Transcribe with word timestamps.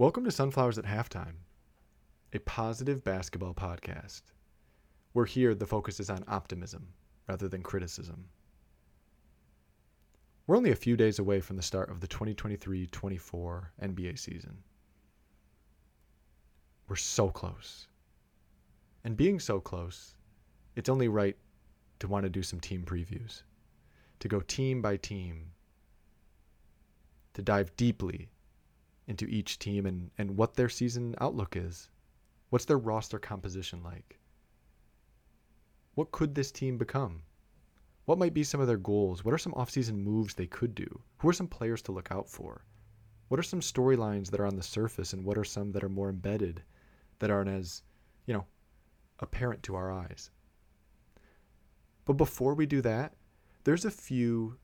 Welcome 0.00 0.24
to 0.24 0.30
Sunflowers 0.30 0.78
at 0.78 0.86
Halftime, 0.86 1.34
a 2.32 2.38
positive 2.38 3.04
basketball 3.04 3.52
podcast. 3.52 4.22
We're 5.12 5.26
here, 5.26 5.54
the 5.54 5.66
focus 5.66 6.00
is 6.00 6.08
on 6.08 6.24
optimism 6.26 6.88
rather 7.28 7.48
than 7.48 7.62
criticism. 7.62 8.24
We're 10.46 10.56
only 10.56 10.70
a 10.70 10.74
few 10.74 10.96
days 10.96 11.18
away 11.18 11.42
from 11.42 11.56
the 11.56 11.62
start 11.62 11.90
of 11.90 12.00
the 12.00 12.06
2023 12.06 12.86
24 12.86 13.72
NBA 13.82 14.18
season. 14.18 14.56
We're 16.88 16.96
so 16.96 17.28
close. 17.28 17.86
And 19.04 19.18
being 19.18 19.38
so 19.38 19.60
close, 19.60 20.14
it's 20.76 20.88
only 20.88 21.08
right 21.08 21.36
to 21.98 22.08
want 22.08 22.24
to 22.24 22.30
do 22.30 22.42
some 22.42 22.58
team 22.58 22.84
previews, 22.86 23.42
to 24.20 24.28
go 24.28 24.40
team 24.40 24.80
by 24.80 24.96
team, 24.96 25.50
to 27.34 27.42
dive 27.42 27.76
deeply 27.76 28.30
into 29.10 29.26
each 29.26 29.58
team 29.58 29.86
and, 29.86 30.08
and 30.18 30.36
what 30.36 30.54
their 30.54 30.68
season 30.68 31.16
outlook 31.20 31.56
is. 31.56 31.88
What's 32.48 32.64
their 32.64 32.78
roster 32.78 33.18
composition 33.18 33.82
like? 33.82 34.20
What 35.96 36.12
could 36.12 36.36
this 36.36 36.52
team 36.52 36.78
become? 36.78 37.24
What 38.04 38.18
might 38.18 38.34
be 38.34 38.44
some 38.44 38.60
of 38.60 38.68
their 38.68 38.76
goals? 38.76 39.24
What 39.24 39.34
are 39.34 39.38
some 39.38 39.52
offseason 39.54 39.96
moves 39.96 40.34
they 40.34 40.46
could 40.46 40.76
do? 40.76 41.00
Who 41.18 41.28
are 41.28 41.32
some 41.32 41.48
players 41.48 41.82
to 41.82 41.92
look 41.92 42.12
out 42.12 42.28
for? 42.28 42.64
What 43.26 43.40
are 43.40 43.42
some 43.42 43.60
storylines 43.60 44.30
that 44.30 44.38
are 44.38 44.46
on 44.46 44.54
the 44.54 44.62
surface 44.62 45.12
and 45.12 45.24
what 45.24 45.36
are 45.36 45.44
some 45.44 45.72
that 45.72 45.82
are 45.82 45.88
more 45.88 46.08
embedded 46.08 46.62
that 47.18 47.30
aren't 47.30 47.50
as, 47.50 47.82
you 48.26 48.34
know, 48.34 48.46
apparent 49.18 49.64
to 49.64 49.74
our 49.74 49.90
eyes? 49.90 50.30
But 52.04 52.12
before 52.12 52.54
we 52.54 52.66
do 52.66 52.80
that, 52.82 53.14
there's 53.64 53.84
a 53.84 53.90
few 53.90 54.56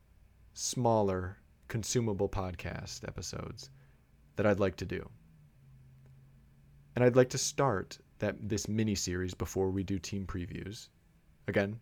smaller 0.53 1.37
consumable 1.67 2.29
podcast 2.29 3.05
episodes 3.05 3.69
that 4.37 4.45
I'd 4.45 4.59
like 4.59 4.77
to 4.77 4.85
do. 4.85 5.07
And 6.95 7.03
I'd 7.03 7.17
like 7.17 7.29
to 7.31 7.37
start 7.37 7.99
that 8.19 8.35
this 8.49 8.67
mini 8.67 8.95
series 8.95 9.33
before 9.33 9.69
we 9.69 9.83
do 9.83 9.99
team 9.99 10.25
previews. 10.25 10.87
Again, 11.47 11.79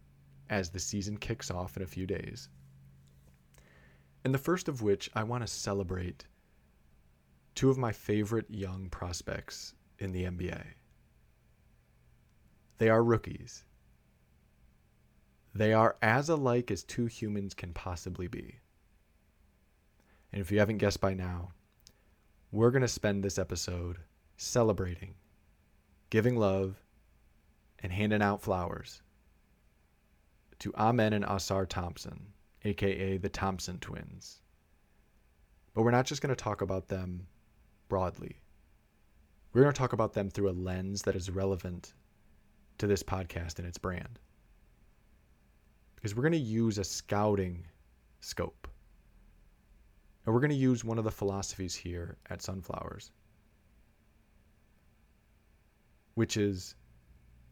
as 0.49 0.69
the 0.69 0.79
season 0.79 1.17
kicks 1.17 1.51
off 1.51 1.77
in 1.77 1.83
a 1.83 1.87
few 1.87 2.05
days. 2.07 2.49
And 4.23 4.33
the 4.33 4.39
first 4.39 4.67
of 4.67 4.81
which 4.81 5.09
I 5.13 5.23
want 5.23 5.45
to 5.45 5.47
celebrate 5.47 6.25
two 7.53 7.69
of 7.69 7.77
my 7.77 7.91
favorite 7.91 8.49
young 8.49 8.89
prospects 8.89 9.73
in 9.99 10.11
the 10.11 10.23
NBA. 10.23 10.63
They 12.77 12.89
are 12.89 13.03
rookies. 13.03 13.63
They 15.53 15.71
are 15.71 15.95
as 16.01 16.27
alike 16.27 16.69
as 16.69 16.83
two 16.83 17.05
humans 17.05 17.53
can 17.53 17.73
possibly 17.73 18.27
be. 18.27 18.59
And 20.33 20.41
if 20.41 20.51
you 20.51 20.59
haven't 20.59 20.79
guessed 20.79 20.99
by 20.99 21.13
now, 21.13 21.53
we're 22.51 22.71
going 22.71 22.81
to 22.81 22.87
spend 22.87 23.23
this 23.23 23.37
episode 23.37 23.97
celebrating, 24.37 25.15
giving 26.09 26.37
love, 26.37 26.75
and 27.79 27.91
handing 27.91 28.21
out 28.21 28.41
flowers 28.41 29.01
to 30.59 30.73
Amen 30.75 31.13
and 31.13 31.25
Ausar 31.25 31.67
Thompson, 31.67 32.27
aka 32.63 33.17
the 33.17 33.29
Thompson 33.29 33.79
twins. 33.79 34.41
But 35.73 35.83
we're 35.83 35.91
not 35.91 36.05
just 36.05 36.21
going 36.21 36.33
to 36.33 36.41
talk 36.41 36.61
about 36.61 36.87
them 36.87 37.27
broadly. 37.89 38.39
We're 39.53 39.61
going 39.61 39.73
to 39.73 39.77
talk 39.77 39.93
about 39.93 40.13
them 40.13 40.29
through 40.29 40.49
a 40.49 40.51
lens 40.51 41.01
that 41.03 41.15
is 41.15 41.29
relevant 41.29 41.93
to 42.77 42.87
this 42.87 43.03
podcast 43.03 43.59
and 43.59 43.67
its 43.67 43.77
brand. 43.77 44.19
Because 45.95 46.15
we're 46.15 46.23
going 46.23 46.31
to 46.33 46.37
use 46.37 46.77
a 46.77 46.83
scouting 46.83 47.65
scope. 48.21 48.67
And 50.25 50.33
we're 50.33 50.41
going 50.41 50.49
to 50.49 50.55
use 50.55 50.83
one 50.83 50.97
of 50.97 51.03
the 51.03 51.11
philosophies 51.11 51.75
here 51.75 52.17
at 52.29 52.41
Sunflowers, 52.41 53.11
which 56.15 56.35
is 56.35 56.75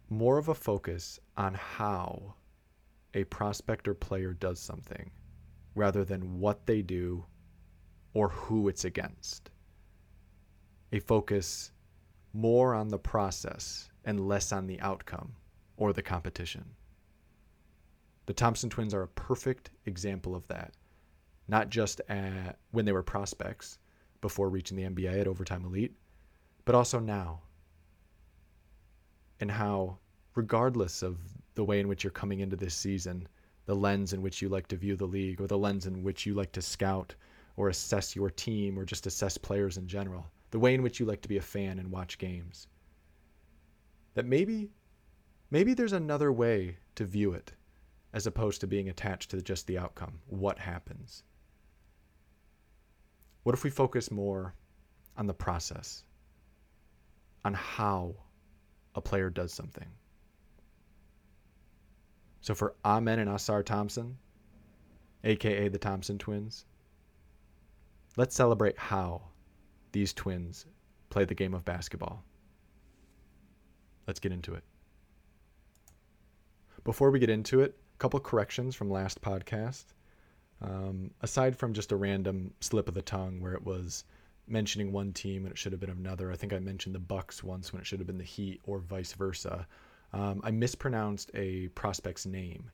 more 0.09 0.37
of 0.37 0.47
a 0.47 0.55
focus 0.55 1.19
on 1.37 1.53
how 1.53 2.33
a 3.13 3.23
prospect 3.25 3.87
or 3.87 3.93
player 3.93 4.33
does 4.33 4.59
something 4.59 5.11
rather 5.75 6.03
than 6.03 6.39
what 6.39 6.65
they 6.65 6.81
do 6.81 7.25
or 8.13 8.29
who 8.29 8.67
it's 8.67 8.85
against. 8.85 9.51
A 10.91 10.99
focus 10.99 11.71
more 12.33 12.73
on 12.73 12.87
the 12.87 12.99
process 12.99 13.89
and 14.05 14.27
less 14.27 14.51
on 14.51 14.65
the 14.65 14.79
outcome 14.81 15.33
or 15.77 15.93
the 15.93 16.01
competition. 16.01 16.65
The 18.25 18.33
Thompson 18.33 18.69
twins 18.69 18.93
are 18.93 19.03
a 19.03 19.07
perfect 19.07 19.69
example 19.85 20.35
of 20.35 20.47
that 20.47 20.73
not 21.47 21.69
just 21.69 22.01
at, 22.09 22.57
when 22.71 22.85
they 22.85 22.91
were 22.91 23.03
prospects 23.03 23.77
before 24.21 24.49
reaching 24.49 24.77
the 24.77 24.83
NBA 24.83 25.21
at 25.21 25.27
Overtime 25.27 25.65
Elite, 25.65 25.93
but 26.65 26.75
also 26.75 26.99
now. 26.99 27.41
And 29.39 29.51
how, 29.51 29.97
regardless 30.35 31.03
of 31.03 31.17
the 31.55 31.63
way 31.63 31.79
in 31.79 31.87
which 31.87 32.03
you're 32.03 32.11
coming 32.11 32.39
into 32.39 32.55
this 32.55 32.75
season, 32.75 33.27
the 33.65 33.75
lens 33.75 34.13
in 34.13 34.21
which 34.21 34.41
you 34.41 34.49
like 34.49 34.67
to 34.67 34.77
view 34.77 34.95
the 34.95 35.05
league, 35.05 35.41
or 35.41 35.47
the 35.47 35.57
lens 35.57 35.85
in 35.85 36.03
which 36.03 36.25
you 36.25 36.33
like 36.33 36.51
to 36.53 36.61
scout 36.61 37.15
or 37.55 37.69
assess 37.69 38.15
your 38.15 38.29
team, 38.29 38.79
or 38.79 38.85
just 38.85 39.05
assess 39.05 39.37
players 39.37 39.77
in 39.77 39.87
general, 39.87 40.25
the 40.49 40.59
way 40.59 40.73
in 40.73 40.81
which 40.81 40.99
you 40.99 41.05
like 41.05 41.21
to 41.21 41.29
be 41.29 41.37
a 41.37 41.41
fan 41.41 41.77
and 41.77 41.91
watch 41.91 42.17
games, 42.17 42.67
that 44.15 44.25
maybe, 44.25 44.71
maybe 45.51 45.73
there's 45.73 45.93
another 45.93 46.31
way 46.31 46.77
to 46.95 47.05
view 47.05 47.33
it 47.33 47.51
as 48.13 48.25
opposed 48.25 48.61
to 48.61 48.67
being 48.67 48.89
attached 48.89 49.31
to 49.31 49.41
just 49.41 49.67
the 49.67 49.77
outcome, 49.77 50.19
what 50.27 50.57
happens. 50.57 51.23
What 53.43 53.53
if 53.53 53.63
we 53.63 53.69
focus 53.69 54.09
more 54.09 54.55
on 55.17 55.27
the 55.27 55.33
process, 55.33 56.03
on 57.45 57.53
how 57.53 58.15
a 58.95 59.01
player 59.01 59.29
does 59.29 59.53
something? 59.53 59.87
So 62.41 62.53
for 62.53 62.75
Amen 62.83 63.19
and 63.19 63.29
Ausar 63.29 63.65
Thompson, 63.65 64.17
aka 65.23 65.67
the 65.67 65.77
Thompson 65.77 66.17
twins, 66.17 66.65
let's 68.17 68.35
celebrate 68.35 68.77
how 68.77 69.21
these 69.91 70.13
twins 70.13 70.65
play 71.09 71.25
the 71.25 71.35
game 71.35 71.53
of 71.53 71.63
basketball. 71.63 72.23
Let's 74.07 74.19
get 74.19 74.31
into 74.31 74.53
it. 74.55 74.63
Before 76.83 77.11
we 77.11 77.19
get 77.19 77.29
into 77.29 77.61
it, 77.61 77.77
a 77.95 77.97
couple 77.97 78.19
corrections 78.19 78.75
from 78.75 78.89
last 78.89 79.21
podcast. 79.21 79.85
Um, 80.63 81.11
aside 81.21 81.57
from 81.57 81.73
just 81.73 81.91
a 81.91 81.97
random 81.97 82.53
slip 82.61 82.87
of 82.87 82.93
the 82.93 83.01
tongue 83.01 83.41
where 83.41 83.53
it 83.53 83.65
was 83.65 84.05
mentioning 84.47 84.91
one 84.91 85.11
team 85.11 85.43
and 85.43 85.51
it 85.51 85.57
should 85.57 85.73
have 85.73 85.81
been 85.81 85.89
another, 85.89 86.31
I 86.31 86.35
think 86.35 86.53
I 86.53 86.59
mentioned 86.59 86.95
the 86.95 86.99
Bucks 86.99 87.43
once 87.43 87.73
when 87.73 87.81
it 87.81 87.85
should 87.85 87.99
have 87.99 88.07
been 88.07 88.17
the 88.17 88.23
Heat 88.23 88.61
or 88.63 88.79
vice 88.79 89.13
versa. 89.13 89.67
Um, 90.13 90.41
I 90.43 90.51
mispronounced 90.51 91.31
a 91.33 91.67
prospect's 91.69 92.25
name. 92.25 92.71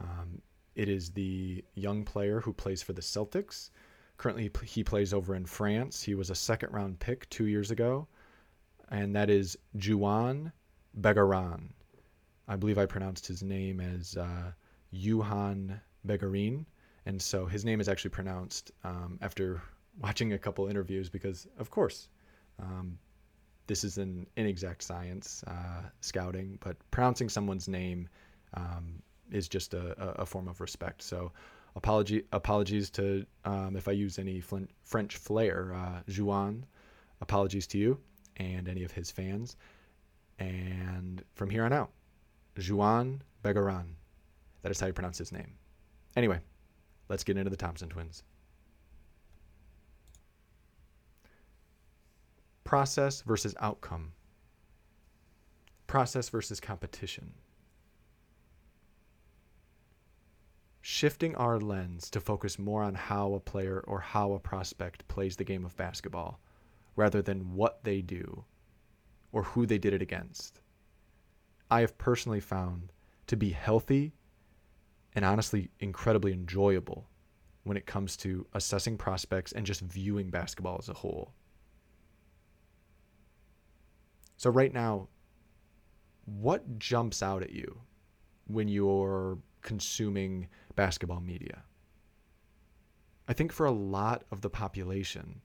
Um, 0.00 0.42
it 0.74 0.88
is 0.88 1.10
the 1.10 1.64
young 1.74 2.04
player 2.04 2.40
who 2.40 2.52
plays 2.52 2.82
for 2.82 2.92
the 2.92 3.02
Celtics. 3.02 3.70
Currently, 4.18 4.50
he 4.64 4.84
plays 4.84 5.14
over 5.14 5.34
in 5.34 5.46
France. 5.46 6.02
He 6.02 6.14
was 6.14 6.30
a 6.30 6.34
second 6.34 6.72
round 6.72 6.98
pick 6.98 7.28
two 7.30 7.46
years 7.46 7.70
ago, 7.70 8.06
and 8.90 9.16
that 9.16 9.30
is 9.30 9.56
Juan 9.72 10.52
Begarin. 11.00 11.70
I 12.48 12.56
believe 12.56 12.78
I 12.78 12.86
pronounced 12.86 13.26
his 13.26 13.42
name 13.42 13.80
as 13.80 14.16
uh, 14.16 14.52
Juhan 14.92 15.80
Begarin 16.06 16.66
and 17.06 17.20
so 17.20 17.46
his 17.46 17.64
name 17.64 17.80
is 17.80 17.88
actually 17.88 18.10
pronounced 18.10 18.72
um, 18.84 19.18
after 19.22 19.62
watching 20.00 20.32
a 20.32 20.38
couple 20.38 20.66
interviews 20.66 21.08
because, 21.08 21.46
of 21.58 21.70
course, 21.70 22.08
um, 22.58 22.98
this 23.66 23.84
is 23.84 23.98
an 23.98 24.26
inexact 24.36 24.82
science, 24.82 25.44
uh, 25.46 25.82
scouting, 26.00 26.58
but 26.60 26.76
pronouncing 26.90 27.28
someone's 27.28 27.68
name 27.68 28.08
um, 28.54 29.02
is 29.30 29.48
just 29.48 29.74
a, 29.74 29.94
a, 30.20 30.26
form 30.26 30.48
of 30.48 30.60
respect. 30.60 31.02
So, 31.02 31.32
apology 31.76 32.24
apologies 32.32 32.90
to 32.90 33.24
um, 33.44 33.76
if 33.76 33.86
I 33.86 33.92
use 33.92 34.18
any 34.18 34.42
French 34.82 35.16
flair, 35.16 35.72
uh, 35.74 36.12
Juan. 36.20 36.66
Apologies 37.20 37.66
to 37.68 37.78
you 37.78 37.98
and 38.38 38.66
any 38.66 38.82
of 38.82 38.90
his 38.90 39.10
fans. 39.10 39.56
And 40.38 41.22
from 41.34 41.50
here 41.50 41.64
on 41.64 41.72
out, 41.72 41.90
Juan 42.68 43.22
Begarin. 43.44 43.94
That 44.62 44.72
is 44.72 44.80
how 44.80 44.86
you 44.86 44.92
pronounce 44.92 45.18
his 45.18 45.32
name. 45.32 45.52
Anyway, 46.16 46.40
Let's 47.10 47.24
get 47.24 47.36
into 47.36 47.50
the 47.50 47.56
Thompson 47.56 47.88
twins. 47.88 48.22
Process 52.62 53.22
versus 53.22 53.52
outcome. 53.58 54.12
Process 55.88 56.28
versus 56.28 56.60
competition. 56.60 57.32
Shifting 60.82 61.34
our 61.34 61.58
lens 61.58 62.10
to 62.10 62.20
focus 62.20 62.60
more 62.60 62.84
on 62.84 62.94
how 62.94 63.34
a 63.34 63.40
player 63.40 63.80
or 63.88 63.98
how 63.98 64.34
a 64.34 64.38
prospect 64.38 65.08
plays 65.08 65.34
the 65.34 65.42
game 65.42 65.64
of 65.64 65.76
basketball 65.76 66.38
rather 66.94 67.20
than 67.20 67.54
what 67.54 67.82
they 67.82 68.02
do 68.02 68.44
or 69.32 69.42
who 69.42 69.66
they 69.66 69.78
did 69.78 69.94
it 69.94 70.00
against. 70.00 70.60
I 71.72 71.80
have 71.80 71.98
personally 71.98 72.40
found 72.40 72.92
to 73.26 73.36
be 73.36 73.50
healthy 73.50 74.12
and 75.14 75.24
honestly 75.24 75.70
incredibly 75.80 76.32
enjoyable 76.32 77.08
when 77.64 77.76
it 77.76 77.86
comes 77.86 78.16
to 78.18 78.46
assessing 78.54 78.96
prospects 78.96 79.52
and 79.52 79.66
just 79.66 79.80
viewing 79.80 80.30
basketball 80.30 80.76
as 80.78 80.88
a 80.88 80.94
whole. 80.94 81.32
So, 84.36 84.48
right 84.50 84.72
now, 84.72 85.08
what 86.24 86.78
jumps 86.78 87.22
out 87.22 87.42
at 87.42 87.50
you 87.50 87.80
when 88.46 88.68
you're 88.68 89.38
consuming 89.62 90.48
basketball 90.76 91.20
media? 91.20 91.62
I 93.28 93.32
think 93.32 93.52
for 93.52 93.66
a 93.66 93.70
lot 93.70 94.24
of 94.30 94.40
the 94.40 94.50
population, 94.50 95.40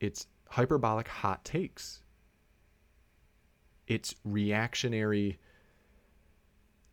it's 0.00 0.26
hyperbolic 0.48 1.08
hot 1.08 1.44
takes. 1.44 2.02
It's 3.86 4.14
reactionary 4.24 5.38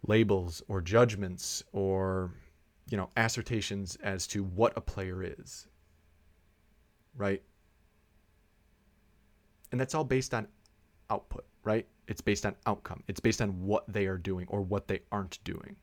labels 0.08 0.62
or 0.68 0.82
judgments 0.82 1.64
or 1.72 2.32
you 2.90 2.98
know 2.98 3.10
assertions 3.18 3.98
as 4.04 4.28
to 4.28 4.44
what 4.44 4.74
a 4.76 4.82
player 4.82 5.24
is. 5.24 5.68
Right? 7.16 7.42
And 9.72 9.80
that's 9.80 9.96
all 9.96 10.04
based 10.04 10.34
on 10.34 10.48
output, 11.10 11.46
right? 11.64 11.88
It's 12.08 12.22
based 12.22 12.46
on 12.46 12.56
outcome. 12.66 13.04
It's 13.08 13.20
based 13.20 13.42
on 13.42 13.66
what 13.66 13.84
they 13.92 14.06
are 14.06 14.18
doing 14.18 14.48
or 14.50 14.62
what 14.62 14.88
they 14.88 15.02
aren't 15.12 15.44
doing. 15.44 15.76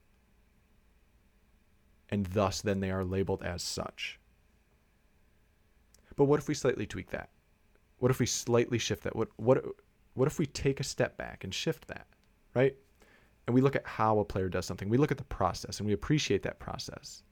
And 2.11 2.27
thus, 2.27 2.61
then 2.61 2.81
they 2.81 2.91
are 2.91 3.05
labeled 3.05 3.43
as 3.43 3.63
such. 3.63 4.21
But 6.17 6.25
what 6.25 6.39
if 6.39 6.49
we 6.49 6.55
slightly 6.55 6.87
tweak 6.87 7.11
that? 7.11 7.31
What 7.99 8.11
if 8.11 8.21
we 8.21 8.27
slightly 8.27 8.79
shift 8.79 9.05
that? 9.05 9.17
What, 9.17 9.29
what, 9.37 9.65
what 10.15 10.29
if 10.29 10.39
we 10.39 10.47
take 10.47 10.81
a 10.81 10.85
step 10.85 11.17
back 11.17 11.45
and 11.45 11.55
shift 11.55 11.89
that, 11.89 12.07
right? 12.55 12.77
And 13.47 13.55
we 13.55 13.61
look 13.61 13.77
at 13.77 13.87
how 13.87 14.19
a 14.19 14.25
player 14.25 14.49
does 14.49 14.67
something. 14.67 14.89
We 14.89 14.99
look 14.99 15.11
at 15.11 15.19
the 15.19 15.25
process 15.25 15.79
and 15.79 15.87
we 15.87 15.93
appreciate 15.93 16.43
that 16.45 16.61
process. 16.61 17.23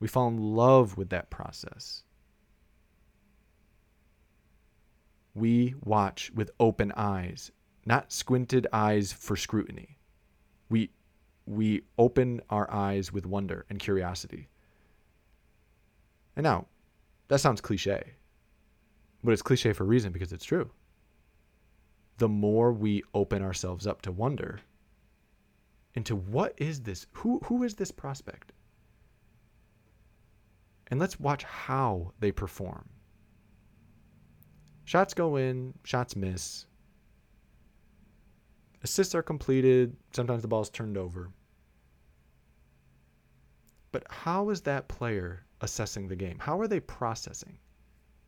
We 0.00 0.08
fall 0.08 0.28
in 0.28 0.38
love 0.38 0.96
with 0.96 1.10
that 1.10 1.30
process. 1.30 2.04
We 5.34 5.74
watch 5.84 6.30
with 6.34 6.50
open 6.58 6.92
eyes, 6.96 7.52
not 7.84 8.12
squinted 8.12 8.66
eyes 8.72 9.12
for 9.12 9.36
scrutiny. 9.36 9.98
We 10.68 10.90
we 11.46 11.82
open 11.96 12.42
our 12.50 12.70
eyes 12.70 13.12
with 13.12 13.24
wonder 13.24 13.64
and 13.70 13.78
curiosity. 13.78 14.48
And 16.36 16.44
now, 16.44 16.66
that 17.28 17.40
sounds 17.40 17.60
cliche, 17.60 18.12
but 19.24 19.32
it's 19.32 19.42
cliche 19.42 19.72
for 19.72 19.84
a 19.84 19.86
reason 19.86 20.12
because 20.12 20.32
it's 20.32 20.44
true. 20.44 20.70
The 22.18 22.28
more 22.28 22.72
we 22.72 23.02
open 23.14 23.42
ourselves 23.42 23.86
up 23.86 24.02
to 24.02 24.12
wonder, 24.12 24.60
into 25.98 26.14
what 26.14 26.54
is 26.58 26.80
this? 26.80 27.06
Who, 27.12 27.40
who 27.44 27.64
is 27.64 27.74
this 27.74 27.90
prospect? 27.90 28.52
And 30.86 31.00
let's 31.00 31.18
watch 31.18 31.42
how 31.42 32.12
they 32.20 32.30
perform. 32.30 32.88
Shots 34.84 35.12
go 35.12 35.36
in, 35.36 35.74
shots 35.82 36.14
miss. 36.14 36.66
Assists 38.84 39.14
are 39.16 39.24
completed, 39.24 39.96
sometimes 40.12 40.42
the 40.42 40.48
ball 40.48 40.62
is 40.62 40.70
turned 40.70 40.96
over. 40.96 41.30
But 43.90 44.04
how 44.08 44.50
is 44.50 44.60
that 44.62 44.86
player 44.86 45.44
assessing 45.60 46.06
the 46.06 46.16
game? 46.16 46.38
How 46.38 46.60
are 46.60 46.68
they 46.68 46.80
processing? 46.80 47.58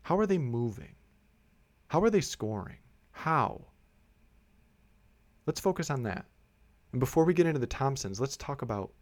How 0.02 0.18
are 0.18 0.26
they 0.26 0.38
moving? 0.38 0.96
How 1.86 2.02
are 2.02 2.10
they 2.10 2.20
scoring? 2.20 2.78
How? 3.12 3.64
Let's 5.46 5.60
focus 5.60 5.88
on 5.88 6.02
that. 6.02 6.26
And 6.92 7.00
before 7.00 7.24
we 7.24 7.34
get 7.34 7.46
into 7.46 7.60
the 7.60 7.66
Thompsons, 7.66 8.20
let's 8.20 8.36
talk 8.36 8.62
about 8.62 8.92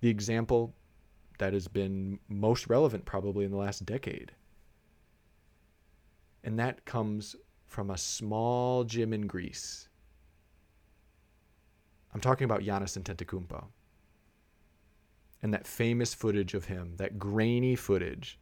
the 0.00 0.08
example 0.08 0.74
that 1.38 1.52
has 1.52 1.68
been 1.68 2.18
most 2.28 2.68
relevant 2.68 3.04
probably 3.04 3.44
in 3.44 3.50
the 3.50 3.56
last 3.56 3.84
decade. 3.84 4.32
And 6.44 6.58
that 6.58 6.84
comes 6.84 7.36
from 7.66 7.90
a 7.90 7.98
small 7.98 8.84
gym 8.84 9.12
in 9.12 9.26
Greece. 9.26 9.88
I'm 12.14 12.20
talking 12.20 12.46
about 12.46 12.62
Giannis 12.62 12.98
Antetokounmpo 12.98 13.64
and 15.42 15.54
that 15.54 15.66
famous 15.66 16.14
footage 16.14 16.54
of 16.54 16.64
him, 16.64 16.94
that 16.96 17.18
grainy 17.18 17.76
footage 17.76 18.38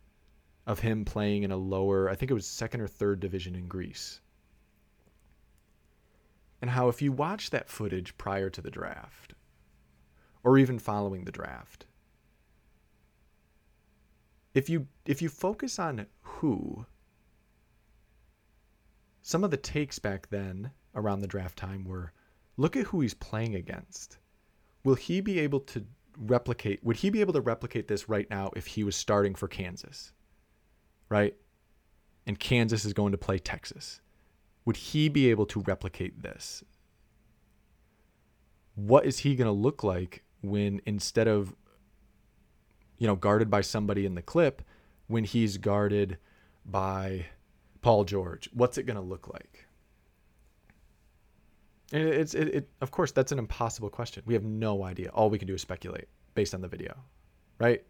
of 0.67 0.81
him 0.81 1.05
playing 1.05 1.43
in 1.43 1.50
a 1.50 1.56
lower, 1.56 2.09
I 2.09 2.14
think 2.14 2.31
it 2.31 2.35
was 2.35 2.47
second 2.47 2.81
or 2.81 2.88
third 2.88 3.20
division 3.20 3.55
in 3.55 3.67
Greece. 3.67 4.20
And 6.61 6.70
how, 6.70 6.88
if 6.88 7.03
you 7.03 7.12
watch 7.12 7.50
that 7.50 7.69
footage 7.69 8.17
prior 8.17 8.49
to 8.50 8.61
the 8.61 8.70
draft, 8.70 9.35
or 10.43 10.58
even 10.58 10.79
following 10.79 11.25
the 11.25 11.32
draft, 11.32 11.87
if 14.55 14.70
you 14.70 14.87
if 15.05 15.20
you 15.20 15.29
focus 15.29 15.79
on 15.79 16.06
who 16.23 16.87
some 19.23 19.44
of 19.44 19.50
the 19.50 19.56
takes 19.56 19.99
back 19.99 20.29
then 20.31 20.70
around 20.94 21.20
the 21.20 21.26
draft 21.26 21.58
time 21.58 21.85
were 21.85 22.12
look 22.56 22.75
at 22.75 22.87
who 22.87 23.00
he's 23.00 23.12
playing 23.12 23.55
against 23.55 24.17
will 24.82 24.94
he 24.94 25.20
be 25.20 25.38
able 25.41 25.61
to 25.61 25.85
replicate 26.17 26.82
would 26.85 26.97
he 26.97 27.11
be 27.11 27.20
able 27.20 27.32
to 27.32 27.41
replicate 27.41 27.88
this 27.88 28.09
right 28.09 28.29
now 28.31 28.50
if 28.56 28.67
he 28.67 28.85
was 28.85 28.97
starting 28.97 29.35
for 29.35 29.49
Kansas? 29.49 30.12
Right? 31.09 31.35
And 32.26 32.38
Kansas 32.38 32.85
is 32.85 32.93
going 32.93 33.12
to 33.12 33.19
play 33.19 33.38
Texas. 33.38 34.00
Would 34.66 34.76
he 34.76 35.08
be 35.08 35.30
able 35.30 35.46
to 35.46 35.60
replicate 35.60 36.22
this? 36.22 36.62
What 38.74 39.06
is 39.06 39.20
he 39.20 39.34
going 39.36 39.46
to 39.46 39.52
look 39.52 39.82
like 39.82 40.24
when 40.42 40.82
instead 40.84 41.28
of 41.28 41.54
you 42.98 43.06
know 43.06 43.16
guarded 43.16 43.48
by 43.48 43.62
somebody 43.62 44.04
in 44.04 44.14
the 44.14 44.22
clip 44.22 44.62
when 45.06 45.24
he's 45.24 45.56
guarded 45.56 46.18
by 46.66 47.26
Paul 47.80 48.04
George? 48.04 48.50
What's 48.52 48.76
it 48.76 48.82
going 48.82 48.96
to 48.96 49.02
look 49.02 49.28
like? 49.32 49.66
And 51.92 52.02
it's 52.02 52.34
it, 52.34 52.48
it 52.48 52.68
of 52.80 52.90
course 52.90 53.12
that's 53.12 53.30
an 53.30 53.38
impossible 53.38 53.88
question. 53.88 54.24
We 54.26 54.34
have 54.34 54.44
no 54.44 54.82
idea. 54.82 55.10
All 55.10 55.30
we 55.30 55.38
can 55.38 55.46
do 55.46 55.54
is 55.54 55.62
speculate 55.62 56.08
based 56.34 56.54
on 56.54 56.60
the 56.60 56.68
video, 56.68 56.96
right? 57.60 57.84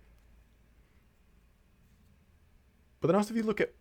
But 3.01 3.09
then 3.09 3.17
also 3.17 3.31
if 3.31 3.37
you 3.37 3.45
look 3.45 3.63
at 3.63 3.73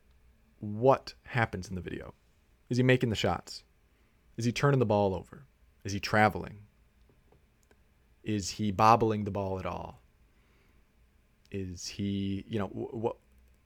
what 0.60 1.14
happens 1.24 1.68
in 1.68 1.76
the 1.76 1.82
video, 1.82 2.14
is 2.70 2.78
he 2.78 2.84
making 2.84 3.10
the 3.10 3.16
shots? 3.16 3.64
Is 4.38 4.46
he 4.46 4.52
turning 4.52 4.80
the 4.80 4.86
ball 4.86 5.14
over? 5.14 5.46
Is 5.84 5.94
he 5.94 6.00
traveling? 6.00 6.58
Is 8.24 8.50
he 8.50 8.72
bobbling 8.72 9.24
the 9.24 9.32
ball 9.32 9.60
at 9.60 9.66
all? 9.66 10.02
Is 11.52 11.88
he, 11.88 12.44
you 12.48 12.60
know, 12.60 12.68
what 12.68 13.18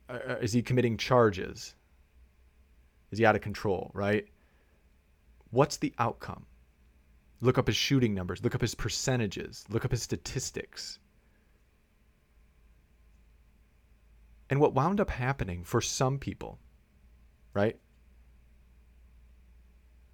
uh, 0.08 0.36
is 0.40 0.52
he 0.52 0.62
committing 0.62 0.96
charges? 0.96 1.74
Is 3.10 3.18
he 3.18 3.26
out 3.26 3.34
of 3.34 3.40
control, 3.40 3.90
right? 3.94 4.26
What's 5.50 5.78
the 5.78 5.94
outcome? 5.98 6.46
Look 7.40 7.58
up 7.58 7.66
his 7.66 7.76
shooting 7.76 8.14
numbers, 8.14 8.44
look 8.44 8.54
up 8.54 8.60
his 8.60 8.74
percentages, 8.74 9.64
look 9.70 9.84
up 9.84 9.90
his 9.90 10.02
statistics. 10.02 10.98
And 14.50 14.60
what 14.60 14.74
wound 14.74 15.00
up 15.00 15.10
happening 15.10 15.64
for 15.64 15.80
some 15.80 16.18
people, 16.18 16.58
right? 17.54 17.78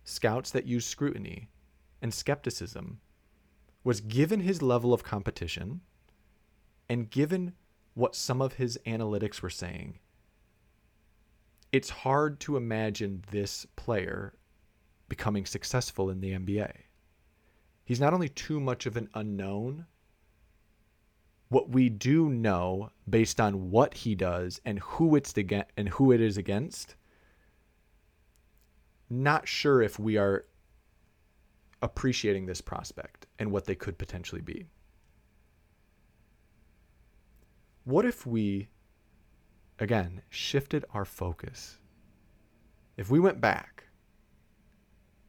Scouts 0.09 0.53
that 0.53 0.67
use 0.67 0.87
scrutiny 0.87 1.51
and 2.01 2.15
skepticism 2.15 3.01
was 3.83 4.01
given 4.01 4.39
his 4.39 4.63
level 4.63 4.95
of 4.95 5.03
competition 5.03 5.81
and 6.89 7.11
given 7.11 7.55
what 7.95 8.15
some 8.15 8.41
of 8.41 8.55
his 8.55 8.79
analytics 8.87 9.43
were 9.43 9.51
saying, 9.51 9.99
it's 11.73 11.91
hard 11.91 12.39
to 12.39 12.57
imagine 12.57 13.25
this 13.33 13.67
player 13.75 14.35
becoming 15.09 15.45
successful 15.45 16.09
in 16.09 16.21
the 16.21 16.31
NBA. 16.31 16.71
He's 17.85 18.01
not 18.01 18.15
only 18.15 18.29
too 18.29 18.61
much 18.61 18.87
of 18.87 18.97
an 18.97 19.09
unknown, 19.13 19.87
what 21.49 21.71
we 21.71 21.89
do 21.89 22.31
know 22.31 22.91
based 23.11 23.41
on 23.41 23.73
what 23.73 23.95
he 23.95 24.15
does 24.15 24.61
and 24.65 24.79
who 24.79 25.17
it's 25.17 25.37
against 25.37 25.73
and 25.77 25.89
who 25.89 26.13
it 26.13 26.21
is 26.21 26.37
against, 26.37 26.95
not 29.09 29.47
sure 29.47 29.83
if 29.83 29.99
we 29.99 30.17
are 30.17 30.45
appreciating 31.83 32.47
this 32.47 32.61
prospect 32.61 33.27
and 33.39 33.53
what 33.53 33.65
they 33.65 33.75
could 33.75 33.99
potentially 33.99 34.41
be. 34.41 34.67
What 37.85 38.05
if 38.05 38.27
we, 38.27 38.69
again, 39.79 40.23
shifted 40.29 40.85
our 40.93 41.05
focus? 41.05 41.79
If 42.97 43.11
we 43.11 43.21
went 43.21 43.41
back 43.41 43.85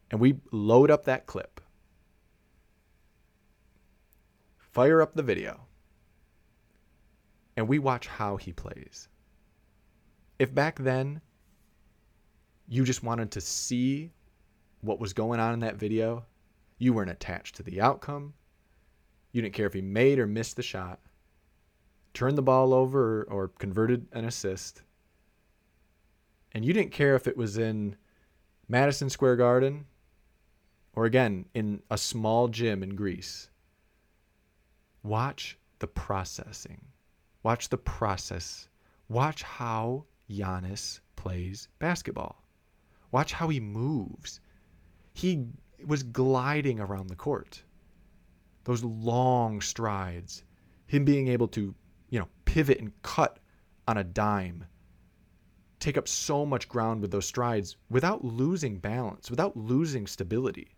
and 0.10 0.19
we 0.19 0.39
load 0.51 0.89
up 0.89 1.05
that 1.05 1.27
clip, 1.27 1.62
fire 4.57 5.01
up 5.01 5.13
the 5.13 5.24
video, 5.24 5.67
and 7.55 7.67
we 7.67 7.77
watch 7.79 8.07
how 8.07 8.38
he 8.38 8.53
plays. 8.53 9.07
If 10.39 10.53
back 10.53 10.79
then 10.79 11.22
you 12.68 12.84
just 12.84 13.04
wanted 13.04 13.32
to 13.32 13.42
see 13.42 14.12
what 14.82 15.00
was 15.00 15.14
going 15.14 15.40
on 15.40 15.54
in 15.54 15.60
that 15.62 15.78
video, 15.78 16.26
you 16.78 16.94
weren't 16.94 17.10
attached 17.10 17.56
to 17.56 17.64
the 17.64 17.82
outcome. 17.82 18.34
You 19.32 19.42
didn't 19.42 19.56
care 19.56 19.68
if 19.68 19.74
he 19.74 19.82
made 19.82 20.20
or 20.20 20.28
missed 20.28 20.56
the 20.56 20.64
shot, 20.64 21.00
turned 22.14 22.38
the 22.38 22.44
ball 22.44 22.74
over 22.74 23.24
or, 23.30 23.48
converted 23.48 24.08
an 24.12 24.26
assist. 24.26 24.82
And 26.54 26.66
you 26.66 26.74
didn't 26.74 26.92
care 26.92 27.16
if 27.16 27.28
it 27.28 27.38
was 27.38 27.58
in 27.58 27.96
Madison 28.68 29.10
Square 29.10 29.38
Garden, 29.38 29.86
or 30.94 31.06
again 31.06 31.46
in 31.54 31.82
a 31.92 31.98
small 31.98 32.48
gym 32.48 32.84
in 32.84 32.96
Greece, 32.96 33.50
watch 35.04 35.58
the 35.80 35.88
processing. 35.88 36.82
Watch 37.44 37.70
the 37.70 37.78
process. 37.78 38.68
Watch 39.08 39.44
how 39.44 40.06
Giannis 40.30 41.00
plays 41.16 41.68
basketball. 41.80 42.44
Watch 43.18 43.34
how 43.34 43.50
he 43.50 43.60
moves. 43.60 44.42
He 45.12 45.48
was 45.84 46.04
gliding 46.04 46.80
around 46.80 47.08
the 47.08 47.16
court. 47.16 47.64
Those 48.66 48.84
long 48.84 49.60
strides, 49.60 50.44
him 50.86 51.04
being 51.04 51.28
able 51.28 51.48
to, 51.48 51.74
you 52.12 52.20
know, 52.20 52.28
pivot 52.46 52.80
and 52.80 52.92
cut 53.02 53.40
on 53.88 53.98
a 53.98 54.04
dime, 54.04 54.66
take 55.80 55.98
up 55.98 56.08
so 56.08 56.46
much 56.46 56.70
ground 56.70 57.02
with 57.02 57.10
those 57.10 57.26
strides 57.26 57.76
without 57.90 58.24
losing 58.24 58.78
balance, 58.78 59.32
without 59.32 59.58
losing 59.58 60.06
stability. 60.06 60.78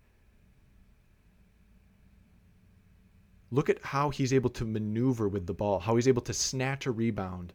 Look 3.51 3.69
at 3.69 3.83
how 3.83 4.11
he's 4.11 4.31
able 4.31 4.51
to 4.51 4.63
maneuver 4.63 5.27
with 5.27 5.45
the 5.45 5.53
ball, 5.53 5.79
how 5.79 5.97
he's 5.97 6.07
able 6.07 6.21
to 6.21 6.33
snatch 6.33 6.85
a 6.85 6.91
rebound, 6.91 7.53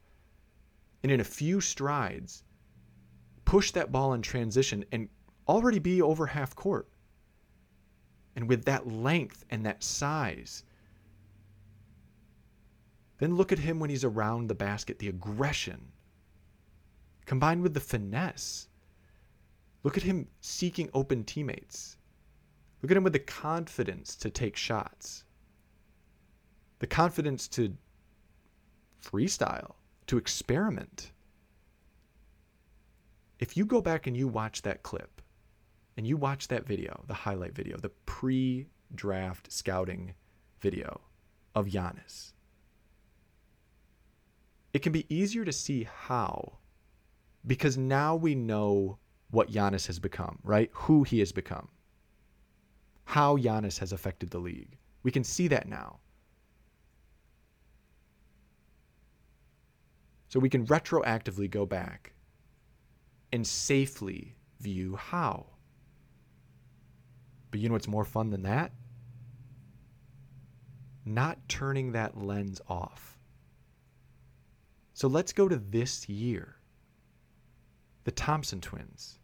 and 1.02 1.10
in 1.10 1.20
a 1.20 1.24
few 1.24 1.62
strides, 1.62 2.44
push 3.44 3.70
that 3.72 3.92
ball 3.92 4.14
in 4.14 4.22
transition 4.22 4.84
and 4.92 5.08
already 5.48 5.78
be 5.78 6.00
over 6.02 6.26
half 6.26 6.54
court. 6.54 6.88
And 8.36 8.48
with 8.48 8.64
that 8.64 8.86
length 8.86 9.44
and 9.50 9.64
that 9.64 9.82
size, 9.82 10.64
then 13.18 13.36
look 13.36 13.52
at 13.52 13.58
him 13.58 13.78
when 13.78 13.90
he's 13.90 14.04
around 14.04 14.48
the 14.48 14.54
basket, 14.54 14.98
the 14.98 15.08
aggression 15.08 15.92
combined 17.26 17.62
with 17.62 17.74
the 17.74 17.80
finesse. 17.80 18.68
Look 19.82 19.96
at 19.96 20.02
him 20.02 20.28
seeking 20.40 20.90
open 20.94 21.24
teammates. 21.24 21.96
Look 22.82 22.90
at 22.90 22.96
him 22.96 23.04
with 23.04 23.12
the 23.12 23.18
confidence 23.18 24.14
to 24.16 24.30
take 24.30 24.56
shots, 24.56 25.24
the 26.80 26.86
confidence 26.86 27.48
to 27.48 27.76
freestyle, 29.02 29.74
to 30.06 30.18
experiment. 30.18 31.12
If 33.38 33.56
you 33.56 33.66
go 33.66 33.80
back 33.80 34.06
and 34.06 34.16
you 34.16 34.28
watch 34.28 34.62
that 34.62 34.82
clip 34.82 35.20
and 35.96 36.06
you 36.06 36.16
watch 36.16 36.48
that 36.48 36.66
video, 36.66 37.04
the 37.06 37.14
highlight 37.14 37.54
video, 37.54 37.76
the 37.76 37.90
pre 38.06 38.66
draft 38.94 39.50
scouting 39.50 40.14
video 40.60 41.00
of 41.54 41.66
Giannis, 41.66 42.32
it 44.72 44.80
can 44.80 44.92
be 44.92 45.06
easier 45.14 45.44
to 45.44 45.52
see 45.52 45.84
how 45.84 46.58
because 47.46 47.76
now 47.76 48.16
we 48.16 48.34
know 48.34 48.98
what 49.30 49.50
Giannis 49.50 49.86
has 49.86 49.98
become, 49.98 50.38
right? 50.42 50.70
Who 50.72 51.02
he 51.02 51.18
has 51.18 51.32
become, 51.32 51.68
how 53.04 53.36
Giannis 53.36 53.78
has 53.78 53.92
affected 53.92 54.30
the 54.30 54.38
league. 54.38 54.78
We 55.02 55.10
can 55.10 55.24
see 55.24 55.48
that 55.48 55.68
now. 55.68 55.98
So 60.28 60.40
we 60.40 60.48
can 60.48 60.66
retroactively 60.66 61.50
go 61.50 61.66
back 61.66 62.13
and 63.34 63.44
safely 63.44 64.36
view 64.60 64.94
how. 64.94 65.44
But 67.50 67.58
you 67.58 67.68
know 67.68 67.72
what's 67.72 67.88
more 67.88 68.04
fun 68.04 68.30
than 68.30 68.42
that? 68.42 68.70
Not 71.04 71.48
turning 71.48 71.90
that 71.92 72.16
lens 72.16 72.60
off. 72.68 73.18
So 74.92 75.08
let's 75.08 75.32
go 75.32 75.48
to 75.48 75.56
this 75.56 76.08
year. 76.08 76.54
The 78.04 78.12
Thompson 78.12 78.60
twins, 78.60 79.18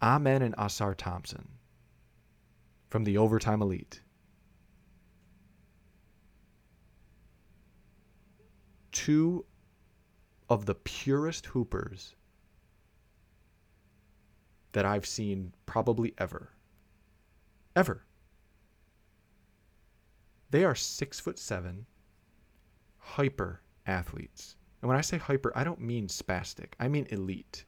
Amen 0.00 0.42
and 0.42 0.54
Ausar 0.54 0.94
Thompson, 0.96 1.48
from 2.90 3.02
the 3.02 3.18
Overtime 3.18 3.60
Elite. 3.60 4.02
Two 8.92 9.44
of 10.48 10.66
the 10.66 10.76
purest 10.76 11.46
hoopers 11.46 12.14
that 14.72 14.84
I've 14.84 15.06
seen 15.06 15.52
probably 15.66 16.14
ever. 16.18 16.50
Ever. 17.76 18.04
They 20.50 20.64
are 20.64 20.74
six 20.74 21.18
foot 21.18 21.38
seven, 21.38 21.86
hyper 22.98 23.62
athletes. 23.86 24.56
And 24.80 24.88
when 24.88 24.98
I 24.98 25.00
say 25.00 25.16
hyper, 25.16 25.52
I 25.54 25.64
don't 25.64 25.80
mean 25.80 26.08
spastic, 26.08 26.74
I 26.78 26.88
mean 26.88 27.06
elite. 27.10 27.64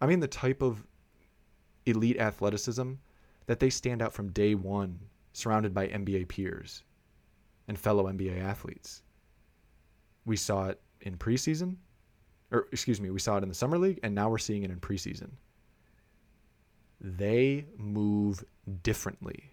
I 0.00 0.06
mean 0.06 0.20
the 0.20 0.28
type 0.28 0.62
of 0.62 0.86
elite 1.84 2.18
athleticism 2.18 2.92
that 3.46 3.60
they 3.60 3.70
stand 3.70 4.02
out 4.02 4.12
from 4.12 4.30
day 4.30 4.54
one, 4.54 5.00
surrounded 5.32 5.74
by 5.74 5.88
NBA 5.88 6.28
peers 6.28 6.82
and 7.66 7.78
fellow 7.78 8.04
NBA 8.04 8.42
athletes. 8.42 9.02
We 10.24 10.36
saw 10.36 10.68
it 10.68 10.80
in 11.02 11.16
preseason, 11.16 11.76
or 12.50 12.68
excuse 12.72 13.00
me, 13.00 13.10
we 13.10 13.18
saw 13.18 13.36
it 13.36 13.42
in 13.42 13.48
the 13.48 13.54
summer 13.54 13.78
league, 13.78 14.00
and 14.02 14.14
now 14.14 14.30
we're 14.30 14.38
seeing 14.38 14.62
it 14.62 14.70
in 14.70 14.80
preseason. 14.80 15.30
They 17.00 17.66
move 17.76 18.44
differently. 18.82 19.52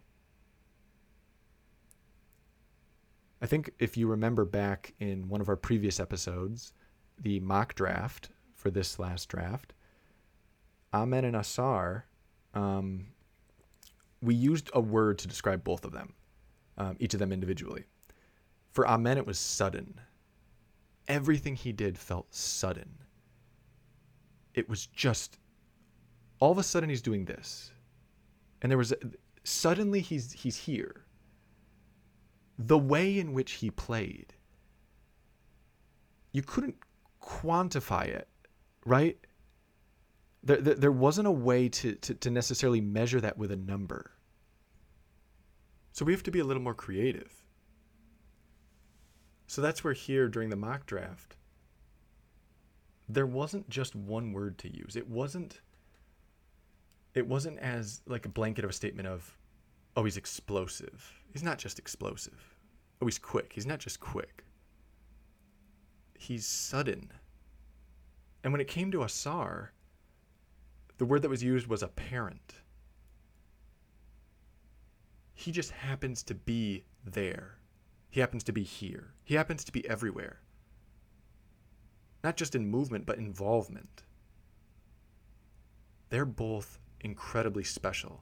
I 3.42 3.46
think 3.46 3.72
if 3.78 3.96
you 3.98 4.08
remember 4.08 4.46
back 4.46 4.94
in 5.00 5.30
one 5.30 5.42
of 5.42 5.50
our 5.50 5.56
previous 5.56 6.00
episodes, 6.00 6.74
the 7.20 7.40
mock 7.40 7.75
draft 7.75 8.30
for 8.56 8.72
this 8.72 8.98
last 8.98 9.30
draft, 9.30 9.74
Amen 10.94 11.25
and 11.25 11.36
Ausar, 11.36 12.04
um, 12.54 13.08
we 14.22 14.34
used 14.34 14.72
a 14.74 14.80
word 14.80 15.20
to 15.20 15.28
describe 15.28 15.64
both 15.64 15.86
of 15.86 15.92
them, 15.92 16.14
um, 16.78 16.96
each 17.00 17.14
of 17.14 17.20
them 17.20 17.32
individually. 17.32 17.84
For 18.72 18.88
Amen, 18.88 19.18
it 19.18 19.28
was 19.28 19.38
sudden. 19.38 20.00
Everything 21.08 21.56
he 21.56 21.72
did 21.72 21.98
felt 21.98 22.34
sudden. 22.34 22.98
It 24.54 24.68
was 24.68 24.88
just 24.88 25.38
all 26.39 26.51
of 26.51 26.58
a 26.58 26.63
sudden 26.63 26.89
he's 26.89 27.01
doing 27.01 27.25
this, 27.25 27.72
and 28.62 28.72
there 28.72 28.77
was 28.77 28.94
suddenly 29.44 30.01
he's 30.01 30.32
he's 30.32 30.58
here. 30.58 31.06
The 32.58 32.77
way 32.77 33.20
in 33.20 33.34
which 33.34 33.54
he 33.54 33.70
played, 33.70 34.34
you 36.32 36.42
couldn't 36.42 36.77
quantify 37.22 38.06
it, 38.06 38.30
right? 38.86 39.18
there, 40.46 40.62
there, 40.62 40.75
there 40.75 40.92
wasn't 40.92 41.27
a 41.27 41.32
way 41.32 41.68
to, 41.68 41.96
to, 41.96 42.13
to 42.13 42.30
necessarily 42.30 42.80
measure 42.80 43.20
that 43.20 43.38
with 43.38 43.51
a 43.51 43.56
number. 43.56 44.12
So 45.92 46.06
we 46.06 46.13
have 46.13 46.24
to 46.24 46.32
be 46.32 46.39
a 46.39 46.44
little 46.44 46.62
more 46.62 46.75
creative. 46.75 47.44
So 49.48 49.62
that's 49.62 49.84
where 49.84 49.94
here 49.94 50.27
during 50.27 50.50
the 50.50 50.56
mock 50.56 50.86
draft, 50.86 51.36
there 53.10 53.25
wasn't 53.25 53.70
just 53.70 53.96
one 53.96 54.34
word 54.34 54.58
to 54.60 54.75
use. 54.75 54.96
It 54.96 55.10
wasn't 55.10 55.62
it 57.15 57.25
wasn't 57.25 57.57
as 57.60 58.01
like 58.05 58.25
a 58.25 58.29
blanket 58.29 58.65
of 58.65 58.69
a 58.69 58.74
statement 58.74 59.07
of, 59.07 59.38
oh, 59.95 60.03
he's 60.03 60.17
explosive. 60.17 61.12
He's 61.31 61.43
not 61.43 61.57
just 61.57 61.79
explosive. 61.79 62.55
Oh, 63.01 63.07
he's 63.07 63.17
quick. 63.17 63.53
He's 63.53 63.65
not 63.65 63.79
just 63.79 64.00
quick. 64.00 64.43
He's 66.17 66.45
sudden. 66.45 67.12
And 68.43 68.53
when 68.53 68.62
it 68.62 68.67
came 68.67 68.91
to 68.91 69.00
Ausar, 69.00 69.69
the 70.98 71.05
word 71.05 71.22
that 71.22 71.29
was 71.29 71.43
used 71.43 71.67
was 71.67 71.81
apparent. 71.81 72.55
He 75.34 75.51
just 75.51 75.72
happens 75.72 76.22
to 76.24 76.36
be 76.36 76.86
there. 77.03 77.57
He 78.10 78.19
happens 78.19 78.43
to 78.45 78.53
be 78.53 78.63
here. 78.63 79.13
He 79.24 79.36
happens 79.36 79.63
to 79.65 79.72
be 79.72 79.88
everywhere. 79.89 80.39
Not 82.24 82.38
just 82.38 82.55
in 82.55 82.67
movement, 82.67 83.05
but 83.05 83.17
involvement. 83.17 84.03
They're 86.10 86.25
both 86.25 86.79
incredibly 87.02 87.64
special 87.64 88.22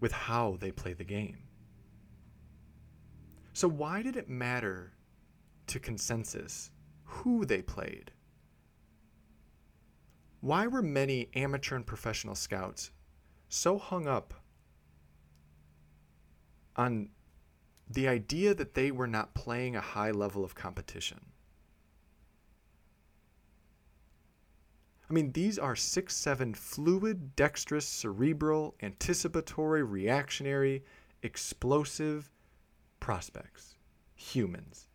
with 0.00 0.12
how 0.12 0.56
they 0.60 0.70
play 0.70 0.92
the 0.92 1.04
game. 1.04 1.38
So, 3.52 3.68
why 3.68 4.02
did 4.02 4.16
it 4.16 4.28
matter 4.28 4.92
to 5.68 5.78
consensus 5.78 6.70
who 7.04 7.44
they 7.44 7.62
played? 7.62 8.10
Why 10.40 10.66
were 10.66 10.82
many 10.82 11.30
amateur 11.34 11.76
and 11.76 11.86
professional 11.86 12.34
scouts 12.34 12.90
so 13.48 13.78
hung 13.78 14.06
up 14.06 14.34
on 16.76 17.08
the 17.88 18.08
idea 18.08 18.54
that 18.54 18.74
they 18.74 18.90
were 18.90 19.06
not 19.06 19.34
playing 19.34 19.76
a 19.76 19.80
high 19.80 20.10
level 20.10 20.44
of 20.44 20.54
competition? 20.54 21.20
I 25.08 25.12
mean, 25.12 25.32
these 25.32 25.58
are 25.58 25.76
six, 25.76 26.16
seven 26.16 26.54
fluid, 26.54 27.36
dexterous, 27.36 27.86
cerebral, 27.86 28.74
anticipatory, 28.82 29.82
reactionary, 29.82 30.82
explosive 31.22 32.30
prospects, 33.00 33.76
humans. 34.14 34.88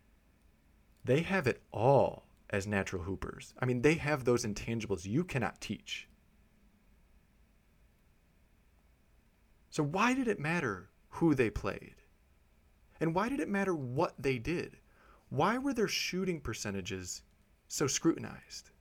They 1.05 1.21
have 1.21 1.47
it 1.47 1.61
all 1.71 2.25
as 2.49 2.65
natural 2.65 3.03
hoopers. 3.03 3.53
I 3.59 3.65
mean, 3.65 3.81
they 3.81 3.95
have 3.95 4.25
those 4.25 4.45
intangibles 4.45 5.05
you 5.05 5.23
cannot 5.23 5.61
teach. 5.61 6.07
So, 9.69 9.83
why 9.83 10.15
did 10.15 10.27
it 10.27 10.39
matter 10.39 10.89
who 11.09 11.35
they 11.35 11.51
played? 11.51 11.95
And 12.99 13.13
why 13.13 13.29
did 13.29 13.39
it 13.39 13.47
matter 13.47 13.75
what 13.75 14.15
they 14.17 14.39
did? 14.39 14.77
Why 15.29 15.59
were 15.59 15.73
their 15.73 15.87
shooting 15.87 16.41
percentages 16.41 17.21
so 17.67 17.85
scrutinized? 17.85 18.71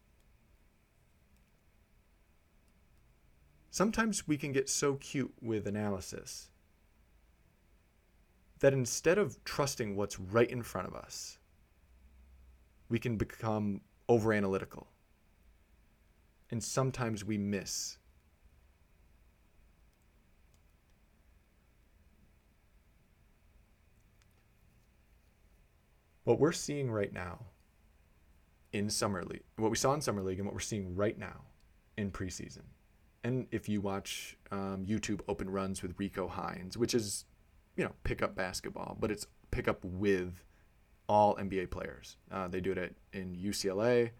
Sometimes 3.78 4.26
we 4.26 4.36
can 4.36 4.50
get 4.50 4.68
so 4.68 4.94
cute 4.94 5.32
with 5.40 5.68
analysis 5.68 6.50
that 8.58 8.72
instead 8.72 9.18
of 9.18 9.38
trusting 9.44 9.94
what's 9.94 10.18
right 10.18 10.50
in 10.50 10.64
front 10.64 10.88
of 10.88 10.96
us, 10.96 11.38
we 12.88 12.98
can 12.98 13.16
become 13.16 13.80
over 14.08 14.32
analytical. 14.32 14.88
And 16.50 16.60
sometimes 16.60 17.24
we 17.24 17.38
miss 17.38 17.98
what 26.24 26.40
we're 26.40 26.50
seeing 26.50 26.90
right 26.90 27.12
now 27.12 27.38
in 28.72 28.90
summer 28.90 29.22
league, 29.22 29.44
what 29.54 29.70
we 29.70 29.76
saw 29.76 29.94
in 29.94 30.00
summer 30.00 30.22
league, 30.24 30.40
and 30.40 30.46
what 30.48 30.54
we're 30.54 30.58
seeing 30.58 30.96
right 30.96 31.16
now 31.16 31.42
in 31.96 32.10
preseason. 32.10 32.64
And 33.28 33.46
if 33.50 33.68
you 33.68 33.82
watch 33.82 34.38
um, 34.50 34.86
YouTube 34.88 35.20
open 35.28 35.50
runs 35.50 35.82
with 35.82 35.92
Rico 35.98 36.28
Hines, 36.28 36.78
which 36.78 36.94
is, 36.94 37.26
you 37.76 37.84
know, 37.84 37.92
pickup 38.02 38.34
basketball, 38.34 38.96
but 38.98 39.10
it's 39.10 39.26
pickup 39.50 39.84
with 39.84 40.42
all 41.10 41.36
NBA 41.36 41.70
players. 41.70 42.16
Uh, 42.32 42.48
they 42.48 42.62
do 42.62 42.72
it 42.72 42.96
in 43.12 43.36
UCLA, 43.36 44.12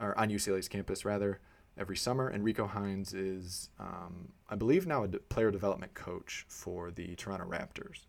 or 0.00 0.18
on 0.18 0.30
UCLA's 0.30 0.66
campus 0.66 1.04
rather, 1.04 1.38
every 1.78 1.96
summer. 1.96 2.26
And 2.26 2.42
Rico 2.42 2.66
Hines 2.66 3.14
is, 3.14 3.70
um, 3.78 4.32
I 4.48 4.56
believe, 4.56 4.84
now 4.84 5.04
a 5.04 5.08
player 5.08 5.52
development 5.52 5.94
coach 5.94 6.44
for 6.48 6.90
the 6.90 7.14
Toronto 7.14 7.46
Raptors. 7.46 8.06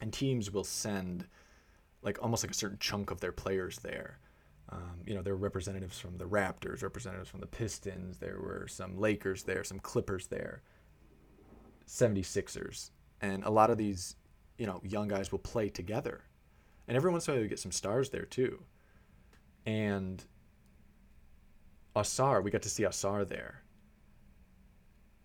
And 0.00 0.10
teams 0.10 0.50
will 0.50 0.64
send 0.64 1.26
like 2.00 2.18
almost 2.22 2.42
like 2.42 2.50
a 2.50 2.54
certain 2.54 2.78
chunk 2.80 3.10
of 3.10 3.20
their 3.20 3.32
players 3.32 3.80
there. 3.80 4.20
Um, 4.68 5.02
you 5.06 5.14
know, 5.14 5.22
there 5.22 5.34
were 5.34 5.40
representatives 5.40 5.98
from 5.98 6.18
the 6.18 6.24
Raptors, 6.24 6.82
representatives 6.82 7.30
from 7.30 7.40
the 7.40 7.46
Pistons, 7.46 8.18
there 8.18 8.38
were 8.40 8.66
some 8.68 8.98
Lakers 8.98 9.44
there, 9.44 9.62
some 9.62 9.78
Clippers 9.78 10.26
there, 10.26 10.62
76ers. 11.86 12.90
And 13.20 13.44
a 13.44 13.50
lot 13.50 13.70
of 13.70 13.78
these, 13.78 14.16
you 14.58 14.66
know, 14.66 14.80
young 14.82 15.08
guys 15.08 15.30
will 15.30 15.38
play 15.38 15.68
together. 15.68 16.22
And 16.88 16.96
every 16.96 17.10
once 17.10 17.26
in 17.26 17.32
a 17.32 17.36
while 17.36 17.42
you 17.42 17.48
get 17.48 17.60
some 17.60 17.72
stars 17.72 18.10
there 18.10 18.24
too. 18.24 18.62
And 19.64 20.24
Ausar, 21.94 22.42
we 22.42 22.50
got 22.50 22.62
to 22.62 22.68
see 22.68 22.82
Ausar 22.82 23.26
there. 23.26 23.62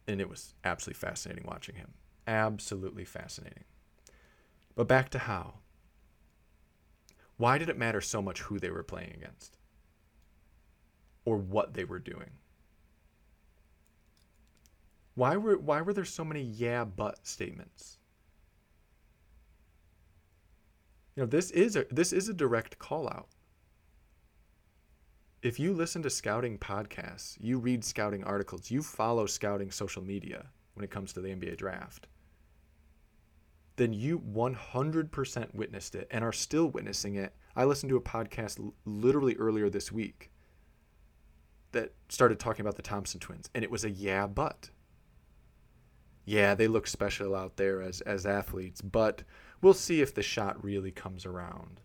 And 0.07 0.21
it 0.21 0.29
was 0.29 0.53
absolutely 0.63 0.99
fascinating 0.99 1.45
watching 1.47 1.75
him. 1.75 1.93
Absolutely 2.27 3.05
fascinating. 3.05 3.63
But 4.75 4.87
back 4.87 5.09
to 5.09 5.19
how. 5.19 5.55
Why 7.41 7.57
did 7.57 7.69
it 7.69 7.77
matter 7.79 8.01
so 8.01 8.21
much 8.21 8.41
who 8.41 8.59
they 8.59 8.69
were 8.69 8.83
playing 8.83 9.13
against? 9.15 9.57
Or 11.25 11.37
what 11.37 11.73
they 11.73 11.85
were 11.85 11.97
doing? 11.97 12.29
Why 15.15 15.37
were 15.37 15.57
why 15.57 15.81
were 15.81 15.91
there 15.91 16.05
so 16.05 16.23
many 16.23 16.43
yeah 16.43 16.85
but 16.85 17.25
statements? 17.25 17.97
You 21.15 21.23
know, 21.23 21.27
this 21.27 21.49
is 21.49 21.75
a 21.75 21.87
this 21.89 22.13
is 22.13 22.29
a 22.29 22.33
direct 22.35 22.77
call 22.77 23.07
out. 23.07 23.29
If 25.41 25.59
you 25.59 25.73
listen 25.73 26.03
to 26.03 26.11
scouting 26.11 26.59
podcasts, 26.59 27.37
you 27.39 27.57
read 27.57 27.83
scouting 27.83 28.23
articles, 28.23 28.69
you 28.69 28.83
follow 28.83 29.25
scouting 29.25 29.71
social 29.71 30.03
media 30.03 30.45
when 30.75 30.83
it 30.83 30.91
comes 30.91 31.11
to 31.13 31.21
the 31.21 31.29
NBA 31.29 31.57
draft 31.57 32.05
then 33.81 33.93
you 33.93 34.19
100% 34.19 35.55
witnessed 35.55 35.95
it 35.95 36.07
and 36.11 36.23
are 36.23 36.31
still 36.31 36.67
witnessing 36.67 37.15
it. 37.15 37.33
I 37.55 37.65
listened 37.65 37.89
to 37.89 37.97
a 37.97 38.01
podcast 38.01 38.71
literally 38.85 39.35
earlier 39.35 39.69
this 39.69 39.91
week 39.91 40.31
that 41.71 41.93
started 42.09 42.39
talking 42.39 42.61
about 42.61 42.75
the 42.75 42.81
Thompson 42.81 43.19
twins, 43.19 43.49
and 43.53 43.63
it 43.63 43.71
was 43.71 43.83
a 43.83 43.89
yeah, 43.89 44.27
but. 44.27 44.69
Yeah, 46.25 46.53
they 46.55 46.67
look 46.67 46.87
special 46.87 47.35
out 47.35 47.57
there 47.57 47.81
as, 47.81 48.01
as 48.01 48.25
athletes, 48.25 48.81
but 48.81 49.23
we'll 49.61 49.73
see 49.73 50.01
if 50.01 50.13
the 50.13 50.21
shot 50.21 50.63
really 50.63 50.91
comes 50.91 51.25
around. 51.25 51.81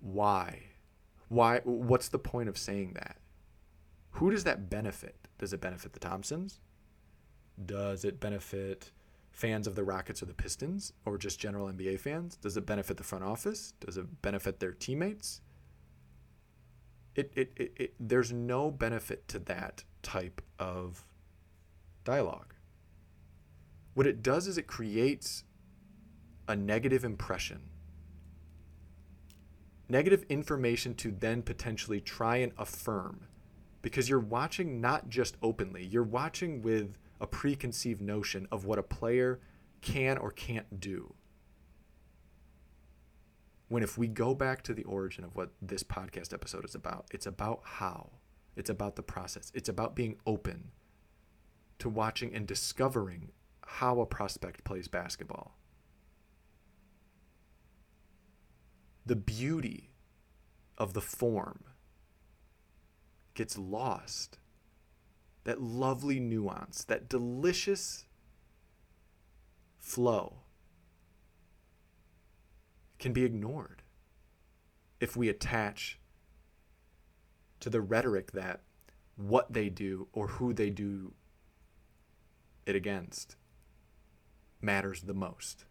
Why? 0.00 0.64
Why? 1.28 1.60
What's 1.64 2.08
the 2.08 2.18
point 2.18 2.48
of 2.48 2.58
saying 2.58 2.92
that? 2.94 3.16
Who 4.12 4.30
does 4.30 4.44
that 4.44 4.70
benefit? 4.70 5.28
Does 5.38 5.52
it 5.52 5.60
benefit 5.60 5.92
the 5.92 6.00
Thompsons? 6.00 6.60
Does 7.64 8.04
it 8.04 8.20
benefit 8.20 8.92
fans 9.38 9.68
of 9.68 9.76
the 9.76 9.84
Rockets 9.84 10.20
or 10.20 10.26
the 10.26 10.34
Pistons 10.34 10.92
or 11.04 11.16
just 11.16 11.38
general 11.38 11.68
NBA 11.68 12.00
fans? 12.00 12.36
Does 12.36 12.56
it 12.56 12.66
benefit 12.66 12.96
the 12.96 13.04
front 13.04 13.22
office? 13.22 13.72
Does 13.78 13.96
it 13.96 14.20
benefit 14.20 14.58
their 14.58 14.72
teammates? 14.72 15.42
It, 17.14 17.32
it, 17.36 17.52
it, 17.56 17.72
it, 17.76 17.94
there's 18.00 18.32
no 18.32 18.72
benefit 18.72 19.28
to 19.28 19.38
that 19.40 19.84
type 20.02 20.42
of 20.58 21.04
dialogue. 22.02 22.52
What 23.94 24.08
it 24.08 24.24
does 24.24 24.48
is 24.48 24.58
it 24.58 24.66
creates 24.66 25.44
a 26.48 26.56
negative 26.56 27.04
impression, 27.04 27.60
negative 29.88 30.24
information 30.28 30.94
to 30.96 31.12
then 31.12 31.42
potentially 31.42 32.00
try 32.00 32.38
and 32.38 32.50
affirm 32.58 33.28
because 33.82 34.08
you're 34.08 34.18
watching 34.18 34.80
not 34.80 35.08
just 35.08 35.36
openly, 35.42 35.84
you're 35.84 36.02
watching 36.02 36.62
with 36.62 36.96
a 37.20 37.26
preconceived 37.26 38.00
notion 38.00 38.46
of 38.50 38.64
what 38.64 38.78
a 38.78 38.82
player 38.82 39.40
can 39.80 40.18
or 40.18 40.30
can't 40.30 40.80
do. 40.80 41.14
When 43.68 43.82
if 43.82 43.98
we 43.98 44.08
go 44.08 44.34
back 44.34 44.62
to 44.62 44.74
the 44.74 44.84
origin 44.84 45.24
of 45.24 45.34
what 45.36 45.52
this 45.60 45.82
podcast 45.82 46.32
episode 46.32 46.64
is 46.64 46.74
about, 46.74 47.06
it's 47.12 47.26
about 47.26 47.60
how, 47.64 48.10
it's 48.56 48.70
about 48.70 48.96
the 48.96 49.02
process, 49.02 49.52
it's 49.54 49.68
about 49.68 49.94
being 49.94 50.16
open 50.26 50.70
to 51.78 51.88
watching 51.88 52.34
and 52.34 52.46
discovering 52.46 53.30
how 53.66 54.00
a 54.00 54.06
prospect 54.06 54.64
plays 54.64 54.88
basketball. 54.88 55.56
The 59.04 59.16
beauty 59.16 59.90
of 60.76 60.94
the 60.94 61.00
form 61.00 61.64
gets 63.38 63.56
lost 63.56 64.40
that 65.44 65.62
lovely 65.62 66.18
nuance, 66.18 66.82
that 66.84 67.08
delicious 67.08 68.04
flow 69.78 70.40
can 72.98 73.12
be 73.12 73.24
ignored 73.24 73.82
if 75.00 75.16
we 75.16 75.28
attach 75.28 76.00
to 77.60 77.70
the 77.70 77.80
rhetoric 77.80 78.32
that 78.32 78.62
what 79.14 79.52
they 79.52 79.68
do 79.68 80.08
or 80.12 80.26
who 80.26 80.52
they 80.52 80.68
do 80.68 81.14
it 82.66 82.74
against 82.74 83.36
matters 84.60 85.02
the 85.02 85.14
most. 85.14 85.64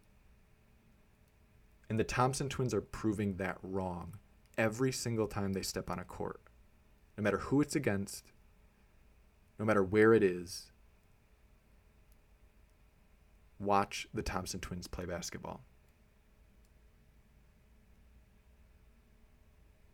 And 1.90 2.00
the 2.00 2.06
Thompson 2.06 2.48
twins 2.48 2.74
are 2.74 2.82
proving 2.82 3.36
that 3.36 3.58
wrong 3.62 4.14
every 4.58 4.94
single 4.94 5.28
time 5.28 5.52
they 5.52 5.62
step 5.62 5.90
on 5.90 6.00
a 6.00 6.06
court. 6.06 6.47
No 7.18 7.24
matter 7.24 7.38
who 7.38 7.62
it's 7.62 7.76
against, 7.76 8.32
no 9.58 9.66
matter 9.66 9.84
where 9.84 10.14
it 10.14 10.24
is, 10.24 10.72
watch 13.60 14.08
the 14.14 14.22
Thompson 14.22 14.60
twins 14.60 14.88
play 14.88 15.06
basketball. 15.06 15.62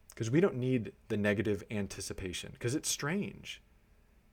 Because 0.10 0.30
we 0.30 0.42
don't 0.42 0.58
need 0.58 0.92
the 1.08 1.18
negative 1.18 1.64
anticipation, 1.72 2.52
because 2.54 2.76
it's 2.76 2.90
strange. 2.90 3.62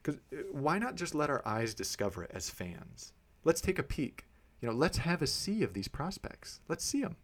Because 0.02 0.20
uh, 0.32 0.42
why 0.52 0.78
not 0.78 0.96
just 0.96 1.14
let 1.14 1.30
our 1.30 1.46
eyes 1.46 1.74
discover 1.74 2.24
it 2.24 2.30
as 2.34 2.50
fans? 2.50 3.12
Let's 3.44 3.60
take 3.60 3.78
a 3.78 3.84
peek. 3.84 4.26
You 4.60 4.68
know, 4.68 4.74
let's 4.74 4.98
have 4.98 5.22
a 5.22 5.26
see 5.26 5.62
of 5.62 5.72
these 5.72 5.88
prospects. 5.88 6.60
Let's 6.68 6.84
see 6.84 7.00
them. 7.00 7.16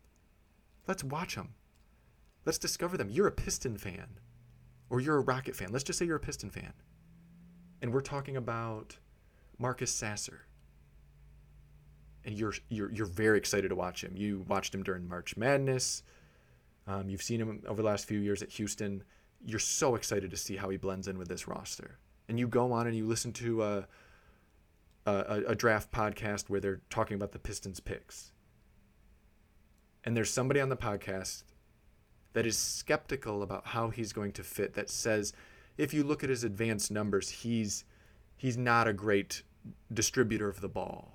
Let's 0.86 1.04
watch 1.04 1.34
them. 1.34 1.54
Let's 2.46 2.58
discover 2.58 2.96
them. 2.96 3.10
You're 3.10 3.26
a 3.26 3.32
Piston 3.32 3.76
fan, 3.76 4.20
or 4.90 5.00
you're 5.00 5.16
a 5.16 5.20
Rocket 5.20 5.56
fan. 5.56 5.72
Let's 5.72 5.84
just 5.84 5.98
say 5.98 6.04
you're 6.06 6.16
a 6.16 6.20
Piston 6.20 6.50
fan 6.50 6.72
and 7.82 7.92
we're 7.92 8.00
talking 8.00 8.36
about 8.36 8.98
Marcus 9.58 9.90
Sasser. 9.90 10.42
And 12.24 12.36
you're 12.36 12.54
you're 12.68 12.90
you're 12.90 13.06
very 13.06 13.38
excited 13.38 13.68
to 13.68 13.76
watch 13.76 14.02
him. 14.02 14.16
You 14.16 14.44
watched 14.48 14.74
him 14.74 14.82
during 14.82 15.08
March 15.08 15.36
Madness. 15.36 16.02
Um, 16.88 17.08
you've 17.08 17.22
seen 17.22 17.40
him 17.40 17.62
over 17.66 17.82
the 17.82 17.88
last 17.88 18.06
few 18.06 18.18
years 18.18 18.42
at 18.42 18.50
Houston. 18.50 19.04
You're 19.44 19.60
so 19.60 19.94
excited 19.94 20.30
to 20.30 20.36
see 20.36 20.56
how 20.56 20.68
he 20.68 20.76
blends 20.76 21.06
in 21.06 21.18
with 21.18 21.28
this 21.28 21.46
roster. 21.46 21.98
And 22.28 22.38
you 22.38 22.48
go 22.48 22.72
on 22.72 22.88
and 22.88 22.96
you 22.96 23.06
listen 23.06 23.32
to 23.34 23.62
a, 23.62 23.86
a, 25.04 25.42
a 25.48 25.54
draft 25.54 25.92
podcast 25.92 26.48
where 26.48 26.58
they're 26.58 26.80
talking 26.90 27.14
about 27.14 27.30
the 27.30 27.38
Pistons 27.38 27.78
picks. 27.78 28.32
And 30.02 30.16
there's 30.16 30.30
somebody 30.30 30.60
on 30.60 30.68
the 30.68 30.76
podcast 30.76 31.44
that 32.36 32.44
is 32.44 32.58
skeptical 32.58 33.42
about 33.42 33.68
how 33.68 33.88
he's 33.88 34.12
going 34.12 34.30
to 34.30 34.44
fit, 34.44 34.74
that 34.74 34.90
says 34.90 35.32
if 35.78 35.94
you 35.94 36.04
look 36.04 36.22
at 36.22 36.28
his 36.28 36.44
advanced 36.44 36.90
numbers, 36.90 37.30
he's 37.30 37.86
he's 38.36 38.58
not 38.58 38.86
a 38.86 38.92
great 38.92 39.42
distributor 39.90 40.46
of 40.46 40.60
the 40.60 40.68
ball. 40.68 41.14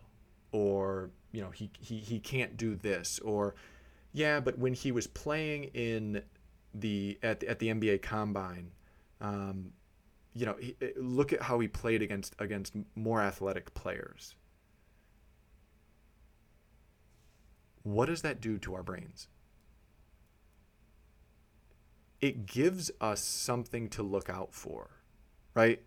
or 0.51 1.11
you 1.31 1.39
know 1.39 1.51
he 1.51 1.69
he 1.79 1.99
he 1.99 2.19
can't 2.19 2.57
do 2.57 2.75
this 2.75 3.19
or 3.19 3.53
yeah, 4.13 4.39
but 4.39 4.57
when 4.57 4.73
he 4.73 4.91
was 4.91 5.05
playing 5.05 5.65
in 5.75 6.23
the 6.73 7.19
at 7.21 7.39
the, 7.39 7.49
at 7.49 7.59
the 7.59 7.67
NBA 7.67 8.01
Combine, 8.01 8.71
um, 9.21 9.73
you 10.33 10.47
know, 10.47 10.55
he, 10.59 10.75
look 10.97 11.31
at 11.33 11.43
how 11.43 11.59
he 11.59 11.67
played 11.67 12.01
against 12.01 12.35
against 12.39 12.73
more 12.95 13.21
athletic 13.21 13.75
players. 13.75 14.33
What 17.83 18.07
does 18.07 18.23
that 18.23 18.41
do 18.41 18.57
to 18.57 18.73
our 18.73 18.81
brains? 18.81 19.27
It 22.21 22.45
gives 22.45 22.91
us 23.01 23.21
something 23.21 23.89
to 23.89 24.03
look 24.03 24.29
out 24.29 24.53
for, 24.53 25.01
right? 25.55 25.81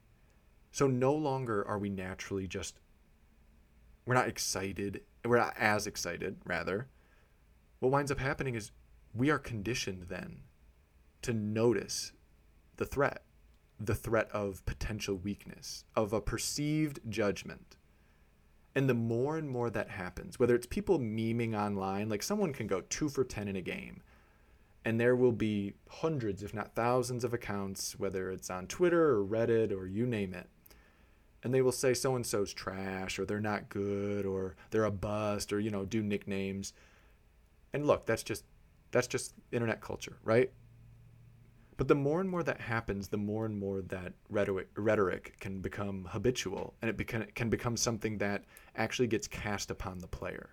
So 0.73 0.89
no 0.89 1.15
longer 1.15 1.67
are 1.67 1.79
we 1.79 1.89
naturally 1.89 2.49
just 2.49 2.81
we're 4.07 4.15
not 4.15 4.29
excited, 4.29 5.01
we're 5.25 5.39
not 5.39 5.55
as 5.59 5.87
excited, 5.87 6.37
rather. 6.45 6.89
What 7.79 7.93
winds 7.93 8.11
up 8.11 8.19
happening 8.19 8.55
is 8.55 8.71
we 9.15 9.31
are 9.31 9.39
conditioned 9.39 10.07
then 10.09 10.41
to 11.23 11.33
notice 11.33 12.13
the 12.77 12.85
threat, 12.85 13.23
the 13.81 13.95
threat 13.95 14.29
of 14.31 14.65
potential 14.67 15.17
weakness, 15.17 15.85
of 15.97 16.13
a 16.13 16.21
perceived 16.21 17.01
judgment. 17.09 17.77
And 18.75 18.89
the 18.89 18.95
more 18.95 19.39
and 19.39 19.49
more 19.49 19.71
that 19.71 19.89
happens, 19.89 20.39
whether 20.39 20.55
it's 20.55 20.67
people 20.67 20.99
memeing 20.99 21.57
online, 21.57 22.09
like 22.09 22.23
someone 22.23 22.53
can 22.53 22.67
go 22.67 22.83
two 22.83 23.09
for 23.09 23.25
10 23.25 23.49
in 23.49 23.57
a 23.57 23.63
game, 23.63 24.03
and 24.85 25.01
there 25.01 25.17
will 25.17 25.33
be 25.33 25.75
hundreds, 25.89 26.43
if 26.43 26.53
not 26.53 26.75
thousands, 26.75 27.25
of 27.25 27.33
accounts, 27.33 27.99
whether 27.99 28.31
it's 28.31 28.51
on 28.51 28.67
Twitter 28.67 29.17
or 29.17 29.25
Reddit 29.25 29.73
or 29.73 29.87
you 29.87 30.07
name 30.07 30.35
it. 30.35 30.49
And 31.43 31.53
they 31.53 31.63
will 31.63 31.73
say 31.73 31.95
so 31.95 32.17
and 32.17 32.27
so's 32.27 32.55
trash, 32.55 33.19
or 33.19 33.25
they're 33.25 33.41
not 33.41 33.69
good, 33.69 34.25
or 34.25 34.57
they're 34.71 34.85
a 34.85 34.91
bust, 34.91 35.53
or, 35.53 35.61
you 35.61 35.71
know, 35.71 35.85
do 35.85 36.03
nicknames. 36.03 36.73
And 37.73 37.87
look, 37.87 38.07
that's 38.07 38.23
just 38.23 38.45
that's 38.93 39.07
just 39.07 39.35
internet 39.53 39.81
culture, 39.81 40.17
right? 40.23 40.51
But 41.77 41.89
the 41.89 41.95
more 41.97 42.21
and 42.21 42.31
more 42.31 42.43
that 42.45 42.61
happens, 42.61 43.09
the 43.09 43.17
more 43.17 43.45
and 43.45 43.59
more 43.59 43.83
that 43.83 44.13
rhetoric, 44.31 44.69
rhetoric 44.77 45.37
can 45.41 45.61
become 45.61 46.09
habitual 46.11 46.75
and 46.81 46.89
it 46.89 46.97
beca- 46.97 47.35
can 47.35 47.51
become 47.51 47.77
something 47.77 48.19
that 48.19 48.45
actually 48.77 49.09
gets 49.09 49.27
cast 49.27 49.71
upon 49.73 49.99
the 49.99 50.07
player. 50.07 50.51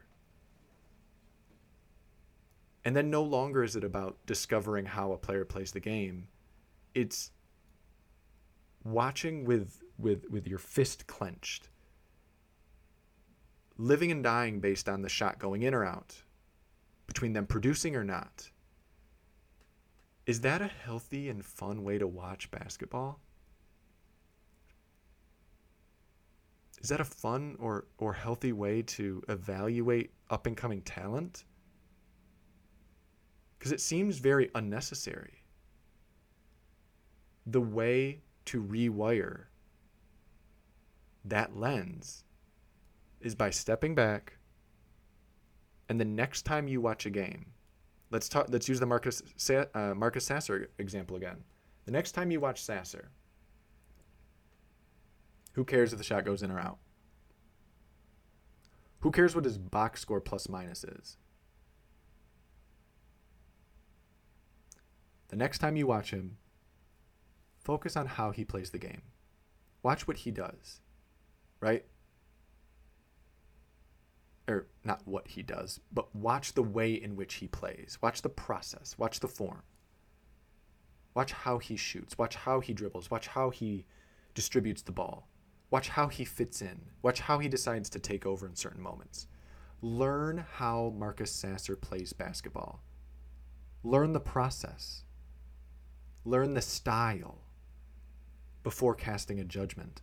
And 2.84 2.96
then 2.96 3.10
no 3.10 3.24
longer 3.24 3.64
is 3.64 3.76
it 3.76 3.84
about 3.84 4.18
discovering 4.26 4.86
how 4.86 5.12
a 5.12 5.18
player 5.18 5.46
plays 5.46 5.72
the 5.72 5.80
game. 5.80 6.28
It's 6.96 7.32
watching 8.84 9.46
with 9.46 9.82
with 9.98 10.26
with 10.30 10.48
your 10.48 10.60
fist 10.60 11.06
clenched. 11.08 11.70
Living 13.78 14.12
and 14.12 14.24
dying 14.24 14.60
based 14.60 14.90
on 14.90 15.02
the 15.02 15.10
shot 15.10 15.40
going 15.40 15.64
in 15.64 15.74
or 15.74 15.84
out, 15.84 16.22
between 17.08 17.34
them 17.34 17.46
producing 17.46 17.96
or 17.96 18.04
not. 18.04 18.50
Is 20.26 20.42
that 20.42 20.62
a 20.62 20.68
healthy 20.68 21.30
and 21.30 21.44
fun 21.44 21.84
way 21.84 21.98
to 21.98 22.08
watch 22.08 22.52
basketball? 22.52 23.20
Is 26.82 26.90
that 26.90 27.00
a 27.00 27.06
fun 27.06 27.58
or, 27.60 27.86
or 27.98 28.14
healthy 28.14 28.54
way 28.54 28.82
to 28.84 29.24
evaluate 29.28 30.12
up 30.30 30.48
and 30.48 30.58
coming 30.58 30.82
talent? 30.82 31.44
Because 33.62 33.72
it 33.72 33.80
seems 33.80 34.18
very 34.18 34.50
unnecessary. 34.56 35.44
The 37.46 37.62
way 37.62 38.22
to 38.46 38.60
rewire 38.60 39.44
that 41.26 41.56
lens 41.56 42.24
is 43.20 43.36
by 43.36 43.52
stepping 43.52 43.94
back, 43.94 44.38
and 45.90 46.00
the 46.00 46.06
next 46.06 46.42
time 46.42 46.68
you 46.68 46.82
watch 46.82 47.06
a 47.06 47.12
game, 47.12 47.52
let's 48.10 48.28
talk. 48.28 48.48
Let's 48.50 48.68
use 48.68 48.80
the 48.80 48.88
Marcus 48.88 49.22
uh, 49.52 49.94
Marcus 49.96 50.26
Sasser 50.26 50.72
example 50.80 51.16
again. 51.16 51.44
The 51.86 51.92
next 51.92 52.14
time 52.14 52.32
you 52.32 52.40
watch 52.40 52.64
Sasser, 52.64 53.12
who 55.54 55.64
cares 55.64 55.94
if 55.94 56.00
the 56.00 56.04
shot 56.04 56.26
goes 56.26 56.42
in 56.42 56.50
or 56.50 56.60
out? 56.60 56.80
Who 59.02 59.12
cares 59.12 59.36
what 59.36 59.46
his 59.46 59.60
box 59.60 60.02
score 60.02 60.20
plus 60.20 60.50
minus 60.50 60.84
is? 60.84 61.18
The 65.32 65.38
next 65.38 65.58
time 65.58 65.76
you 65.76 65.88
watch 65.88 66.12
him, 66.12 66.38
focus 67.64 67.98
on 67.98 68.06
how 68.06 68.30
he 68.32 68.46
plays 68.46 68.70
the 68.70 68.78
game. 68.78 69.02
Watch 69.82 70.08
what 70.08 70.18
he 70.18 70.32
does, 70.32 70.82
right? 71.60 71.86
or 74.48 74.68
not 74.84 75.02
what 75.06 75.30
he 75.30 75.42
does, 75.42 75.80
but 75.92 76.14
watch 76.16 76.54
the 76.54 76.64
way 76.64 76.94
in 76.94 77.16
which 77.16 77.36
he 77.36 77.48
plays. 77.48 77.98
Watch 78.02 78.22
the 78.22 78.30
process. 78.30 78.96
Watch 78.98 79.20
the 79.20 79.28
form. 79.28 79.64
Watch 81.14 81.32
how 81.32 81.58
he 81.58 81.76
shoots. 81.76 82.18
Watch 82.18 82.36
how 82.36 82.60
he 82.60 82.74
dribbles. 82.74 83.10
Watch 83.12 83.28
how 83.28 83.50
he 83.50 83.86
distributes 84.34 84.82
the 84.82 84.92
ball. 84.92 85.28
Watch 85.70 85.90
how 85.90 86.08
he 86.08 86.26
fits 86.26 86.62
in. 86.62 86.82
Watch 87.02 87.22
how 87.22 87.40
he 87.40 87.48
decides 87.48 87.90
to 87.92 88.00
take 88.00 88.26
over 88.26 88.46
in 88.46 88.56
certain 88.56 88.82
moments. 88.82 89.28
Learn 89.82 90.46
how 90.54 90.94
Marcus 90.98 91.32
Sasser 91.32 91.76
plays 91.76 92.14
basketball. 92.14 92.84
Learn 93.84 94.14
the 94.14 94.20
process. 94.20 95.04
Learn 96.24 96.54
the 96.54 96.62
style 96.62 97.40
before 98.64 98.96
casting 98.96 99.40
a 99.40 99.44
judgment 99.44 100.02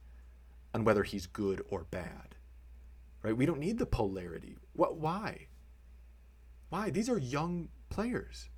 on 0.74 0.84
whether 0.84 1.02
he's 1.04 1.26
good 1.26 1.64
or 1.68 1.84
bad 1.84 2.34
right? 3.22 3.36
We 3.36 3.46
don't 3.46 3.60
need 3.60 3.78
the 3.78 3.86
polarity. 3.86 4.56
What? 4.72 4.96
Why? 4.96 5.48
Why? 6.68 6.90
These 6.90 7.08
are 7.08 7.18
young 7.18 7.68
players. 7.88 8.48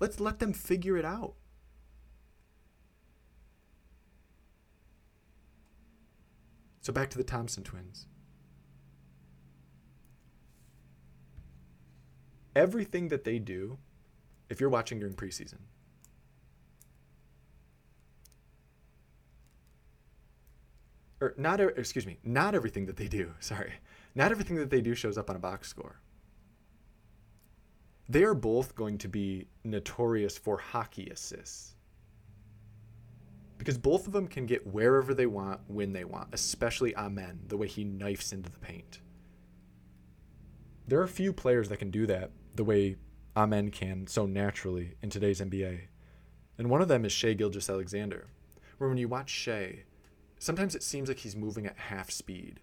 Let's 0.00 0.20
let 0.20 0.38
them 0.38 0.52
figure 0.52 0.96
it 0.96 1.04
out. 1.04 1.34
So 6.80 6.92
back 6.92 7.08
to 7.10 7.18
the 7.18 7.24
Thompson 7.24 7.62
twins. 7.62 8.06
Everything 12.54 13.08
that 13.08 13.24
they 13.24 13.38
do, 13.38 13.78
if 14.48 14.60
you're 14.60 14.70
watching 14.70 15.00
during 15.00 15.14
preseason, 15.14 15.60
or 21.24 21.34
not 21.38 21.60
excuse 21.60 22.06
me, 22.06 22.18
not 22.22 22.54
everything 22.54 22.86
that 22.86 22.96
they 22.96 23.08
do, 23.08 23.32
sorry. 23.40 23.72
Not 24.14 24.30
everything 24.30 24.56
that 24.56 24.70
they 24.70 24.80
do 24.80 24.94
shows 24.94 25.18
up 25.18 25.30
on 25.30 25.36
a 25.36 25.40
box 25.40 25.68
score. 25.68 26.00
They 28.08 28.22
are 28.22 28.34
both 28.34 28.74
going 28.74 28.98
to 28.98 29.08
be 29.08 29.48
notorious 29.64 30.36
for 30.36 30.58
hockey 30.58 31.08
assists. 31.08 31.74
Because 33.56 33.78
both 33.78 34.06
of 34.06 34.12
them 34.12 34.28
can 34.28 34.46
get 34.46 34.66
wherever 34.66 35.14
they 35.14 35.26
want 35.26 35.60
when 35.68 35.92
they 35.92 36.04
want, 36.04 36.28
especially 36.32 36.94
Amen, 36.96 37.40
the 37.48 37.56
way 37.56 37.66
he 37.66 37.82
knifes 37.82 38.32
into 38.32 38.50
the 38.50 38.58
paint. 38.58 39.00
There 40.86 41.00
are 41.00 41.06
few 41.06 41.32
players 41.32 41.70
that 41.70 41.78
can 41.78 41.90
do 41.90 42.06
that 42.06 42.30
the 42.54 42.64
way 42.64 42.96
Amen 43.36 43.70
can 43.70 44.06
so 44.06 44.26
naturally 44.26 44.94
in 45.02 45.08
today's 45.08 45.40
NBA. 45.40 45.80
And 46.58 46.68
one 46.68 46.82
of 46.82 46.88
them 46.88 47.04
is 47.04 47.12
Shai 47.12 47.32
Gilgeous 47.32 47.70
Alexander, 47.70 48.26
Where 48.78 48.88
when 48.88 48.98
you 48.98 49.08
watch 49.08 49.30
Shai, 49.30 49.84
Sometimes 50.44 50.74
it 50.74 50.82
seems 50.82 51.08
like 51.08 51.20
he's 51.20 51.34
moving 51.34 51.64
at 51.64 51.78
half 51.78 52.10
speed, 52.10 52.60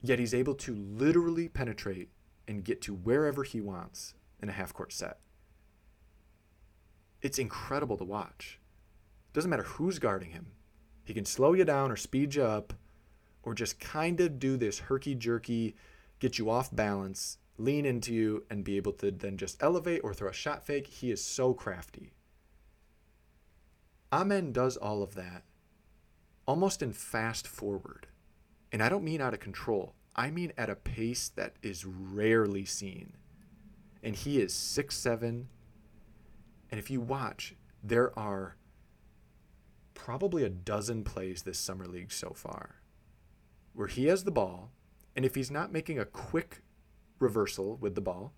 yet 0.00 0.20
he's 0.20 0.32
able 0.32 0.54
to 0.54 0.72
literally 0.72 1.48
penetrate 1.48 2.10
and 2.46 2.62
get 2.62 2.80
to 2.82 2.94
wherever 2.94 3.42
he 3.42 3.60
wants 3.60 4.14
in 4.40 4.48
a 4.48 4.52
half 4.52 4.72
court 4.72 4.92
set. 4.92 5.18
It's 7.22 7.40
incredible 7.40 7.96
to 7.96 8.04
watch. 8.04 8.60
Doesn't 9.32 9.50
matter 9.50 9.64
who's 9.64 9.98
guarding 9.98 10.30
him. 10.30 10.52
He 11.02 11.12
can 11.12 11.24
slow 11.24 11.54
you 11.54 11.64
down 11.64 11.90
or 11.90 11.96
speed 11.96 12.36
you 12.36 12.44
up 12.44 12.72
or 13.42 13.52
just 13.52 13.80
kind 13.80 14.20
of 14.20 14.38
do 14.38 14.56
this 14.56 14.78
herky 14.78 15.16
jerky, 15.16 15.74
get 16.20 16.38
you 16.38 16.48
off 16.48 16.72
balance, 16.72 17.38
lean 17.58 17.84
into 17.84 18.14
you, 18.14 18.44
and 18.48 18.62
be 18.62 18.76
able 18.76 18.92
to 18.92 19.10
then 19.10 19.36
just 19.36 19.60
elevate 19.60 20.02
or 20.04 20.14
throw 20.14 20.28
a 20.28 20.32
shot 20.32 20.64
fake. 20.64 20.86
He 20.86 21.10
is 21.10 21.20
so 21.20 21.52
crafty. 21.52 22.12
Amen 24.12 24.52
does 24.52 24.76
all 24.76 25.02
of 25.02 25.16
that 25.16 25.42
almost 26.50 26.82
in 26.82 26.92
fast 26.92 27.46
forward. 27.46 28.08
And 28.72 28.82
I 28.82 28.88
don't 28.88 29.04
mean 29.04 29.20
out 29.20 29.34
of 29.34 29.38
control, 29.38 29.94
I 30.16 30.32
mean 30.32 30.52
at 30.58 30.68
a 30.68 30.74
pace 30.74 31.28
that 31.36 31.54
is 31.62 31.84
rarely 31.84 32.64
seen. 32.64 33.12
And 34.02 34.16
he 34.16 34.40
is 34.40 34.52
six 34.52 34.96
seven. 34.96 35.46
And 36.68 36.80
if 36.80 36.90
you 36.90 37.00
watch, 37.00 37.54
there 37.84 38.18
are 38.18 38.56
probably 39.94 40.42
a 40.42 40.48
dozen 40.48 41.04
plays 41.04 41.42
this 41.42 41.58
summer 41.58 41.86
league 41.86 42.10
so 42.10 42.30
far 42.34 42.80
where 43.72 43.86
he 43.86 44.06
has 44.06 44.24
the 44.24 44.32
ball, 44.32 44.72
and 45.14 45.24
if 45.24 45.36
he's 45.36 45.52
not 45.52 45.70
making 45.70 46.00
a 46.00 46.04
quick 46.04 46.62
reversal 47.20 47.76
with 47.76 47.94
the 47.94 48.00
ball, 48.00 48.32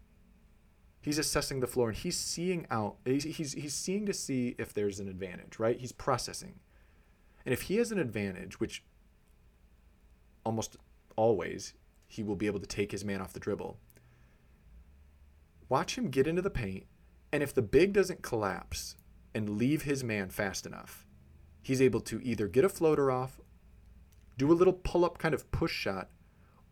he's 1.01 1.18
assessing 1.18 1.61
the 1.61 1.66
floor 1.66 1.88
and 1.88 1.96
he's 1.96 2.18
seeing 2.18 2.66
out 2.70 2.96
he's, 3.07 3.25
he's, 3.25 3.55
he's 3.55 3.72
seeing 3.72 4.05
to 4.05 4.12
see 4.12 4.55
if 4.59 4.75
there's 4.75 5.01
an 5.01 5.09
advantage 5.09 5.59
right 5.59 5.81
he's 5.81 5.90
processing 5.92 6.61
and 7.44 7.52
if 7.52 7.62
he 7.62 7.76
has 7.76 7.92
an 7.92 7.98
advantage, 7.98 8.61
which 8.61 8.85
almost 10.44 10.76
always 11.16 11.74
he 12.09 12.22
will 12.22 12.37
be 12.37 12.46
able 12.46 12.61
to 12.61 12.66
take 12.66 12.92
his 12.92 13.05
man 13.05 13.20
off 13.20 13.33
the 13.33 13.40
dribble. 13.40 13.78
Watch 15.68 15.96
him 15.96 16.11
get 16.11 16.26
into 16.26 16.42
the 16.42 16.50
paint, 16.50 16.85
and 17.33 17.42
if 17.42 17.55
the 17.55 17.62
big 17.62 17.94
doesn't 17.94 18.22
collapse 18.22 18.96
and 19.35 19.57
leave 19.57 19.83
his 19.83 20.05
man 20.05 20.28
fast 20.28 20.66
enough, 20.66 21.07
he's 21.62 21.81
able 21.81 22.00
to 22.00 22.20
either 22.22 22.48
get 22.48 22.64
a 22.64 22.68
floater 22.68 23.11
off, 23.11 23.40
do 24.37 24.50
a 24.50 24.55
little 24.55 24.74
pull 24.74 25.05
up 25.05 25.18
kind 25.18 25.35
of 25.35 25.50
push 25.50 25.72
shot, 25.72 26.11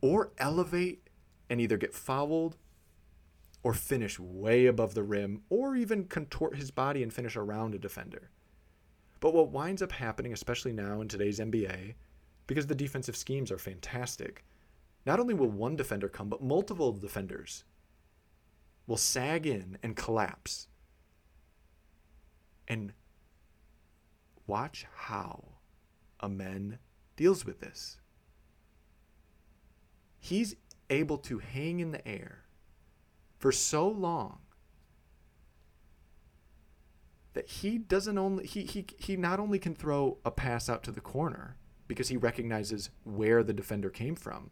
or 0.02 0.33
elevate 0.38 1.09
and 1.48 1.61
either 1.61 1.76
get 1.76 1.94
fouled 1.94 2.56
or 3.62 3.74
finish 3.74 4.18
way 4.18 4.66
above 4.66 4.94
the 4.94 5.02
rim, 5.02 5.42
or 5.50 5.76
even 5.76 6.04
contort 6.04 6.56
his 6.56 6.70
body 6.70 7.02
and 7.02 7.12
finish 7.12 7.37
around 7.37 7.74
a 7.74 7.78
defender. 7.78 8.30
But 9.20 9.35
what 9.35 9.50
winds 9.50 9.83
up 9.83 9.92
happening, 9.92 10.33
especially 10.33 10.72
now 10.72 11.00
in 11.00 11.09
today's 11.09 11.38
NBA, 11.38 11.94
because 12.46 12.66
the 12.66 12.74
defensive 12.74 13.16
schemes 13.16 13.52
are 13.52 13.59
fantastic, 13.59 14.44
not 15.06 15.20
only 15.20 15.35
will 15.35 15.50
one 15.50 15.76
defender 15.76 16.09
come, 16.09 16.28
but 16.28 16.42
multiple 16.42 16.92
defenders 16.92 17.64
will 18.87 18.96
sag 18.96 19.46
in 19.46 19.78
and 19.83 19.96
collapse. 19.96 20.66
And 22.66 22.92
watch 24.46 24.87
how 24.94 25.44
Amen 26.22 26.78
deals 27.16 27.44
with 27.44 27.61
this. 27.61 27.98
He's 30.18 30.56
able 30.90 31.18
to 31.18 31.38
hang 31.38 31.80
in 31.80 31.92
the 31.92 32.06
air 32.06 32.44
for 33.38 33.52
so 33.52 33.88
long 33.88 34.40
that 37.35 37.49
he 37.49 37.79
doesn't 37.79 38.19
only 38.19 38.47
he, 38.47 38.62
he 38.62 38.87
he 38.99 39.16
not 39.16 39.40
only 39.40 39.59
can 39.59 39.75
throw 39.75 40.19
a 40.25 40.31
pass 40.31 40.69
out 40.69 40.83
to 40.83 40.93
the 40.93 41.01
corner 41.01 41.57
because 41.87 42.09
he 42.09 42.16
recognizes 42.16 42.90
where 43.05 43.43
the 43.43 43.53
defender 43.53 43.90
came 43.90 44.14
from 44.14 44.51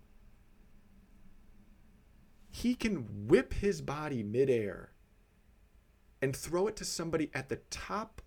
he 2.50 2.74
can 2.74 3.26
whip 3.28 3.54
his 3.54 3.80
body 3.80 4.22
midair 4.22 4.92
and 6.20 6.34
throw 6.34 6.66
it 6.66 6.76
to 6.76 6.84
somebody 6.84 7.30
at 7.32 7.48
the 7.48 7.60
top 7.70 8.22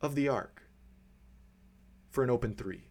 of 0.00 0.14
the 0.14 0.28
arc 0.28 0.62
for 2.08 2.24
an 2.24 2.30
open 2.30 2.54
three. 2.54 2.88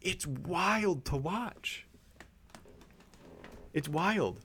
It's 0.00 0.26
wild 0.26 1.04
to 1.06 1.16
watch. 1.16 1.86
It's 3.72 3.88
wild. 3.88 4.40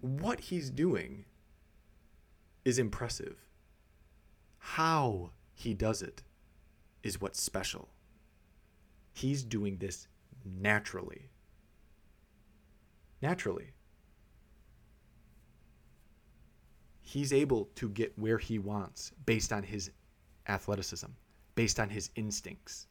What 0.00 0.40
he's 0.40 0.70
doing 0.70 1.24
is 2.64 2.78
impressive. 2.78 3.36
How 4.58 5.30
he 5.54 5.74
does 5.74 6.02
it 6.02 6.22
is 7.02 7.20
what's 7.20 7.40
special. 7.40 7.88
He's 9.12 9.42
doing 9.42 9.78
this 9.78 10.08
naturally. 10.44 11.30
Naturally. 13.22 13.72
He's 17.02 17.32
able 17.32 17.68
to 17.74 17.88
get 17.88 18.18
where 18.18 18.38
he 18.38 18.58
wants 18.58 19.12
based 19.26 19.52
on 19.52 19.62
his 19.62 19.90
athleticism, 20.48 21.08
based 21.54 21.80
on 21.80 21.90
his 21.90 22.10
instincts. 22.14 22.86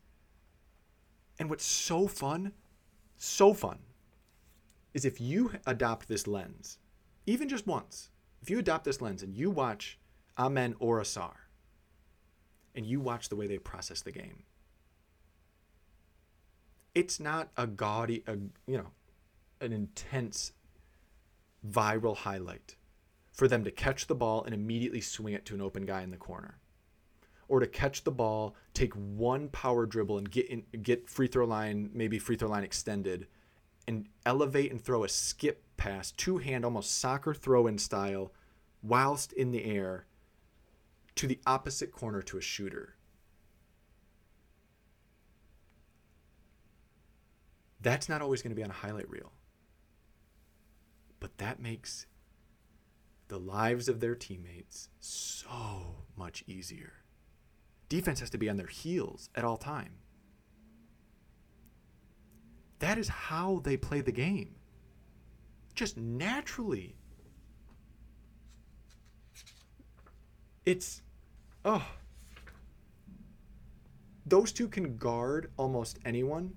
And 1.40 1.50
what's 1.50 1.66
so 1.66 2.08
fun, 2.08 2.52
so 3.18 3.54
fun, 3.54 3.80
is 4.94 5.06
if 5.06 5.22
you 5.22 5.52
adopt 5.66 6.08
this 6.08 6.28
lens, 6.28 6.80
even 7.26 7.48
just 7.48 7.66
once, 7.66 8.10
if 8.42 8.50
you 8.50 8.60
adopt 8.60 8.86
this 8.86 9.02
lens 9.02 9.24
and 9.24 9.36
you 9.36 9.50
watch 9.50 10.00
Amen 10.38 10.76
or 10.80 11.02
Ausar, 11.02 11.34
and 12.74 12.86
you 12.86 13.00
watch 13.00 13.30
the 13.30 13.36
way 13.36 13.48
they 13.48 13.58
process 13.58 14.02
the 14.02 14.12
game, 14.12 14.44
it's 16.96 17.20
not 17.20 17.50
a 17.58 17.68
gaudy, 17.68 18.24
a, 18.28 18.34
you 18.68 18.78
know, 18.78 18.92
an 19.62 19.74
intense 19.74 20.54
viral 21.68 22.16
highlight 22.16 22.76
for 23.32 23.48
them 23.48 23.64
to 23.64 23.72
catch 23.72 24.08
the 24.08 24.16
ball 24.16 24.44
and 24.44 24.54
immediately 24.54 25.02
swing 25.02 25.34
it 25.34 25.46
to 25.46 25.56
an 25.56 25.62
open 25.62 25.86
guy 25.86 26.02
in 26.02 26.12
the 26.12 26.18
corner 26.18 26.60
or 27.50 27.60
to 27.60 27.68
catch 27.68 28.04
the 28.04 28.12
ball, 28.12 28.56
take 28.74 28.94
one 28.94 29.50
power 29.50 29.86
dribble 29.86 30.18
and 30.18 30.32
get 30.32 30.48
in, 30.48 30.64
get 30.82 31.10
free 31.10 31.28
throw 31.28 31.46
line, 31.46 31.90
maybe 31.94 32.20
free 32.20 32.36
throw 32.36 32.48
line 32.48 32.64
extended, 32.64 33.28
and 33.88 34.08
elevate 34.26 34.72
and 34.72 34.82
throw 34.82 35.04
a 35.04 35.10
skip 35.10 35.64
pass, 35.80 36.12
two 36.12 36.38
hand, 36.38 36.64
almost 36.64 37.00
soccer 37.00 37.34
throw 37.34 37.66
in 37.66 37.80
style, 37.80 38.32
whilst 38.84 39.34
in 39.34 39.52
the 39.52 39.66
air 39.66 40.06
to 41.16 41.26
the 41.26 41.40
opposite 41.48 41.92
corner 41.92 42.22
to 42.22 42.38
a 42.38 42.42
shooter. 42.42 42.96
That's 47.82 48.10
not 48.10 48.22
always 48.22 48.42
going 48.42 48.52
to 48.52 48.56
be 48.56 48.64
on 48.64 48.70
a 48.70 48.74
highlight 48.74 49.10
reel. 49.10 49.32
But 51.20 51.38
that 51.38 51.62
makes 51.62 52.06
the 53.30 53.40
lives 53.40 53.88
of 53.88 54.00
their 54.00 54.16
teammates 54.16 54.90
so 55.00 56.04
much 56.16 56.44
easier. 56.46 56.94
Defense 57.88 58.20
has 58.20 58.30
to 58.32 58.38
be 58.38 58.50
on 58.50 58.58
their 58.58 58.68
heels 58.68 59.30
at 59.34 59.44
all 59.44 59.58
time. 59.58 59.94
That 62.80 62.98
is 62.98 63.08
how 63.08 63.62
they 63.64 63.78
play 63.78 64.02
the 64.02 64.12
game. 64.12 64.56
Just 65.80 65.96
naturally. 65.96 66.94
It's 70.66 71.02
oh 71.64 71.88
those 74.26 74.52
two 74.52 74.68
can 74.68 74.98
guard 74.98 75.52
almost 75.56 75.98
anyone. 76.04 76.52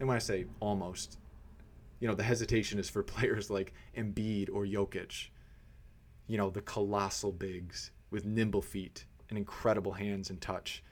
And 0.00 0.08
when 0.08 0.16
I 0.16 0.18
say 0.18 0.46
almost, 0.58 1.18
you 2.00 2.08
know, 2.08 2.16
the 2.16 2.24
hesitation 2.24 2.80
is 2.80 2.90
for 2.90 3.02
players 3.14 3.48
like 3.48 3.74
Embiid 3.96 4.48
or 4.52 4.66
Jokic. 4.66 5.28
You 6.26 6.36
know, 6.36 6.50
the 6.50 6.60
colossal 6.60 7.30
bigs 7.30 7.92
with 8.10 8.24
nimble 8.24 8.62
feet 8.62 9.04
and 9.28 9.38
incredible 9.38 9.92
hands 9.92 10.30
and 10.30 10.40
touch 10.40 10.82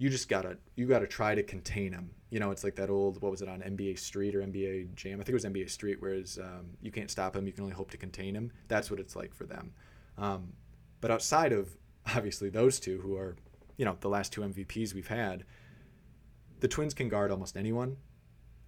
you 0.00 0.08
just 0.08 0.30
gotta 0.30 0.56
you 0.76 0.86
gotta 0.86 1.06
try 1.06 1.34
to 1.34 1.42
contain 1.42 1.92
them. 1.92 2.10
You 2.30 2.40
know, 2.40 2.52
it's 2.52 2.64
like 2.64 2.74
that 2.76 2.88
old 2.88 3.20
what 3.20 3.30
was 3.30 3.42
it 3.42 3.50
on 3.50 3.60
NBA 3.60 3.98
Street 3.98 4.34
or 4.34 4.40
NBA 4.40 4.94
Jam? 4.94 5.20
I 5.20 5.24
think 5.24 5.28
it 5.28 5.34
was 5.34 5.44
NBA 5.44 5.68
Street, 5.68 5.98
whereas 6.00 6.38
um, 6.42 6.70
you 6.80 6.90
can't 6.90 7.10
stop 7.10 7.36
him, 7.36 7.46
you 7.46 7.52
can 7.52 7.64
only 7.64 7.74
hope 7.74 7.90
to 7.90 7.98
contain 7.98 8.34
him. 8.34 8.50
That's 8.66 8.90
what 8.90 8.98
it's 8.98 9.14
like 9.14 9.34
for 9.34 9.44
them. 9.44 9.74
Um, 10.16 10.54
but 11.02 11.10
outside 11.10 11.52
of 11.52 11.76
obviously 12.16 12.48
those 12.48 12.80
two, 12.80 12.98
who 13.02 13.14
are 13.14 13.36
you 13.76 13.84
know 13.84 13.98
the 14.00 14.08
last 14.08 14.32
two 14.32 14.40
MVPs 14.40 14.94
we've 14.94 15.08
had, 15.08 15.44
the 16.60 16.68
Twins 16.68 16.94
can 16.94 17.10
guard 17.10 17.30
almost 17.30 17.54
anyone, 17.54 17.98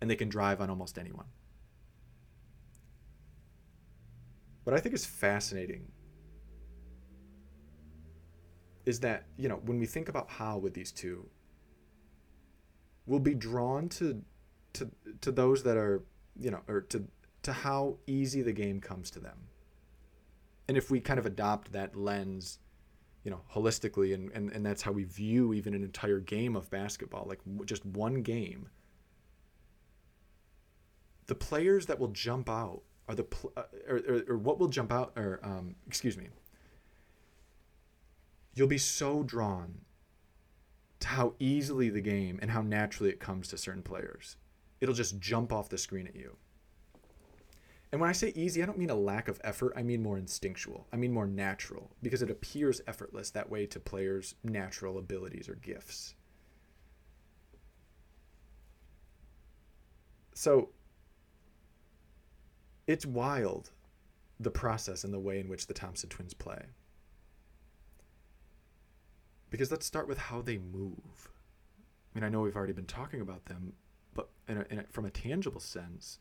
and 0.02 0.10
they 0.10 0.16
can 0.16 0.28
drive 0.28 0.60
on 0.60 0.68
almost 0.68 0.98
anyone. 0.98 1.26
What 4.64 4.76
I 4.76 4.80
think 4.80 4.94
is 4.94 5.06
fascinating 5.06 5.92
is 8.84 9.00
that 9.00 9.24
you 9.36 9.48
know 9.48 9.60
when 9.64 9.78
we 9.78 9.86
think 9.86 10.08
about 10.08 10.30
how 10.30 10.58
with 10.58 10.74
these 10.74 10.92
two 10.92 11.26
we'll 13.06 13.20
be 13.20 13.34
drawn 13.34 13.88
to 13.88 14.22
to 14.72 14.90
to 15.20 15.30
those 15.30 15.62
that 15.62 15.76
are 15.76 16.02
you 16.38 16.50
know 16.50 16.60
or 16.68 16.80
to 16.80 17.04
to 17.42 17.52
how 17.52 17.96
easy 18.06 18.42
the 18.42 18.52
game 18.52 18.80
comes 18.80 19.10
to 19.10 19.18
them. 19.18 19.36
And 20.68 20.76
if 20.76 20.90
we 20.90 21.00
kind 21.00 21.18
of 21.18 21.26
adopt 21.26 21.72
that 21.72 21.96
lens 21.96 22.58
you 23.24 23.30
know 23.30 23.40
holistically 23.52 24.14
and 24.14 24.30
and, 24.32 24.50
and 24.52 24.64
that's 24.64 24.82
how 24.82 24.92
we 24.92 25.04
view 25.04 25.52
even 25.54 25.74
an 25.74 25.82
entire 25.82 26.18
game 26.18 26.56
of 26.56 26.68
basketball 26.70 27.24
like 27.28 27.40
just 27.64 27.84
one 27.86 28.22
game 28.22 28.68
the 31.26 31.34
players 31.34 31.86
that 31.86 32.00
will 32.00 32.08
jump 32.08 32.50
out 32.50 32.82
are 33.08 33.14
the 33.14 33.22
pl- 33.22 33.52
uh, 33.56 33.62
or, 33.88 34.00
or, 34.08 34.22
or 34.30 34.38
what 34.38 34.58
will 34.58 34.66
jump 34.66 34.92
out 34.92 35.12
or 35.16 35.38
um, 35.44 35.76
excuse 35.86 36.16
me 36.16 36.28
you'll 38.54 38.68
be 38.68 38.78
so 38.78 39.22
drawn 39.22 39.80
to 41.00 41.08
how 41.08 41.34
easily 41.38 41.88
the 41.88 42.00
game 42.00 42.38
and 42.40 42.50
how 42.50 42.62
naturally 42.62 43.10
it 43.10 43.20
comes 43.20 43.48
to 43.48 43.58
certain 43.58 43.82
players. 43.82 44.36
It'll 44.80 44.94
just 44.94 45.18
jump 45.18 45.52
off 45.52 45.68
the 45.68 45.78
screen 45.78 46.06
at 46.06 46.16
you. 46.16 46.36
And 47.90 48.00
when 48.00 48.08
I 48.08 48.14
say 48.14 48.32
easy, 48.34 48.62
I 48.62 48.66
don't 48.66 48.78
mean 48.78 48.88
a 48.88 48.94
lack 48.94 49.28
of 49.28 49.40
effort. 49.44 49.74
I 49.76 49.82
mean 49.82 50.02
more 50.02 50.16
instinctual. 50.16 50.86
I 50.92 50.96
mean 50.96 51.12
more 51.12 51.26
natural 51.26 51.90
because 52.02 52.22
it 52.22 52.30
appears 52.30 52.80
effortless 52.86 53.30
that 53.30 53.50
way 53.50 53.66
to 53.66 53.78
players' 53.78 54.34
natural 54.42 54.98
abilities 54.98 55.48
or 55.48 55.56
gifts. 55.56 56.14
So 60.34 60.70
it's 62.86 63.04
wild 63.04 63.70
the 64.40 64.50
process 64.50 65.04
and 65.04 65.12
the 65.12 65.20
way 65.20 65.38
in 65.38 65.48
which 65.48 65.66
the 65.66 65.74
Thompson 65.74 66.08
twins 66.08 66.34
play. 66.34 66.64
Because 69.52 69.70
let's 69.70 69.84
start 69.84 70.08
with 70.08 70.16
how 70.16 70.40
they 70.40 70.56
move. 70.56 71.28
I 72.14 72.18
mean, 72.18 72.24
I 72.24 72.30
know 72.30 72.40
we've 72.40 72.56
already 72.56 72.72
been 72.72 72.86
talking 72.86 73.20
about 73.20 73.44
them, 73.44 73.74
but 74.14 74.30
in 74.48 74.56
a, 74.56 74.64
in 74.70 74.78
a, 74.78 74.84
from 74.90 75.04
a 75.04 75.10
tangible 75.10 75.60
sense, 75.60 76.20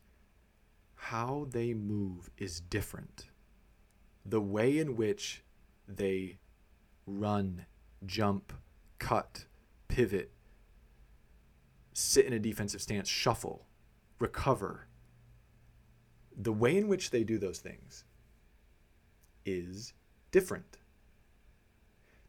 how 0.96 1.48
they 1.50 1.74
move 1.74 2.30
is 2.38 2.60
different. 2.60 3.28
The 4.26 4.42
way 4.42 4.78
in 4.78 4.98
which 4.98 5.46
they 5.88 6.40
run, 7.08 7.68
jump, 8.06 8.52
cut, 9.00 9.46
pivot, 9.88 10.34
sit 11.94 12.26
in 12.26 12.34
a 12.34 12.40
defensive 12.40 12.82
stance, 12.82 13.08
shuffle, 13.08 13.66
recover. 14.20 14.88
The 16.38 16.52
way 16.52 16.76
in 16.76 16.90
which 16.90 17.12
they 17.12 17.24
do 17.24 17.38
those 17.38 17.60
things 17.60 18.04
is 19.46 19.94
different. 20.32 20.81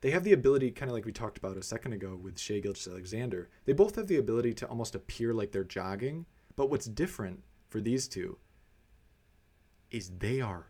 They 0.02 0.10
have 0.10 0.24
the 0.24 0.32
ability, 0.32 0.72
kind 0.72 0.90
of 0.90 0.94
like 0.94 1.04
we 1.04 1.12
talked 1.12 1.38
about 1.38 1.56
a 1.56 1.62
second 1.62 1.92
ago 1.92 2.18
with 2.20 2.38
Shai 2.38 2.58
Gilgeous-Alexander, 2.58 3.48
they 3.64 3.72
both 3.72 3.94
have 3.94 4.08
the 4.08 4.16
ability 4.16 4.52
to 4.54 4.66
almost 4.66 4.96
appear 4.96 5.32
like 5.32 5.52
they're 5.52 5.62
jogging. 5.62 6.26
But 6.56 6.68
what's 6.70 6.86
different 6.86 7.44
for 7.68 7.80
these 7.80 8.08
two 8.08 8.38
is 9.92 10.10
they 10.18 10.40
are 10.40 10.66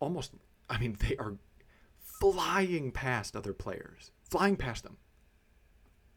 almost, 0.00 0.32
I 0.70 0.78
mean, 0.78 0.96
they 0.98 1.16
are 1.18 1.36
flying 1.98 2.92
past 2.92 3.36
other 3.36 3.52
players, 3.52 4.10
flying 4.28 4.56
past 4.56 4.82
them. 4.82 4.96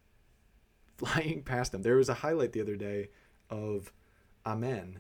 Flying 0.97 1.43
past 1.43 1.71
them. 1.71 1.81
There 1.81 1.95
was 1.95 2.09
a 2.09 2.13
highlight 2.13 2.51
the 2.51 2.59
other 2.59 2.75
day 2.75 3.07
of 3.49 3.93
Amen 4.45 4.99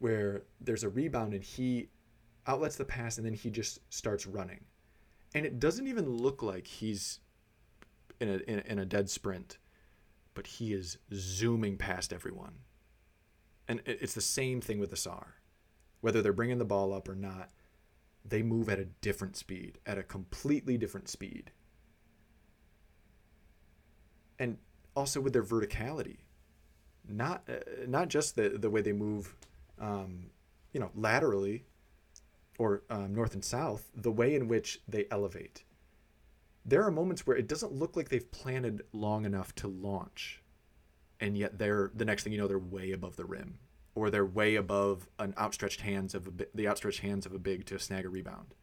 where 0.00 0.42
there's 0.60 0.82
a 0.82 0.88
rebound 0.88 1.34
and 1.34 1.44
he 1.44 1.88
outlets 2.48 2.74
the 2.74 2.84
pass 2.84 3.16
and 3.16 3.24
then 3.24 3.34
he 3.34 3.48
just 3.48 3.78
starts 3.90 4.26
running. 4.26 4.64
And 5.34 5.46
it 5.46 5.60
doesn't 5.60 5.86
even 5.86 6.08
look 6.08 6.42
like 6.42 6.66
he's 6.66 7.20
in 8.20 8.28
a, 8.28 8.36
in, 8.50 8.58
in 8.60 8.78
a 8.78 8.84
dead 8.84 9.08
sprint, 9.08 9.58
but 10.34 10.46
he 10.46 10.72
is 10.72 10.98
zooming 11.12 11.76
past 11.76 12.12
everyone. 12.12 12.54
And 13.68 13.80
it's 13.86 14.14
the 14.14 14.20
same 14.20 14.60
thing 14.60 14.80
with 14.80 14.92
Ausar. 14.92 15.26
Whether 16.00 16.22
they're 16.22 16.32
bringing 16.32 16.58
the 16.58 16.64
ball 16.64 16.92
up 16.92 17.08
or 17.08 17.14
not, 17.14 17.50
they 18.24 18.42
move 18.42 18.68
at 18.68 18.78
a 18.78 18.84
different 18.84 19.36
speed, 19.36 19.78
at 19.86 19.98
a 19.98 20.02
completely 20.02 20.76
different 20.76 21.08
speed. 21.08 21.52
And 24.38 24.58
also 24.96 25.20
with 25.20 25.32
their 25.32 25.42
verticality, 25.44 26.18
not 27.08 27.42
uh, 27.48 27.86
not 27.86 28.08
just 28.08 28.36
the 28.36 28.50
the 28.50 28.70
way 28.70 28.80
they 28.80 28.92
move, 28.92 29.36
um, 29.78 30.30
you 30.72 30.80
know, 30.80 30.90
laterally, 30.94 31.64
or 32.60 32.82
um, 32.90 33.14
north 33.14 33.32
and 33.32 33.42
south, 33.42 33.90
the 33.96 34.12
way 34.12 34.34
in 34.34 34.46
which 34.46 34.82
they 34.86 35.06
elevate. 35.10 35.64
There 36.66 36.84
are 36.84 36.90
moments 36.90 37.26
where 37.26 37.38
it 37.38 37.48
doesn't 37.48 37.72
look 37.72 37.96
like 37.96 38.10
they've 38.10 38.30
planted 38.30 38.82
long 38.92 39.24
enough 39.24 39.54
to 39.56 39.66
launch, 39.66 40.42
and 41.20 41.38
yet 41.38 41.58
they're 41.58 41.90
the 41.94 42.04
next 42.04 42.22
thing 42.22 42.34
you 42.34 42.38
know 42.38 42.46
they're 42.46 42.58
way 42.58 42.92
above 42.92 43.16
the 43.16 43.24
rim 43.24 43.58
or 43.94 44.10
they're 44.10 44.26
way 44.26 44.56
above 44.56 45.08
an 45.18 45.32
outstretched 45.38 45.80
hands 45.80 46.14
of 46.14 46.26
a, 46.26 46.46
the 46.54 46.68
outstretched 46.68 47.00
hands 47.00 47.24
of 47.24 47.32
a 47.32 47.38
big 47.38 47.64
to 47.64 47.78
snag 47.78 48.04
a 48.04 48.10
rebound. 48.10 48.54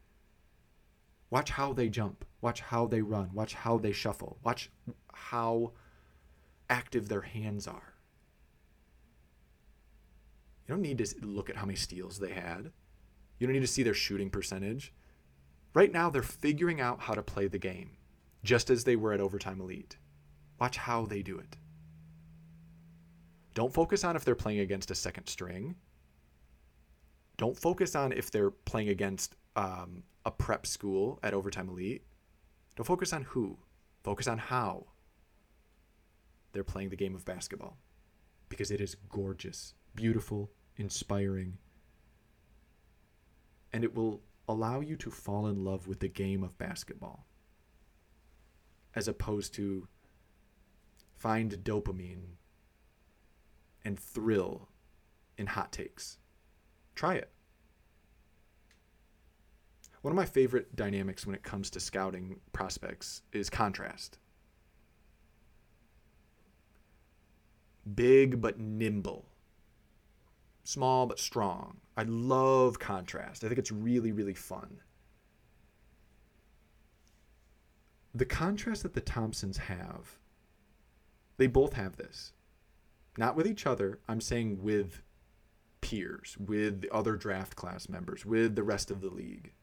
Watch 1.31 1.49
how 1.49 1.73
they 1.73 1.89
jump. 1.89 2.23
Watch 2.39 2.61
how 2.61 2.85
they 2.85 3.01
run. 3.01 3.31
Watch 3.33 3.55
how 3.55 3.79
they 3.79 3.91
shuffle. 3.91 4.37
Watch 4.43 4.69
how 5.11 5.73
active 6.69 7.09
their 7.09 7.21
hands 7.21 7.67
are. 7.67 7.95
You 10.67 10.75
don't 10.75 10.83
need 10.83 10.99
to 10.99 11.15
look 11.25 11.49
at 11.49 11.55
how 11.55 11.65
many 11.65 11.77
steals 11.77 12.19
they 12.19 12.33
had. 12.33 12.71
You 13.37 13.47
don't 13.47 13.53
need 13.53 13.59
to 13.59 13.67
see 13.67 13.83
their 13.83 13.93
shooting 13.93 14.29
percentage. 14.29 14.93
Right 15.73 15.91
now, 15.91 16.09
they're 16.09 16.23
figuring 16.23 16.81
out 16.81 17.01
how 17.01 17.13
to 17.13 17.21
play 17.21 17.47
the 17.47 17.59
game, 17.59 17.91
just 18.43 18.69
as 18.69 18.83
they 18.83 18.95
were 18.95 19.13
at 19.13 19.19
Overtime 19.19 19.61
Elite. 19.61 19.97
Watch 20.59 20.77
how 20.77 21.05
they 21.05 21.21
do 21.21 21.37
it. 21.37 21.57
Don't 23.53 23.73
focus 23.73 24.03
on 24.03 24.15
if 24.15 24.25
they're 24.25 24.35
playing 24.35 24.59
against 24.59 24.91
a 24.91 24.95
second 24.95 25.27
string. 25.27 25.75
Don't 27.37 27.57
focus 27.57 27.95
on 27.95 28.11
if 28.11 28.31
they're 28.31 28.51
playing 28.51 28.89
against 28.89 29.35
um, 29.55 30.03
a 30.25 30.31
prep 30.31 30.65
school 30.65 31.19
at 31.21 31.33
Overtime 31.33 31.69
Elite. 31.69 32.03
Don't 32.75 32.85
focus 32.85 33.13
on 33.13 33.23
who. 33.23 33.57
Focus 34.03 34.27
on 34.27 34.37
how 34.37 34.87
they're 36.51 36.63
playing 36.63 36.89
the 36.89 36.95
game 36.95 37.15
of 37.15 37.25
basketball. 37.25 37.77
Because 38.49 38.71
it 38.71 38.81
is 38.81 38.95
gorgeous, 39.09 39.73
beautiful, 39.95 40.51
inspiring, 40.77 41.57
and 43.77 43.83
it 43.83 43.93
will 43.93 44.21
allow 44.49 44.79
you 44.79 44.95
to 44.95 45.11
fall 45.11 45.45
in 45.45 45.63
love 45.63 45.87
with 45.87 45.99
the 45.99 46.07
game 46.07 46.41
of 46.41 46.57
basketball 46.57 47.27
as 48.95 49.07
opposed 49.07 49.53
to 49.53 49.87
find 51.13 51.51
dopamine 51.63 52.23
and 53.85 53.99
thrill 53.99 54.67
in 55.37 55.45
hot 55.45 55.71
takes. 55.71 56.17
Try 56.95 57.17
it. 57.17 57.29
One 60.01 60.11
of 60.11 60.15
my 60.15 60.25
favorite 60.25 60.75
dynamics 60.75 61.27
when 61.27 61.35
it 61.35 61.43
comes 61.43 61.69
to 61.69 61.79
scouting 61.79 62.39
prospects 62.53 63.21
is 63.31 63.47
contrast. 63.47 64.17
Big 67.93 68.41
but 68.41 68.59
nimble. 68.59 69.27
Small 70.67 71.05
but 71.05 71.17
strong. 71.17 71.77
I 71.95 72.03
love 72.03 72.77
contrast. 72.77 73.45
I 73.45 73.47
think 73.47 73.57
it's 73.57 73.71
really, 73.71 74.11
really 74.11 74.33
fun. 74.33 74.81
The 78.13 78.25
contrast 78.25 78.83
that 78.83 78.93
the 78.93 78.99
Thompsons 78.99 79.55
have, 79.59 80.19
they 81.37 81.47
both 81.47 81.71
have 81.71 81.95
this 81.95 82.33
not 83.17 83.37
with 83.37 83.47
each 83.47 83.65
other. 83.65 83.99
I'm 84.09 84.19
saying 84.19 84.61
with 84.61 85.03
peers, 85.79 86.35
with 86.37 86.81
the 86.81 86.93
other 86.93 87.15
draft 87.15 87.55
class 87.55 87.87
members, 87.87 88.25
with 88.25 88.57
the 88.57 88.63
rest 88.63 88.91
of 88.91 88.99
the 88.99 89.09
league. 89.09 89.53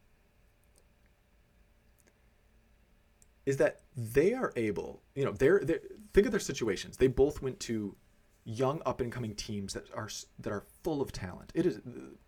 Is 3.45 3.57
that 3.57 3.81
they 3.95 4.33
are 4.33 4.51
able, 4.55 5.03
you 5.13 5.23
know, 5.23 5.33
they're, 5.33 5.59
they're 5.59 5.81
think 6.13 6.25
of 6.25 6.31
their 6.31 6.39
situations. 6.39 6.97
They 6.97 7.05
both 7.05 7.43
went 7.43 7.59
to 7.59 7.95
young 8.45 8.81
up 8.85 9.01
and 9.01 9.11
coming 9.11 9.35
teams 9.35 9.73
that 9.73 9.91
are 9.93 10.09
that 10.39 10.53
are 10.53 10.63
full 10.83 11.01
of 11.01 11.11
talent. 11.11 11.51
It 11.53 11.65
is 11.65 11.81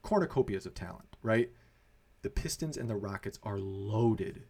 cornucopias 0.04 0.66
of 0.66 0.74
talent, 0.74 1.16
right? 1.22 1.50
The 2.24 2.30
Pistons 2.30 2.76
and 2.76 2.90
the 2.90 2.96
Rockets 2.96 3.40
are 3.44 3.60
loaded 3.60 4.44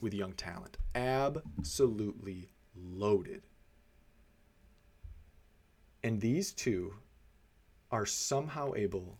with 0.00 0.14
young 0.14 0.32
talent. 0.32 0.78
Absolutely 0.94 2.48
loaded. 2.74 3.42
And 6.02 6.20
these 6.20 6.52
two 6.52 6.94
are 7.90 8.06
somehow 8.06 8.72
able 8.74 9.18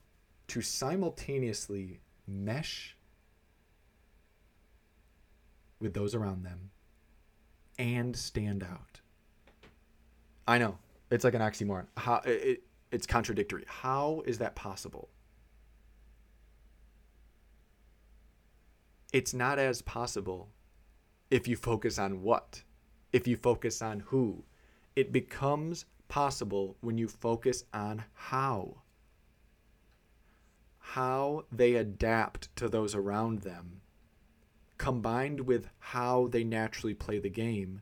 to 0.49 0.61
simultaneously 0.61 2.01
mesh 2.27 2.97
with 5.79 5.95
those 5.95 6.15
around 6.15 6.45
them 6.45 6.71
and 7.79 8.17
stand 8.17 8.63
out. 8.63 9.01
I 10.47 10.59
know 10.59 10.79
it's 11.11 11.25
like 11.25 11.35
an 11.35 11.43
oxymoron. 11.43 11.87
How 11.97 12.21
it, 12.25 12.63
it's 12.91 13.07
contradictory. 13.07 13.65
How 13.67 14.23
is 14.27 14.39
that 14.39 14.55
possible? 14.55 15.11
It's 19.13 19.35
not 19.35 19.59
as 19.59 19.81
possible 19.83 20.51
if 21.31 21.47
you 21.47 21.57
focus 21.57 21.99
on 21.99 22.23
what, 22.23 22.63
if 23.13 23.29
you 23.29 23.37
focus 23.37 23.81
on 23.81 24.01
who. 24.01 24.45
It 24.97 25.13
becomes 25.13 25.87
possible 26.09 26.77
when 26.81 26.99
you 26.99 27.09
focus 27.09 27.65
on 27.73 28.05
how. 28.13 28.83
How 30.79 31.45
they 31.51 31.75
adapt 31.75 32.55
to 32.57 32.69
those 32.69 32.95
around 32.95 33.41
them, 33.41 33.81
combined 34.79 35.41
with 35.41 35.69
how 35.79 36.29
they 36.29 36.45
naturally 36.45 36.95
play 36.95 37.19
the 37.19 37.31
game, 37.31 37.81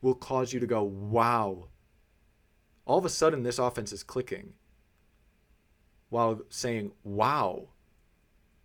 will 0.00 0.14
cause 0.14 0.52
you 0.52 0.60
to 0.60 0.66
go, 0.66 0.82
wow. 0.82 1.68
All 2.84 2.98
of 2.98 3.04
a 3.04 3.10
sudden, 3.10 3.42
this 3.42 3.58
offense 3.58 3.92
is 3.92 4.02
clicking 4.02 4.54
while 6.08 6.40
saying, 6.48 6.92
wow. 7.04 7.68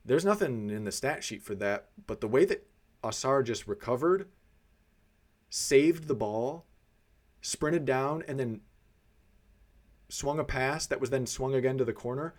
There's 0.03 0.25
nothing 0.25 0.69
in 0.69 0.83
the 0.83 0.91
stat 0.91 1.23
sheet 1.23 1.41
for 1.41 1.55
that, 1.55 1.89
but 2.05 2.21
the 2.21 2.27
way 2.27 2.45
that 2.45 2.67
Ausar 3.03 3.43
just 3.43 3.67
recovered, 3.67 4.27
saved 5.49 6.07
the 6.07 6.15
ball, 6.15 6.65
sprinted 7.41 7.85
down, 7.85 8.23
and 8.27 8.39
then 8.39 8.61
swung 10.09 10.39
a 10.39 10.43
pass 10.43 10.87
that 10.87 10.99
was 10.99 11.09
then 11.09 11.25
swung 11.25 11.53
again 11.55 11.77
to 11.77 11.85
the 11.85 11.93
corner, 11.93 12.35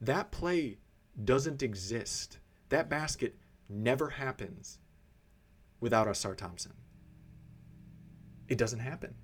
that 0.00 0.30
play 0.30 0.78
doesn't 1.24 1.62
exist. 1.62 2.38
That 2.68 2.88
basket 2.88 3.36
never 3.68 4.10
happens 4.10 4.78
without 5.80 6.06
Ausar 6.06 6.36
Thompson. 6.36 6.72
It 8.48 8.58
doesn't 8.58 8.80
happen. 8.80 9.14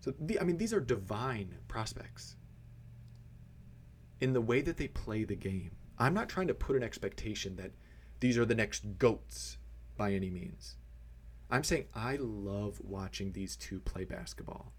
So, 0.00 0.14
the, 0.18 0.40
I 0.40 0.44
mean, 0.44 0.56
these 0.56 0.72
are 0.72 0.80
divine 0.80 1.56
prospects 1.68 2.36
in 4.20 4.32
the 4.32 4.40
way 4.40 4.60
that 4.62 4.76
they 4.76 4.88
play 4.88 5.24
the 5.24 5.36
game. 5.36 5.72
I'm 5.98 6.14
not 6.14 6.28
trying 6.28 6.48
to 6.48 6.54
put 6.54 6.76
an 6.76 6.82
expectation 6.82 7.56
that 7.56 7.72
these 8.20 8.38
are 8.38 8.46
the 8.46 8.54
next 8.54 8.98
goats 8.98 9.58
by 9.96 10.12
any 10.12 10.30
means. 10.30 10.76
I'm 11.50 11.64
saying 11.64 11.86
I 11.94 12.16
love 12.16 12.80
watching 12.82 13.32
these 13.32 13.56
two 13.56 13.80
play 13.80 14.04
basketball. 14.04 14.72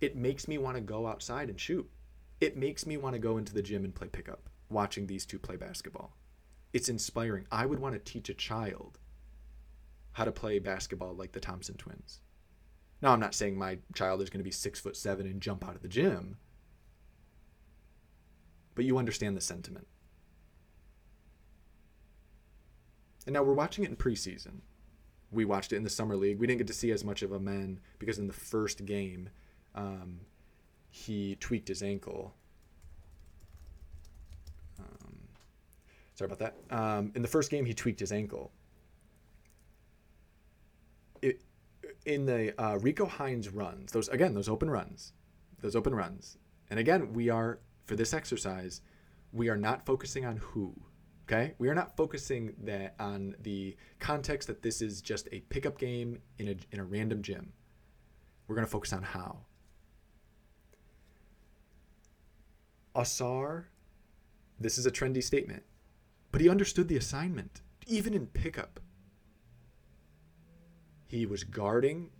It 0.00 0.16
makes 0.16 0.48
me 0.48 0.58
want 0.58 0.76
to 0.76 0.80
go 0.80 1.06
outside 1.06 1.48
and 1.48 1.60
shoot. 1.60 1.88
It 2.40 2.56
makes 2.56 2.86
me 2.86 2.96
want 2.96 3.14
to 3.14 3.20
go 3.20 3.36
into 3.36 3.52
the 3.52 3.62
gym 3.62 3.84
and 3.84 3.94
play 3.94 4.08
pickup 4.08 4.48
watching 4.70 5.06
these 5.06 5.26
two 5.26 5.38
play 5.38 5.56
basketball. 5.56 6.16
It's 6.72 6.88
inspiring. 6.88 7.46
I 7.50 7.66
would 7.66 7.78
want 7.78 7.94
to 7.94 8.12
teach 8.12 8.28
a 8.28 8.34
child 8.34 8.98
how 10.12 10.24
to 10.24 10.32
play 10.32 10.58
basketball 10.58 11.14
like 11.14 11.32
the 11.32 11.40
Thompson 11.40 11.76
twins. 11.76 12.20
Now, 13.00 13.12
I'm 13.12 13.20
not 13.20 13.34
saying 13.34 13.56
my 13.56 13.78
child 13.94 14.22
is 14.22 14.30
going 14.30 14.40
to 14.40 14.44
be 14.44 14.50
six 14.50 14.80
foot 14.80 14.96
seven 14.96 15.26
and 15.26 15.40
jump 15.40 15.66
out 15.66 15.76
of 15.76 15.82
the 15.82 15.88
gym, 15.88 16.36
but 18.74 18.84
you 18.84 18.98
understand 18.98 19.36
the 19.36 19.40
sentiment. 19.40 19.86
And 23.26 23.34
now 23.34 23.42
we're 23.42 23.52
watching 23.52 23.84
it 23.84 23.90
in 23.90 23.96
preseason. 23.96 24.60
We 25.30 25.44
watched 25.44 25.72
it 25.72 25.76
in 25.76 25.84
the 25.84 25.90
summer 25.90 26.16
league. 26.16 26.38
We 26.38 26.46
didn't 26.46 26.58
get 26.58 26.66
to 26.68 26.72
see 26.72 26.90
as 26.90 27.04
much 27.04 27.22
of 27.22 27.32
Amen 27.32 27.80
because 27.98 28.18
in 28.18 28.26
the 28.26 28.32
first 28.32 28.86
game, 28.86 29.28
um, 29.74 30.20
he 30.90 31.36
tweaked 31.36 31.68
his 31.68 31.82
ankle. 31.82 32.34
Um, 34.78 35.18
sorry 36.14 36.30
about 36.32 36.38
that. 36.38 36.54
Um, 36.74 37.12
in 37.14 37.22
the 37.22 37.28
first 37.28 37.50
game, 37.50 37.66
he 37.66 37.74
tweaked 37.74 38.00
his 38.00 38.12
ankle. 38.12 38.50
It, 41.20 41.42
in 42.08 42.24
the 42.24 42.58
uh, 42.60 42.78
Rico 42.78 43.04
Hines 43.04 43.50
runs, 43.50 43.92
those 43.92 44.08
again, 44.08 44.32
those 44.32 44.48
open 44.48 44.70
runs, 44.70 45.12
those 45.60 45.76
open 45.76 45.94
runs, 45.94 46.38
and 46.70 46.80
again, 46.80 47.12
we 47.12 47.28
are 47.28 47.60
for 47.84 47.96
this 47.96 48.14
exercise, 48.14 48.80
we 49.32 49.50
are 49.50 49.56
not 49.56 49.84
focusing 49.84 50.24
on 50.24 50.38
who. 50.38 50.74
Okay, 51.24 51.52
we 51.58 51.68
are 51.68 51.74
not 51.74 51.94
focusing 51.94 52.54
that 52.64 52.94
on 52.98 53.36
the 53.42 53.76
context 54.00 54.48
that 54.48 54.62
this 54.62 54.80
is 54.80 55.02
just 55.02 55.28
a 55.30 55.40
pickup 55.50 55.76
game 55.78 56.22
in 56.38 56.48
a 56.48 56.56
in 56.72 56.80
a 56.80 56.84
random 56.84 57.20
gym. 57.20 57.52
We're 58.46 58.54
going 58.54 58.66
to 58.66 58.70
focus 58.70 58.94
on 58.94 59.02
how. 59.02 59.40
Ausar, 62.96 63.64
this 64.58 64.78
is 64.78 64.86
a 64.86 64.90
trendy 64.90 65.22
statement, 65.22 65.62
but 66.32 66.40
he 66.40 66.48
understood 66.48 66.88
the 66.88 66.96
assignment, 66.96 67.60
even 67.86 68.14
in 68.14 68.28
pickup. 68.28 68.80
He 71.08 71.24
was 71.24 71.42
guarding 71.42 72.10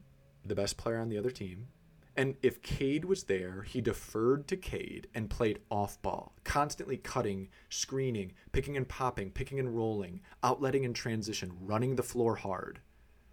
the 0.44 0.54
best 0.54 0.78
player 0.78 0.98
on 0.98 1.10
the 1.10 1.18
other 1.18 1.30
team. 1.30 1.68
And 2.16 2.36
if 2.42 2.62
Cade 2.62 3.04
was 3.04 3.24
there, 3.24 3.62
he 3.62 3.82
deferred 3.82 4.48
to 4.48 4.56
Cade 4.56 5.06
and 5.14 5.30
played 5.30 5.60
off 5.70 6.00
ball, 6.02 6.34
constantly 6.42 6.96
cutting, 6.96 7.50
screening, 7.68 8.32
picking 8.50 8.76
and 8.78 8.88
popping, 8.88 9.30
picking 9.30 9.60
and 9.60 9.76
rolling, 9.76 10.22
outletting 10.42 10.82
in 10.82 10.94
transition, 10.94 11.52
running 11.60 11.94
the 11.94 12.02
floor 12.02 12.34
hard, 12.34 12.80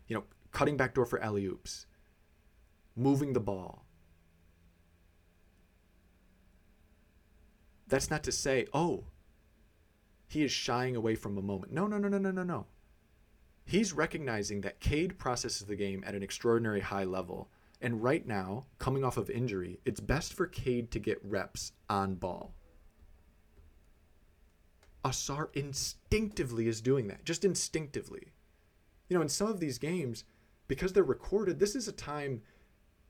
you 0.08 0.16
know, 0.16 0.26
cutting 0.51 0.78
back 0.78 0.93
door 0.93 1.06
for 1.06 1.20
alley 1.20 1.45
oops, 1.45 1.88
moving 2.95 3.34
the 3.34 3.39
ball. 3.39 3.86
That's 7.88 8.12
not 8.12 8.24
to 8.24 8.32
say, 8.32 8.68
oh, 8.74 9.06
he 10.28 10.43
is 10.43 10.51
shying 10.51 10.95
away 10.95 11.16
from 11.16 11.38
a 11.38 11.41
moment. 11.41 11.72
No, 11.72 11.88
no, 11.88 11.97
no, 11.97 12.10
no, 12.10 12.18
no, 12.18 12.32
no, 12.32 12.43
no. 12.43 12.66
He's 13.66 13.93
recognizing 13.93 14.61
that 14.61 14.80
Cade 14.80 15.18
processes 15.18 15.68
the 15.68 15.76
game 15.76 16.03
at 16.05 16.16
an 16.16 16.24
extraordinary 16.24 16.82
high 16.82 17.03
level 17.03 17.49
and 17.82 18.01
right 18.01 18.26
now, 18.26 18.66
coming 18.80 19.03
off 19.03 19.18
of 19.18 19.30
injury, 19.30 19.80
it's 19.86 19.99
best 19.99 20.34
for 20.34 20.47
Cade 20.47 20.91
to 20.91 20.99
get 20.99 21.24
reps 21.24 21.74
on 21.89 22.16
ball. 22.16 22.53
Ausar 25.03 25.49
instinctively 25.55 26.68
is 26.68 26.82
doing 26.82 27.07
that, 27.09 27.26
just 27.26 27.45
instinctively. 27.45 28.34
You 29.07 29.16
know, 29.16 29.22
in 29.22 29.30
some 29.30 29.49
of 29.49 29.59
these 29.59 29.78
games, 29.78 30.24
because 30.68 30.93
they're 30.93 31.03
recorded, 31.03 31.59
this 31.59 31.76
is 31.76 31.88
a 31.88 31.91
time 31.91 32.41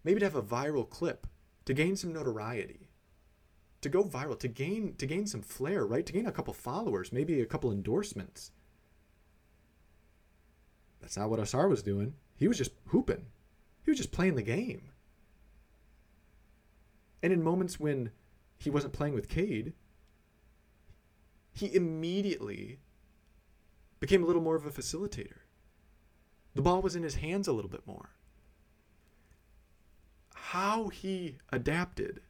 maybe 0.03 0.19
to 0.19 0.25
have 0.25 0.35
a 0.35 0.41
viral 0.41 0.89
clip, 0.89 1.25
to 1.65 1.73
gain 1.73 1.95
some 1.95 2.11
notoriety, 2.11 2.89
to 3.81 3.87
go 3.87 4.03
viral, 4.03 4.37
to 4.39 4.47
gain 4.47 4.95
to 4.95 5.05
gain 5.05 5.25
some 5.25 5.41
flair, 5.41 5.85
right? 5.85 6.05
To 6.05 6.13
gain 6.13 6.27
a 6.27 6.31
couple 6.31 6.53
followers, 6.53 7.13
maybe 7.13 7.39
a 7.39 7.45
couple 7.45 7.71
endorsements. 7.71 8.51
That's 11.05 11.17
not 11.17 11.29
what 11.29 11.39
Ausar 11.39 11.69
was 11.69 11.83
doing. 11.83 12.15
He 12.35 12.47
was 12.47 12.57
just 12.57 12.71
hooping. 12.87 13.27
He 13.83 13.91
was 13.91 13.97
just 13.99 14.11
playing 14.11 14.33
the 14.33 14.41
game. 14.41 14.89
And 17.21 17.31
in 17.31 17.43
moments 17.43 17.79
when 17.79 18.09
he 18.57 18.71
wasn't 18.71 18.93
playing 18.93 19.13
with 19.13 19.29
Cade, 19.29 19.73
he 21.53 21.75
immediately 21.75 22.79
became 23.99 24.23
a 24.23 24.25
little 24.25 24.41
more 24.41 24.55
of 24.55 24.65
a 24.65 24.71
facilitator. 24.71 25.41
The 26.55 26.63
ball 26.63 26.81
was 26.81 26.95
in 26.95 27.03
his 27.03 27.15
hands 27.15 27.47
a 27.47 27.53
little 27.53 27.69
bit 27.69 27.85
more. 27.85 28.09
How 30.33 30.87
he 30.87 31.37
adapted, 31.53 32.21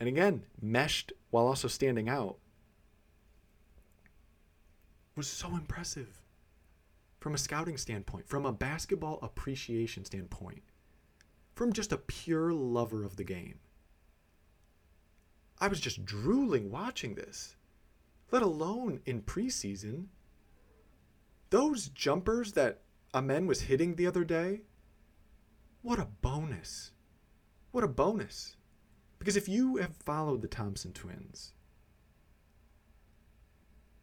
and 0.00 0.08
again, 0.08 0.42
meshed 0.60 1.12
while 1.30 1.46
also 1.46 1.68
standing 1.68 2.08
out, 2.08 2.38
was 5.14 5.28
so 5.28 5.50
impressive 5.50 6.22
from 7.18 7.34
a 7.34 7.38
scouting 7.38 7.76
standpoint, 7.76 8.28
from 8.28 8.46
a 8.46 8.52
basketball 8.52 9.18
appreciation 9.22 10.04
standpoint, 10.04 10.62
from 11.54 11.72
just 11.72 11.92
a 11.92 11.98
pure 11.98 12.52
lover 12.52 13.04
of 13.04 13.16
the 13.16 13.24
game. 13.24 13.58
I 15.60 15.68
was 15.68 15.80
just 15.80 16.04
drooling 16.04 16.70
watching 16.70 17.14
this, 17.14 17.56
let 18.30 18.42
alone 18.42 19.00
in 19.04 19.22
preseason. 19.22 20.06
Those 21.50 21.88
jumpers 21.88 22.52
that 22.52 22.82
Amen 23.14 23.46
was 23.46 23.62
hitting 23.62 23.94
the 23.94 24.06
other 24.06 24.22
day, 24.22 24.62
what 25.82 25.98
a 25.98 26.04
bonus. 26.04 26.92
What 27.70 27.84
a 27.84 27.88
bonus. 27.88 28.56
Because 29.18 29.36
if 29.36 29.48
you 29.48 29.76
have 29.76 29.96
followed 29.96 30.42
the 30.42 30.48
Thompson 30.48 30.92
twins, 30.92 31.52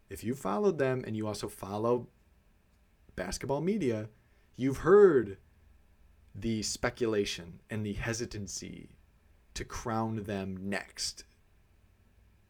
if 0.10 0.24
you 0.24 0.36
followed 0.36 0.78
them 0.78 1.04
and 1.06 1.16
you 1.16 1.28
also 1.28 1.48
follow 1.48 2.08
basketball 3.16 3.62
media, 3.62 4.10
you've 4.56 4.78
heard 4.78 5.38
the 6.34 6.62
speculation 6.62 7.62
and 7.70 7.86
the 7.86 7.94
hesitancy 7.94 8.90
to 9.54 9.64
crown 9.64 10.24
them 10.24 10.58
next 10.62 11.24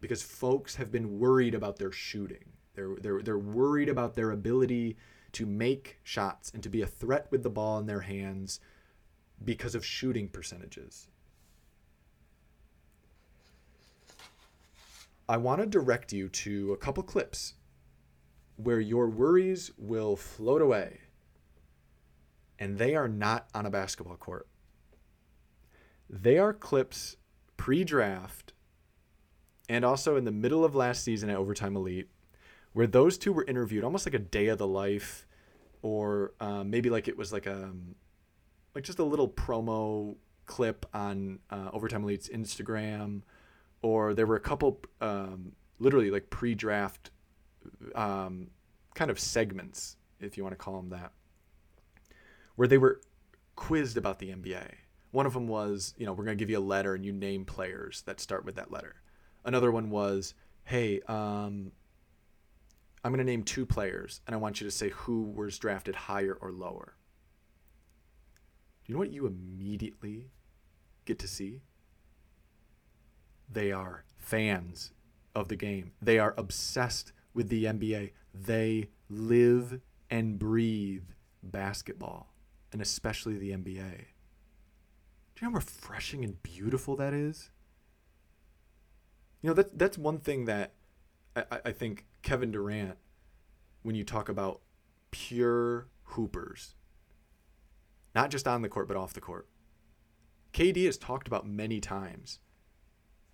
because 0.01 0.22
folks 0.22 0.76
have 0.76 0.91
been 0.91 1.20
worried 1.20 1.55
about 1.55 1.78
their 1.78 1.91
shooting. 1.91 2.53
They're, 2.74 2.95
they're, 3.01 3.22
they're 3.22 3.38
worried 3.38 3.89
about 3.89 4.16
their 4.16 4.32
ability 4.32 4.97
to 5.34 5.45
make 5.45 5.99
shots 6.03 6.51
and 6.53 6.61
to 6.63 6.70
be 6.70 6.82
a 6.82 6.88
threat 6.88 7.28
with 7.32 7.43
the 7.43 7.49
ball 7.49 7.80
in 7.80 7.86
their 7.86 8.01
hands 8.01 8.59
because 9.43 9.76
of 9.76 9.86
shooting 9.86 10.28
percentages. 10.30 11.07
I 15.28 15.38
want 15.38 15.59
to 15.61 15.68
direct 15.68 16.13
you 16.13 16.30
to 16.30 16.74
a 16.74 16.78
couple 16.78 17.03
clips 17.03 17.55
where 18.57 18.79
your 18.79 19.07
worries 19.09 19.71
will 19.77 20.15
float 20.15 20.61
away 20.61 20.99
and 22.59 22.77
they 22.77 22.95
are 22.95 23.07
not 23.07 23.47
on 23.53 23.65
a 23.65 23.69
basketball 23.69 24.15
court. 24.15 24.47
They 26.09 26.37
are 26.37 26.53
clips 26.53 27.17
pre 27.57 27.83
draft 27.83 28.53
and 29.67 29.83
also 29.83 30.15
in 30.15 30.25
the 30.25 30.31
middle 30.31 30.63
of 30.63 30.75
last 30.75 31.03
season 31.03 31.29
at 31.29 31.37
Overtime 31.37 31.75
Elite, 31.75 32.09
where 32.73 32.87
those 32.87 33.17
two 33.17 33.33
were 33.33 33.45
interviewed 33.45 33.83
almost 33.83 34.05
like 34.05 34.13
a 34.13 34.19
day 34.19 34.47
of 34.47 34.57
the 34.57 34.67
life, 34.67 35.25
or 35.81 36.33
um, 36.39 36.69
maybe 36.69 36.89
like 36.89 37.07
it 37.07 37.17
was 37.17 37.33
like 37.33 37.47
a 37.47 37.63
um, 37.63 37.95
like 38.73 38.83
just 38.83 38.99
a 38.99 39.03
little 39.03 39.27
promo 39.27 40.15
clip 40.45 40.85
on 40.93 41.39
uh, 41.49 41.69
Overtime 41.73 42.03
Elite's 42.03 42.29
Instagram, 42.29 43.21
or 43.81 44.13
there 44.13 44.27
were 44.27 44.35
a 44.35 44.41
couple 44.41 44.79
um, 45.01 45.53
literally 45.79 46.11
like 46.11 46.29
pre 46.29 46.53
draft 46.53 47.09
um, 47.93 48.47
kind 48.93 49.11
of 49.11 49.20
segments, 49.20 49.97
if 50.20 50.38
you 50.38 50.43
want 50.43 50.53
to 50.53 50.57
call 50.57 50.78
them 50.78 50.89
that, 50.89 51.11
where 52.55 52.68
they 52.68 52.78
were 52.78 53.01
quizzed 53.55 53.97
about 53.97 54.20
the 54.20 54.28
NBA. 54.28 54.72
One 55.11 55.26
of 55.26 55.34
them 55.34 55.47
was, 55.47 55.93
you 55.97 56.05
know, 56.05 56.13
we're 56.13 56.26
going 56.26 56.38
to 56.38 56.41
give 56.41 56.49
you 56.49 56.57
a 56.57 56.59
letter 56.59 56.93
and 56.93 57.05
you 57.05 57.13
name 57.13 57.45
players 57.45 58.03
that 58.05 58.20
start 58.20 58.45
with 58.45 58.55
that 58.55 58.72
letter. 58.72 58.95
Another 59.45 59.72
one 59.72 59.89
was, 59.89 60.34
hey, 60.66 60.99
um, 61.07 61.72
I'm 63.03 63.11
going 63.11 63.20
to 63.20 63.24
name 63.24 63.43
two 63.43 63.66
players 63.66 64.22
and 64.26 64.34
I 64.34 64.38
want 64.38 64.59
you 64.59 64.66
to 64.66 64.72
say 64.72 64.89
who 64.89 65.24
was 65.24 65.57
drafted 65.57 65.95
higher 65.95 66.38
or 66.41 66.51
lower. 66.51 66.95
Do 68.84 68.91
you 68.91 68.95
know 68.95 68.99
what 68.99 69.11
you 69.11 69.26
immediately 69.26 70.32
get 71.05 71.20
to 71.20 71.28
see? 71.28 71.61
They 73.51 73.72
are 73.72 74.03
fans 74.18 74.91
of 75.34 75.47
the 75.47 75.55
game. 75.55 75.91
They 76.01 76.20
are 76.20 76.34
obsessed 76.38 77.13
with 77.36 77.49
the 77.49 77.65
NBA. 77.65 78.13
They 78.33 78.89
live 79.09 79.79
and 80.09 80.39
breathe 80.39 81.03
basketball, 81.43 82.33
and 82.71 82.81
especially 82.81 83.38
the 83.38 83.51
NBA. 83.51 84.05
Do 85.36 85.41
you 85.41 85.47
know 85.47 85.51
how 85.51 85.55
refreshing 85.55 86.23
and 86.23 86.41
beautiful 86.41 86.95
that 86.95 87.13
is? 87.13 87.51
You 89.41 89.49
know, 89.49 89.53
that, 89.53 89.77
that's 89.77 89.97
one 89.97 90.19
thing 90.19 90.45
that 90.45 90.73
I, 91.36 91.43
I 91.65 91.71
think 91.71 92.05
Kevin 92.23 92.51
Durant, 92.51 92.97
when 93.83 93.95
you 93.95 94.03
talk 94.03 94.29
about 94.29 94.61
pure 95.11 95.88
hoopers, 96.03 96.73
not 98.15 98.31
just 98.31 98.47
on 98.47 98.61
the 98.61 98.69
court, 98.69 98.88
but 98.88 98.97
off 98.97 99.13
the 99.13 99.21
court, 99.21 99.47
KD 100.53 100.86
has 100.86 100.97
talked 100.97 101.27
about 101.27 101.45
many 101.45 101.81
times. 101.81 102.39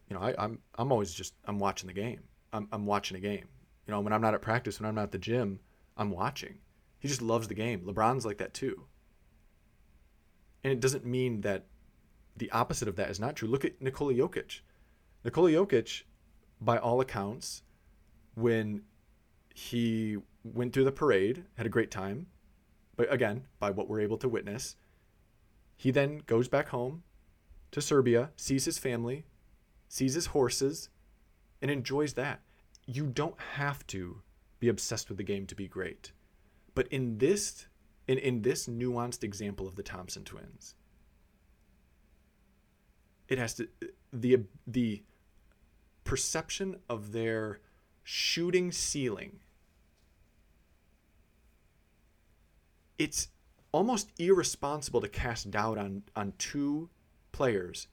You 0.10 0.16
know, 0.16 0.24
I, 0.24 0.34
I'm 0.38 0.60
I'm 0.76 0.92
always 0.92 1.14
just 1.14 1.36
I'm 1.46 1.60
watching 1.60 1.88
the 1.88 1.94
game. 1.94 2.24
I'm 2.52 2.68
I'm 2.72 2.86
watching 2.86 3.16
a 3.16 3.20
game. 3.20 3.48
You 3.88 3.92
know, 3.92 4.00
when 4.00 4.14
I'm 4.14 4.22
not 4.22 4.34
at 4.34 4.42
practice, 4.42 4.80
when 4.80 4.88
I'm 4.88 4.96
not 4.96 5.04
at 5.04 5.12
the 5.12 5.18
gym, 5.18 5.60
I'm 5.98 6.12
watching. 6.12 6.60
He 7.00 7.08
just 7.08 7.22
loves 7.22 7.48
the 7.48 7.54
game. 7.54 7.82
LeBron's 7.82 8.26
like 8.26 8.38
that 8.38 8.54
too. 8.54 8.86
And 10.64 10.72
it 10.72 10.80
doesn't 10.80 11.06
mean 11.06 11.42
that 11.42 11.66
the 12.38 12.52
opposite 12.52 12.88
of 12.88 12.96
that 12.96 13.10
is 13.10 13.20
not 13.20 13.36
true. 13.36 13.48
Look 13.48 13.66
at 13.66 13.82
Nikola 13.82 14.14
Jokic. 14.14 14.62
Nikola 15.24 15.52
Jokic, 15.52 16.04
by 16.60 16.78
all 16.78 17.02
accounts, 17.02 17.64
when 18.36 18.84
he 19.54 20.18
went 20.44 20.74
through 20.74 20.86
the 20.86 20.92
parade, 20.92 21.44
had 21.58 21.66
a 21.66 21.70
great 21.70 21.92
time, 21.92 22.28
but 22.96 23.12
again, 23.12 23.46
by 23.60 23.72
what 23.72 23.88
we're 23.88 24.02
able 24.02 24.18
to 24.18 24.30
witness, 24.30 24.76
he 25.76 25.92
then 25.92 26.22
goes 26.26 26.48
back 26.48 26.70
home 26.70 27.04
to 27.72 27.82
Serbia, 27.82 28.30
sees 28.36 28.66
his 28.66 28.78
family, 28.78 29.26
sees 29.88 30.14
his 30.14 30.28
horses, 30.28 30.90
and 31.62 31.72
enjoys 31.72 32.14
that. 32.14 32.42
You 32.86 33.06
don't 33.06 33.40
have 33.56 33.86
to 33.88 34.22
be 34.60 34.70
obsessed 34.70 35.10
with 35.10 35.18
the 35.18 35.24
game 35.24 35.46
to 35.48 35.56
be 35.56 35.68
great. 35.68 36.12
But 36.76 36.88
in 36.88 37.18
this 37.18 37.68
in, 38.08 38.18
in 38.18 38.42
this 38.42 38.68
nuanced 38.68 39.24
example 39.24 39.68
of 39.68 39.76
the 39.76 39.84
Thompson 39.84 40.24
twins, 40.24 40.76
it 43.28 43.38
has 43.38 43.54
to 43.56 43.68
the 44.12 44.44
the 44.68 45.04
perception 46.04 46.78
of 46.90 47.12
their 47.12 47.60
shooting 48.04 48.72
ceiling 48.72 49.40
it's 52.98 53.30
almost 53.72 54.12
irresponsible 54.20 55.02
to 55.02 55.08
cast 55.08 55.50
doubt 55.50 55.78
on 55.78 56.04
on 56.16 56.34
two 56.38 56.90
players 57.32 57.88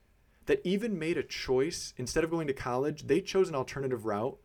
that 0.46 0.60
even 0.64 0.98
made 0.98 1.16
a 1.16 1.22
choice 1.22 1.94
instead 1.96 2.24
of 2.24 2.30
going 2.30 2.46
to 2.46 2.52
college 2.52 3.06
they 3.06 3.20
chose 3.20 3.48
an 3.48 3.54
alternative 3.54 4.04
route 4.04 4.38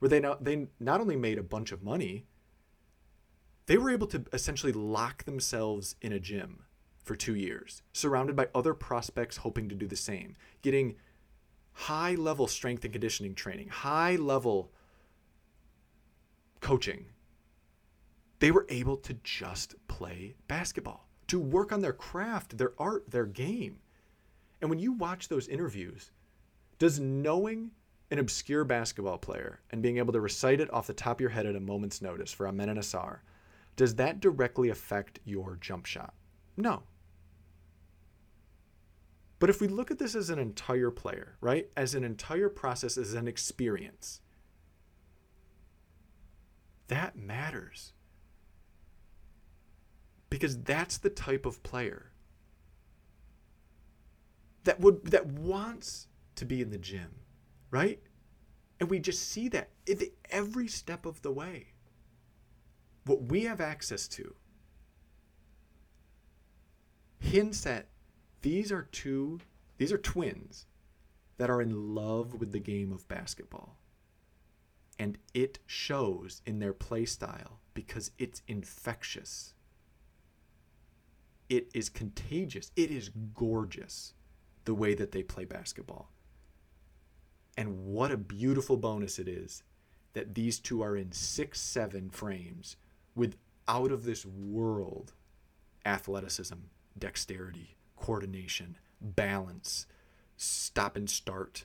where 0.00 0.08
they 0.08 0.20
not, 0.20 0.44
they 0.44 0.66
not 0.80 1.00
only 1.00 1.16
made 1.16 1.38
a 1.38 1.42
bunch 1.42 1.70
of 1.72 1.82
money 1.82 2.26
they 3.66 3.78
were 3.78 3.90
able 3.90 4.08
to 4.08 4.24
essentially 4.32 4.72
lock 4.72 5.22
themselves 5.24 5.94
in 6.02 6.12
a 6.12 6.18
gym 6.18 6.64
for 7.04 7.14
2 7.14 7.34
years 7.34 7.82
surrounded 7.92 8.34
by 8.34 8.48
other 8.54 8.74
prospects 8.74 9.38
hoping 9.38 9.68
to 9.68 9.74
do 9.76 9.86
the 9.86 9.96
same 9.96 10.34
getting 10.62 10.96
high 11.72 12.16
level 12.16 12.48
strength 12.48 12.84
and 12.84 12.92
conditioning 12.92 13.34
training 13.34 13.68
high 13.68 14.16
level 14.16 14.72
coaching 16.60 17.06
they 18.40 18.50
were 18.50 18.66
able 18.70 18.96
to 18.96 19.14
just 19.22 19.74
play 19.86 20.34
basketball, 20.48 21.06
to 21.28 21.38
work 21.38 21.72
on 21.72 21.82
their 21.82 21.92
craft, 21.92 22.56
their 22.56 22.72
art, 22.78 23.10
their 23.10 23.26
game. 23.26 23.78
And 24.60 24.68
when 24.68 24.78
you 24.78 24.92
watch 24.92 25.28
those 25.28 25.46
interviews, 25.46 26.10
does 26.78 26.98
knowing 26.98 27.70
an 28.10 28.18
obscure 28.18 28.64
basketball 28.64 29.18
player 29.18 29.60
and 29.70 29.82
being 29.82 29.98
able 29.98 30.12
to 30.12 30.20
recite 30.20 30.60
it 30.60 30.72
off 30.72 30.86
the 30.86 30.92
top 30.92 31.16
of 31.16 31.20
your 31.20 31.30
head 31.30 31.46
at 31.46 31.56
a 31.56 31.60
moment's 31.60 32.02
notice 32.02 32.32
for 32.32 32.48
Amen 32.48 32.68
and 32.68 32.78
Ausar, 32.78 33.18
does 33.76 33.94
that 33.96 34.20
directly 34.20 34.68
affect 34.68 35.20
your 35.24 35.56
jump 35.60 35.86
shot? 35.86 36.14
No. 36.56 36.82
But 39.38 39.48
if 39.48 39.60
we 39.60 39.68
look 39.68 39.90
at 39.90 39.98
this 39.98 40.14
as 40.14 40.28
an 40.28 40.38
entire 40.38 40.90
player, 40.90 41.36
right? 41.40 41.68
As 41.76 41.94
an 41.94 42.04
entire 42.04 42.50
process, 42.50 42.98
as 42.98 43.14
an 43.14 43.26
experience, 43.26 44.20
that 46.88 47.16
matters 47.16 47.92
because 50.28 50.58
that's 50.62 50.98
the 50.98 51.10
type 51.10 51.46
of 51.46 51.62
player 51.62 52.10
that 54.64 54.80
would 54.80 55.06
that 55.06 55.26
wants 55.26 56.08
to 56.36 56.44
be 56.44 56.60
in 56.60 56.70
the 56.70 56.78
gym, 56.78 57.10
right? 57.70 58.00
And 58.78 58.88
we 58.88 58.98
just 58.98 59.28
see 59.28 59.48
that 59.48 59.70
every 60.30 60.68
step 60.68 61.06
of 61.06 61.22
the 61.22 61.30
way. 61.30 61.68
What 63.04 63.24
we 63.24 63.44
have 63.44 63.60
access 63.60 64.08
to 64.08 64.34
hints 67.18 67.66
at 67.66 67.88
these 68.42 68.72
are 68.72 68.88
two 68.90 69.40
these 69.78 69.92
are 69.92 69.98
twins 69.98 70.66
that 71.38 71.48
are 71.48 71.62
in 71.62 71.94
love 71.94 72.34
with 72.34 72.52
the 72.52 72.58
game 72.58 72.92
of 72.92 73.08
basketball. 73.08 73.78
And 74.98 75.16
it 75.32 75.58
shows 75.66 76.42
in 76.44 76.58
their 76.58 76.74
play 76.74 77.06
style 77.06 77.60
because 77.72 78.10
it's 78.18 78.42
infectious. 78.46 79.54
It 81.48 81.70
is 81.72 81.88
contagious. 81.88 82.70
It 82.76 82.90
is 82.90 83.08
gorgeous 83.08 84.12
the 84.66 84.74
way 84.74 84.92
that 84.94 85.12
they 85.12 85.22
play 85.22 85.46
basketball. 85.46 86.12
And 87.56 87.84
what 87.84 88.10
a 88.10 88.16
beautiful 88.16 88.76
bonus 88.76 89.18
it 89.18 89.28
is 89.28 89.62
that 90.12 90.34
these 90.34 90.58
two 90.58 90.82
are 90.82 90.96
in 90.96 91.12
six, 91.12 91.60
seven 91.60 92.10
frames 92.10 92.76
with 93.14 93.36
out 93.68 93.92
of 93.92 94.04
this 94.04 94.24
world 94.24 95.12
athleticism, 95.86 96.56
dexterity, 96.98 97.76
coordination, 97.96 98.76
balance, 99.00 99.86
stop 100.36 100.96
and 100.96 101.08
start, 101.08 101.64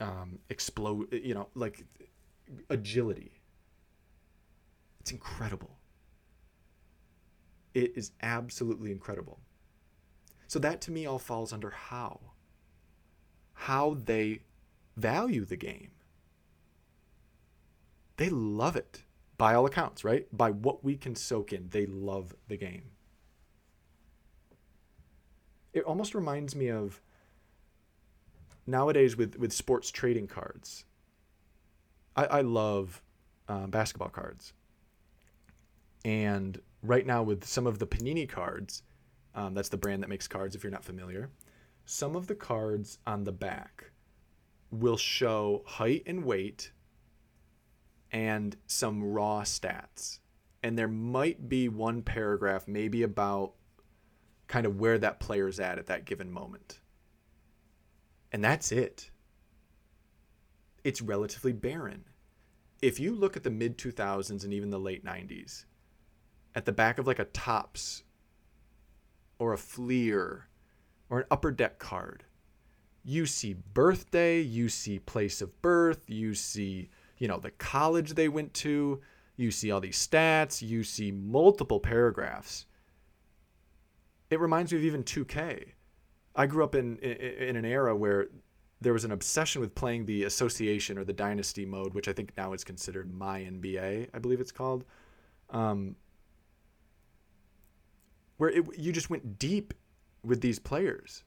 um, 0.00 0.38
explode, 0.48 1.12
you 1.12 1.34
know, 1.34 1.48
like 1.54 1.84
agility. 2.70 3.40
It's 5.00 5.12
incredible. 5.12 5.76
It 7.74 7.92
is 7.96 8.12
absolutely 8.22 8.92
incredible. 8.92 9.40
So 10.46 10.58
that 10.60 10.80
to 10.82 10.92
me 10.92 11.06
all 11.06 11.18
falls 11.18 11.52
under 11.52 11.70
how. 11.70 12.20
How 13.54 13.96
they 14.04 14.42
value 14.96 15.44
the 15.44 15.56
game. 15.56 15.90
They 18.16 18.28
love 18.28 18.76
it 18.76 19.02
by 19.36 19.54
all 19.54 19.66
accounts, 19.66 20.04
right? 20.04 20.26
By 20.32 20.50
what 20.50 20.84
we 20.84 20.96
can 20.96 21.16
soak 21.16 21.52
in, 21.52 21.68
they 21.70 21.86
love 21.86 22.34
the 22.48 22.56
game. 22.56 22.90
It 25.72 25.82
almost 25.84 26.14
reminds 26.14 26.54
me 26.54 26.70
of 26.70 27.00
nowadays 28.66 29.16
with, 29.16 29.36
with 29.36 29.52
sports 29.52 29.90
trading 29.90 30.28
cards. 30.28 30.84
I, 32.14 32.24
I 32.26 32.40
love 32.42 33.02
uh, 33.48 33.66
basketball 33.66 34.08
cards. 34.08 34.52
And 36.04 36.60
right 36.82 37.06
now 37.06 37.22
with 37.22 37.44
some 37.44 37.66
of 37.66 37.78
the 37.80 37.86
Panini 37.86 38.28
cards, 38.28 38.82
um, 39.34 39.54
that's 39.54 39.68
the 39.68 39.76
brand 39.76 40.02
that 40.02 40.08
makes 40.08 40.28
cards 40.28 40.54
if 40.54 40.62
you're 40.62 40.70
not 40.70 40.84
familiar, 40.84 41.30
some 41.86 42.14
of 42.14 42.28
the 42.28 42.34
cards 42.34 42.98
on 43.06 43.24
the 43.24 43.32
back 43.32 43.90
will 44.80 44.96
show 44.96 45.62
height 45.66 46.02
and 46.06 46.24
weight 46.24 46.72
and 48.10 48.56
some 48.66 49.02
raw 49.02 49.42
stats. 49.42 50.18
And 50.62 50.78
there 50.78 50.88
might 50.88 51.48
be 51.48 51.68
one 51.68 52.02
paragraph, 52.02 52.66
maybe 52.66 53.02
about 53.02 53.54
kind 54.46 54.66
of 54.66 54.80
where 54.80 54.98
that 54.98 55.20
player's 55.20 55.60
at 55.60 55.78
at 55.78 55.86
that 55.86 56.04
given 56.04 56.30
moment. 56.30 56.80
And 58.32 58.42
that's 58.42 58.72
it. 58.72 59.10
It's 60.82 61.02
relatively 61.02 61.52
barren. 61.52 62.04
If 62.82 63.00
you 63.00 63.14
look 63.14 63.36
at 63.36 63.42
the 63.42 63.50
mid 63.50 63.78
2000s 63.78 64.44
and 64.44 64.52
even 64.52 64.70
the 64.70 64.78
late 64.78 65.04
90s, 65.04 65.64
at 66.54 66.64
the 66.64 66.72
back 66.72 66.98
of 66.98 67.06
like 67.06 67.18
a 67.18 67.24
Topps 67.26 68.04
or 69.38 69.52
a 69.52 69.58
Fleer 69.58 70.48
or 71.10 71.20
an 71.20 71.26
upper 71.30 71.50
deck 71.50 71.78
card. 71.78 72.24
You 73.04 73.26
see 73.26 73.52
birthday, 73.52 74.40
you 74.40 74.70
see 74.70 74.98
place 74.98 75.42
of 75.42 75.60
birth, 75.60 76.08
you 76.08 76.34
see, 76.34 76.88
you 77.18 77.28
know, 77.28 77.38
the 77.38 77.50
college 77.50 78.14
they 78.14 78.28
went 78.28 78.54
to, 78.54 79.00
you 79.36 79.50
see 79.50 79.70
all 79.70 79.80
these 79.80 80.06
stats, 80.06 80.62
you 80.62 80.82
see 80.82 81.12
multiple 81.12 81.80
paragraphs. 81.80 82.64
It 84.30 84.40
reminds 84.40 84.72
me 84.72 84.78
of 84.78 84.84
even 84.84 85.04
2K. 85.04 85.72
I 86.34 86.46
grew 86.46 86.64
up 86.64 86.74
in, 86.74 86.96
in, 86.98 87.12
in 87.48 87.56
an 87.56 87.64
era 87.64 87.94
where 87.94 88.28
there 88.80 88.92
was 88.92 89.04
an 89.04 89.12
obsession 89.12 89.60
with 89.60 89.74
playing 89.74 90.06
the 90.06 90.24
association 90.24 90.98
or 90.98 91.04
the 91.04 91.12
dynasty 91.12 91.66
mode, 91.66 91.94
which 91.94 92.08
I 92.08 92.12
think 92.12 92.32
now 92.36 92.52
is 92.54 92.64
considered 92.64 93.12
MyNBA, 93.12 94.08
I 94.12 94.18
believe 94.18 94.40
it's 94.40 94.52
called. 94.52 94.84
Um, 95.50 95.96
where 98.38 98.50
it, 98.50 98.64
you 98.78 98.92
just 98.92 99.10
went 99.10 99.38
deep 99.38 99.74
with 100.24 100.40
these 100.40 100.58
players 100.58 101.22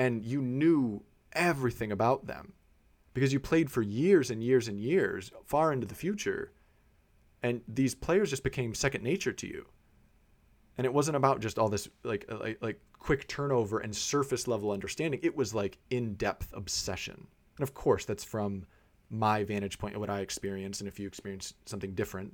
and 0.00 0.24
you 0.24 0.40
knew 0.40 1.02
everything 1.34 1.92
about 1.92 2.26
them 2.26 2.54
because 3.12 3.34
you 3.34 3.38
played 3.38 3.70
for 3.70 3.82
years 3.82 4.30
and 4.30 4.42
years 4.42 4.66
and 4.66 4.80
years 4.80 5.30
far 5.44 5.74
into 5.74 5.86
the 5.86 5.94
future 5.94 6.52
and 7.42 7.60
these 7.68 7.94
players 7.94 8.30
just 8.30 8.42
became 8.42 8.74
second 8.74 9.04
nature 9.04 9.32
to 9.32 9.46
you. 9.46 9.66
And 10.78 10.86
it 10.86 10.94
wasn't 10.94 11.16
about 11.16 11.40
just 11.40 11.58
all 11.58 11.68
this 11.68 11.86
like 12.02 12.24
uh, 12.30 12.38
like, 12.38 12.58
like 12.62 12.80
quick 12.98 13.28
turnover 13.28 13.80
and 13.80 13.94
surface 13.94 14.48
level 14.48 14.70
understanding. 14.70 15.20
It 15.22 15.36
was 15.36 15.54
like 15.54 15.76
in-depth 15.90 16.50
obsession. 16.54 17.26
And 17.58 17.62
of 17.62 17.74
course 17.74 18.06
that's 18.06 18.24
from 18.24 18.64
my 19.10 19.44
vantage 19.44 19.78
point 19.78 19.96
of 19.96 20.00
what 20.00 20.08
i 20.08 20.20
experienced 20.20 20.80
and 20.80 20.86
if 20.86 21.00
you 21.00 21.06
experience 21.08 21.52
something 21.66 21.94
different 21.94 22.32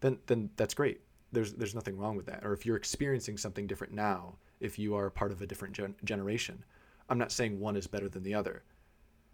then 0.00 0.18
then 0.26 0.50
that's 0.56 0.74
great. 0.74 1.00
There's 1.32 1.54
there's 1.54 1.74
nothing 1.74 1.98
wrong 1.98 2.16
with 2.16 2.26
that. 2.26 2.44
Or 2.44 2.52
if 2.52 2.64
you're 2.64 2.76
experiencing 2.76 3.36
something 3.36 3.66
different 3.66 3.92
now, 3.94 4.36
if 4.60 4.78
you 4.78 4.94
are 4.94 5.10
part 5.10 5.32
of 5.32 5.42
a 5.42 5.46
different 5.46 5.74
gen- 5.74 5.96
generation, 6.04 6.64
I'm 7.08 7.18
not 7.18 7.32
saying 7.32 7.60
one 7.60 7.76
is 7.76 7.86
better 7.86 8.08
than 8.08 8.22
the 8.22 8.34
other. 8.34 8.62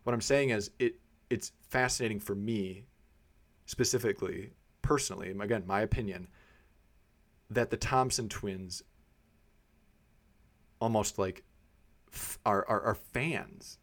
What 0.04 0.12
I'm 0.12 0.20
saying 0.20 0.50
is 0.50 0.70
it 0.78 0.96
it's 1.28 1.52
fascinating 1.68 2.20
for 2.20 2.34
me 2.34 2.84
specifically, 3.66 4.50
personally, 4.82 5.30
again, 5.30 5.62
my 5.66 5.80
opinion, 5.80 6.26
that 7.48 7.70
the 7.70 7.76
Thompson 7.76 8.28
twins 8.28 8.82
almost 10.80 11.18
like 11.18 11.44
f- 12.12 12.38
are, 12.44 12.66
are, 12.68 12.80
are 12.82 12.94
fans 12.94 13.78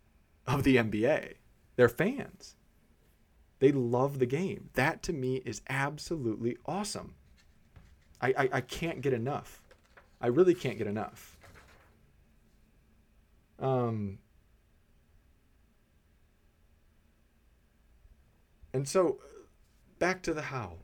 of 0.46 0.64
the 0.64 0.76
NBA. 0.76 1.36
They're 1.78 1.88
fans. 1.88 2.56
They 3.60 3.72
love 3.72 4.20
the 4.20 4.26
game. 4.26 4.70
That 4.74 5.02
to 5.04 5.14
me 5.14 5.38
is 5.46 5.62
absolutely 5.70 6.58
awesome. 6.66 7.16
I, 8.22 8.34
I, 8.38 8.50
I 8.54 8.62
can't 8.62 9.02
get 9.02 9.14
enough. 9.14 9.62
I 10.20 10.28
really 10.28 10.56
can't 10.56 10.78
get 10.78 10.88
enough. 10.88 11.37
Um, 13.60 14.20
and 18.74 18.88
so 18.88 19.20
back 20.00 20.22
to 20.24 20.34
the 20.34 20.44
how. 20.44 20.78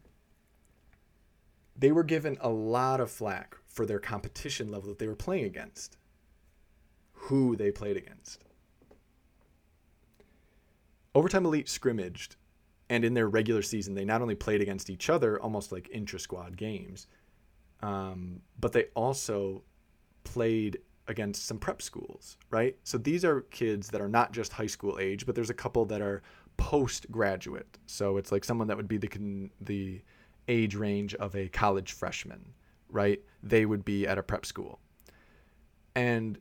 They 1.75 1.91
were 1.91 2.03
given 2.03 2.37
a 2.39 2.49
lot 2.49 2.99
of 2.99 3.11
flack 3.11 3.57
for 3.67 3.85
their 3.85 3.99
competition 3.99 4.71
level 4.71 4.89
that 4.89 4.99
they 4.99 5.07
were 5.07 5.15
playing 5.15 5.45
against, 5.45 5.97
who 7.13 7.55
they 7.55 7.71
played 7.71 7.97
against. 7.97 8.43
Overtime 11.15 11.45
Elite 11.45 11.69
scrimmaged, 11.69 12.35
and 12.89 13.03
in 13.03 13.13
their 13.13 13.27
regular 13.27 13.61
season, 13.61 13.95
they 13.95 14.05
not 14.05 14.21
only 14.21 14.35
played 14.35 14.61
against 14.61 14.89
each 14.89 15.09
other, 15.09 15.39
almost 15.41 15.71
like 15.71 15.89
intra 15.91 16.19
squad 16.19 16.57
games, 16.57 17.07
um, 17.81 18.41
but 18.59 18.71
they 18.71 18.85
also 18.95 19.63
played 20.23 20.79
against 21.07 21.45
some 21.45 21.57
prep 21.57 21.81
schools, 21.81 22.37
right? 22.49 22.77
So 22.83 22.97
these 22.97 23.25
are 23.25 23.41
kids 23.41 23.89
that 23.89 24.01
are 24.01 24.07
not 24.07 24.31
just 24.31 24.53
high 24.53 24.67
school 24.67 24.97
age, 24.99 25.25
but 25.25 25.35
there's 25.35 25.49
a 25.49 25.53
couple 25.53 25.85
that 25.85 26.01
are 26.01 26.21
postgraduate. 26.57 27.77
So 27.87 28.17
it's 28.17 28.31
like 28.31 28.43
someone 28.43 28.67
that 28.67 28.77
would 28.77 28.87
be 28.87 28.97
the 28.97 29.49
the 29.59 30.01
age 30.47 30.75
range 30.75 31.13
of 31.15 31.35
a 31.35 31.47
college 31.49 31.93
freshman, 31.93 32.53
right? 32.89 33.21
They 33.41 33.65
would 33.65 33.85
be 33.85 34.07
at 34.07 34.17
a 34.17 34.23
prep 34.23 34.45
school. 34.45 34.79
And 35.95 36.37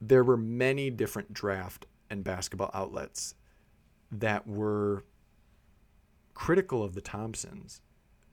there 0.00 0.24
were 0.24 0.36
many 0.36 0.90
different 0.90 1.32
draft 1.32 1.86
and 2.10 2.22
basketball 2.22 2.70
outlets 2.74 3.34
that 4.10 4.46
were 4.46 5.04
critical 6.34 6.82
of 6.82 6.94
the 6.94 7.00
Thompsons 7.00 7.80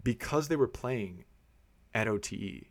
because 0.04 0.48
they 0.48 0.56
were 0.56 0.68
playing 0.68 1.24
at 1.94 2.08
OTE. 2.08 2.68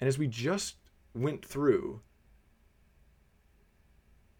And 0.00 0.08
as 0.08 0.18
we 0.18 0.28
just 0.28 0.76
went 1.16 1.44
through, 1.44 2.02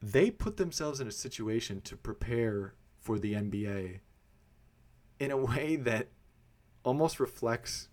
they 0.02 0.30
put 0.30 0.56
themselves 0.56 1.00
in 1.00 1.08
a 1.08 1.12
situation 1.12 1.80
to 1.82 1.96
prepare 1.96 2.74
for 3.00 3.18
the 3.18 3.34
NBA 3.34 4.00
in 5.18 5.30
a 5.30 5.36
way 5.36 5.76
that 5.76 6.08
almost 6.84 7.18
reflects 7.18 7.88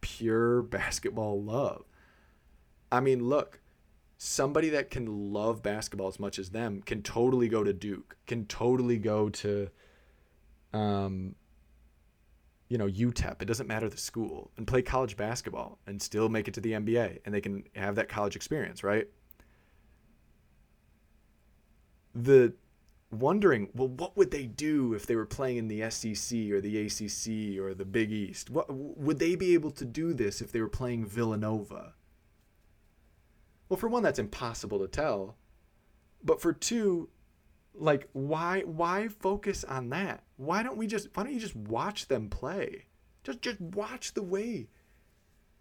pure 0.00 0.62
basketball 0.62 1.42
love. 1.42 1.84
I 2.90 3.00
mean, 3.00 3.24
look, 3.28 3.60
somebody 4.18 4.68
that 4.70 4.90
can 4.90 5.32
love 5.32 5.62
basketball 5.62 6.08
as 6.08 6.20
much 6.20 6.38
as 6.38 6.50
them 6.50 6.82
can 6.82 7.02
totally 7.02 7.48
go 7.48 7.64
to 7.64 7.72
Duke, 7.72 8.16
can 8.26 8.46
totally 8.46 8.98
go 8.98 9.28
to 9.28 9.70
um 10.72 11.36
you 12.68 12.78
know, 12.78 12.88
UTEP, 12.88 13.42
it 13.42 13.44
doesn't 13.44 13.68
matter 13.68 13.88
the 13.88 13.96
school, 13.96 14.50
and 14.56 14.66
play 14.66 14.82
college 14.82 15.16
basketball 15.16 15.78
and 15.86 16.00
still 16.00 16.28
make 16.28 16.48
it 16.48 16.54
to 16.54 16.60
the 16.60 16.72
NBA 16.72 17.20
and 17.24 17.34
they 17.34 17.40
can 17.40 17.64
have 17.74 17.94
that 17.96 18.08
college 18.08 18.36
experience, 18.36 18.82
right? 18.82 19.08
The 22.14 22.54
wondering, 23.10 23.68
well, 23.74 23.88
what 23.88 24.16
would 24.16 24.30
they 24.30 24.46
do 24.46 24.94
if 24.94 25.06
they 25.06 25.14
were 25.14 25.26
playing 25.26 25.58
in 25.58 25.68
the 25.68 25.88
SEC 25.90 26.50
or 26.50 26.60
the 26.60 26.86
ACC 26.86 27.60
or 27.60 27.74
the 27.74 27.84
Big 27.84 28.10
East? 28.10 28.50
What 28.50 28.66
would 28.70 29.18
they 29.18 29.36
be 29.36 29.54
able 29.54 29.70
to 29.72 29.84
do 29.84 30.12
this 30.12 30.40
if 30.40 30.50
they 30.50 30.60
were 30.60 30.68
playing 30.68 31.06
Villanova? 31.06 31.94
Well, 33.68 33.76
for 33.76 33.88
one, 33.88 34.02
that's 34.02 34.18
impossible 34.18 34.78
to 34.80 34.88
tell. 34.88 35.36
But 36.22 36.40
for 36.40 36.52
two, 36.52 37.08
like 37.78 38.08
why 38.12 38.62
why 38.62 39.08
focus 39.08 39.64
on 39.64 39.90
that? 39.90 40.24
Why 40.36 40.62
don't 40.62 40.76
we 40.76 40.86
just 40.86 41.08
why 41.14 41.24
don't 41.24 41.34
you 41.34 41.40
just 41.40 41.56
watch 41.56 42.08
them 42.08 42.28
play? 42.28 42.86
Just 43.24 43.42
just 43.42 43.60
watch 43.60 44.14
the 44.14 44.22
way. 44.22 44.68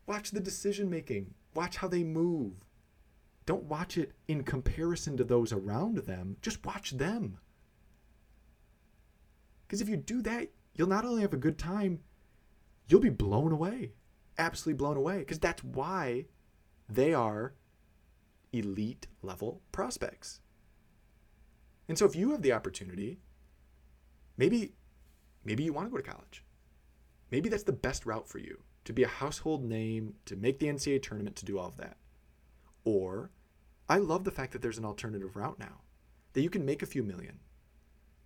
Watch 0.07 0.31
the 0.31 0.39
decision 0.39 0.89
making. 0.89 1.33
Watch 1.53 1.77
how 1.77 1.87
they 1.87 2.03
move. 2.03 2.53
Don't 3.45 3.63
watch 3.63 3.97
it 3.97 4.13
in 4.27 4.43
comparison 4.43 5.17
to 5.17 5.23
those 5.23 5.51
around 5.51 5.97
them. 5.99 6.37
Just 6.41 6.65
watch 6.65 6.91
them. 6.91 7.37
Because 9.67 9.81
if 9.81 9.89
you 9.89 9.97
do 9.97 10.21
that, 10.23 10.49
you'll 10.73 10.87
not 10.87 11.05
only 11.05 11.21
have 11.21 11.33
a 11.33 11.37
good 11.37 11.57
time, 11.57 11.99
you'll 12.87 13.01
be 13.01 13.09
blown 13.09 13.51
away. 13.51 13.91
Absolutely 14.37 14.77
blown 14.77 14.97
away. 14.97 15.19
Because 15.19 15.39
that's 15.39 15.63
why 15.63 16.25
they 16.89 17.13
are 17.13 17.53
elite 18.51 19.07
level 19.21 19.61
prospects. 19.71 20.41
And 21.87 21.97
so 21.97 22.05
if 22.05 22.15
you 22.15 22.31
have 22.31 22.41
the 22.41 22.53
opportunity, 22.53 23.19
maybe 24.37 24.73
maybe 25.43 25.63
you 25.63 25.73
want 25.73 25.87
to 25.87 25.91
go 25.91 25.97
to 25.97 26.03
college. 26.11 26.43
Maybe 27.31 27.49
that's 27.49 27.63
the 27.63 27.71
best 27.71 28.05
route 28.05 28.27
for 28.27 28.39
you 28.39 28.61
to 28.85 28.93
be 28.93 29.03
a 29.03 29.07
household 29.07 29.63
name, 29.63 30.13
to 30.25 30.35
make 30.35 30.59
the 30.59 30.67
NCAA 30.67 31.01
tournament, 31.01 31.35
to 31.37 31.45
do 31.45 31.57
all 31.57 31.67
of 31.67 31.77
that. 31.77 31.97
Or 32.83 33.31
I 33.89 33.97
love 33.97 34.23
the 34.23 34.31
fact 34.31 34.53
that 34.53 34.61
there's 34.61 34.77
an 34.77 34.85
alternative 34.85 35.35
route 35.35 35.59
now, 35.59 35.81
that 36.33 36.41
you 36.41 36.49
can 36.49 36.65
make 36.65 36.83
a 36.83 36.87
few 36.87 37.03
million. 37.03 37.39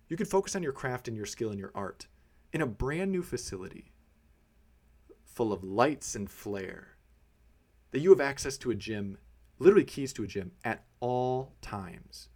You 0.08 0.16
can 0.16 0.26
focus 0.26 0.54
on 0.54 0.62
your 0.62 0.72
craft 0.72 1.08
and 1.08 1.16
your 1.16 1.26
skill 1.26 1.50
and 1.50 1.58
your 1.58 1.72
art 1.74 2.08
in 2.52 2.60
a 2.60 2.66
brand 2.66 3.10
new 3.10 3.22
facility 3.22 3.92
full 5.24 5.52
of 5.52 5.64
lights 5.64 6.14
and 6.14 6.30
flair, 6.30 6.96
that 7.92 8.00
you 8.00 8.10
have 8.10 8.20
access 8.20 8.58
to 8.58 8.70
a 8.70 8.74
gym, 8.74 9.16
literally 9.58 9.84
keys 9.84 10.12
to 10.12 10.24
a 10.24 10.26
gym 10.26 10.52
at 10.64 10.84
all 11.00 11.54
times 11.62 12.28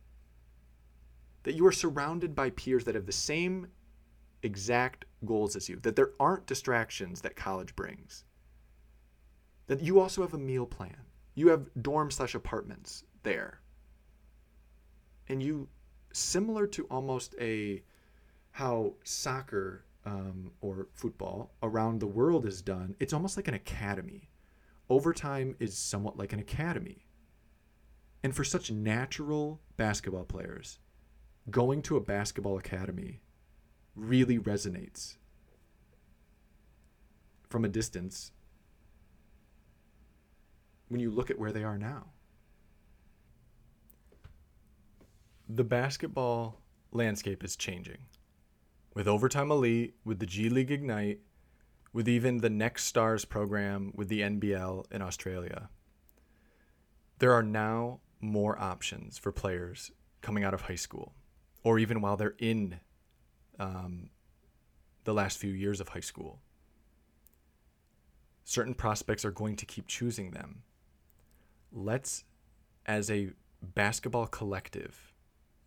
that 1.45 1.55
you 1.55 1.67
are 1.67 1.73
surrounded 1.73 2.35
by 2.35 2.51
peers 2.51 2.85
that 2.85 2.95
have 2.95 3.07
the 3.07 3.13
same 3.13 3.69
exact 4.43 5.05
goals 5.25 5.57
as 5.57 5.69
you, 5.69 5.79
that 5.81 5.97
there 5.97 6.11
aren't 6.21 6.47
distractions 6.47 7.21
that 7.21 7.37
college 7.37 7.75
brings, 7.77 8.25
that 9.67 9.81
you 9.81 10.01
also 10.01 10.23
have 10.23 10.35
a 10.35 10.39
meal 10.39 10.67
plan, 10.67 10.97
you 11.35 11.49
have 11.49 11.69
dorm 11.81 12.11
slash 12.11 12.35
apartments 12.35 13.05
there, 13.23 13.61
and 15.29 15.43
you, 15.43 15.69
similar 16.13 16.67
to 16.67 16.85
almost 16.91 17.35
a 17.41 17.83
how 18.51 18.95
soccer 19.03 19.85
um, 20.05 20.51
or 20.61 20.87
football 20.93 21.53
around 21.63 22.01
the 22.01 22.07
world 22.07 22.47
is 22.47 22.63
done, 22.63 22.95
it's 23.01 23.13
almost 23.13 23.37
like 23.37 23.49
an 23.49 23.55
academy. 23.55 24.29
Overtime 24.89 25.57
is 25.59 25.77
somewhat 25.77 26.17
like 26.19 26.33
an 26.33 26.39
academy. 26.39 27.07
And 28.23 28.35
for 28.35 28.45
such 28.45 28.71
natural 28.71 29.61
basketball 29.77 30.25
players, 30.25 30.79
going 31.51 31.83
to 31.83 31.97
a 31.97 32.01
basketball 32.01 32.59
academy 32.59 33.21
really 33.95 34.39
resonates 34.39 35.17
from 37.49 37.65
a 37.65 37.69
distance 37.69 38.33
when 40.89 41.01
you 41.01 41.11
look 41.11 41.31
at 41.31 41.39
where 41.39 41.53
they 41.53 41.63
are 41.63 41.79
now. 41.79 42.07
The 45.49 45.65
basketball 45.65 46.61
landscape 46.93 47.45
is 47.45 47.57
changing. 47.57 47.99
With 48.95 49.07
Overtime 49.07 49.51
Elite, 49.51 49.95
with 50.05 50.21
the 50.21 50.27
G 50.27 50.49
League 50.49 50.71
Ignite, 50.71 51.21
with 51.93 52.09
even 52.09 52.39
the 52.39 52.51
Next 52.51 52.85
Stars 52.85 53.25
program 53.25 53.93
with 53.95 54.09
the 54.09 54.21
NBL 54.21 54.91
in 54.91 55.03
Australia. 55.03 55.69
There 57.19 57.33
are 57.33 57.43
now 57.43 58.01
more 58.21 58.59
options 58.59 59.19
for 59.19 59.31
players 59.31 59.93
coming 60.23 60.43
out 60.43 60.55
of 60.55 60.63
high 60.63 60.75
school 60.75 61.15
or 61.65 61.79
even 61.79 62.01
while 62.01 62.17
they're 62.17 62.37
in 62.39 62.79
um, 63.59 64.11
the 65.05 65.15
last 65.15 65.39
few 65.39 65.51
years 65.51 65.81
of 65.81 65.89
high 65.89 66.01
school. 66.01 66.39
Certain 68.45 68.75
prospects 68.75 69.25
are 69.25 69.31
going 69.31 69.57
to 69.57 69.67
keep 69.67 69.87
choosing 69.89 70.31
them. 70.31 70.63
Let's, 71.73 72.25
as 72.85 73.11
a 73.11 73.31
basketball 73.63 74.27
collective, 74.27 75.13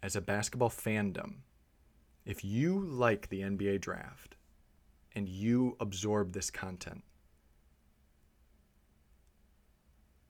as 0.04 0.16
a 0.16 0.22
basketball 0.22 0.70
fandom, 0.70 1.38
if 2.26 2.46
you 2.46 2.80
like 2.80 3.30
the 3.30 3.42
NBA 3.42 3.82
draft 3.82 4.36
and 5.16 5.28
you 5.28 5.76
absorb 5.80 6.34
this 6.34 6.52
content, 6.52 7.04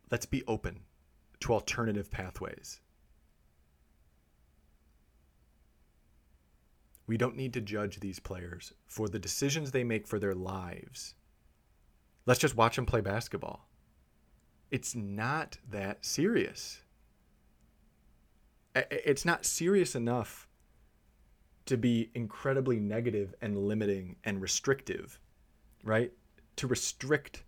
let's 0.09 0.25
be 0.25 0.43
open 0.47 0.81
to 1.41 1.53
alternative 1.53 2.09
pathways. 2.09 2.79
We 7.07 7.17
don't 7.17 7.35
need 7.35 7.53
to 7.53 7.61
judge 7.61 7.99
these 7.99 8.19
players 8.19 8.73
for 8.85 9.07
the 9.07 9.19
decisions 9.19 9.71
they 9.71 9.83
make 9.83 10.07
for 10.07 10.19
their 10.19 10.35
lives. 10.35 11.15
Let's 12.25 12.39
just 12.39 12.57
watch 12.57 12.75
them 12.75 12.85
play 12.85 13.01
basketball. 13.01 13.67
It's 14.69 14.93
not 14.93 15.57
that 15.71 16.05
serious. 16.05 16.81
It's 18.75 19.25
not 19.25 19.45
serious 19.45 19.95
enough 19.95 20.47
to 21.65 21.77
be 21.77 22.11
incredibly 22.13 22.79
negative 22.79 23.33
and 23.41 23.57
limiting 23.57 24.17
and 24.23 24.41
restrictive, 24.41 25.19
right? 25.83 26.11
to 26.57 26.67
restrict 26.67 27.43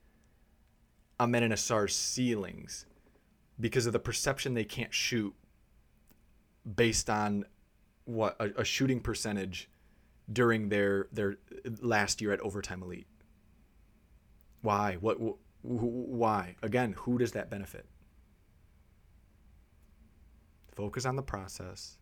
Amen 1.19 1.43
and 1.43 1.53
Ausar's 1.53 1.93
ceilings 1.93 2.85
because 3.59 3.85
of 3.85 3.91
the 3.91 3.99
perception 3.99 4.53
they 4.53 4.63
can't 4.63 4.93
shoot 4.93 5.35
based 6.75 7.09
on 7.09 7.43
what 8.09 8.35
a, 8.39 8.61
a 8.61 8.65
shooting 8.65 8.99
percentage 8.99 9.69
during 10.31 10.69
their 10.69 11.07
their 11.11 11.35
last 11.81 12.21
year 12.21 12.31
at 12.33 12.39
overtime 12.41 12.81
elite. 12.81 13.07
Why? 14.61 14.97
What? 14.99 15.17
Wh- 15.17 15.37
why? 15.61 16.55
Again, 16.63 16.93
who 16.97 17.17
does 17.19 17.33
that 17.33 17.49
benefit? 17.49 17.85
Focus 20.75 21.05
on 21.05 21.15
the 21.15 21.21
process. 21.21 21.97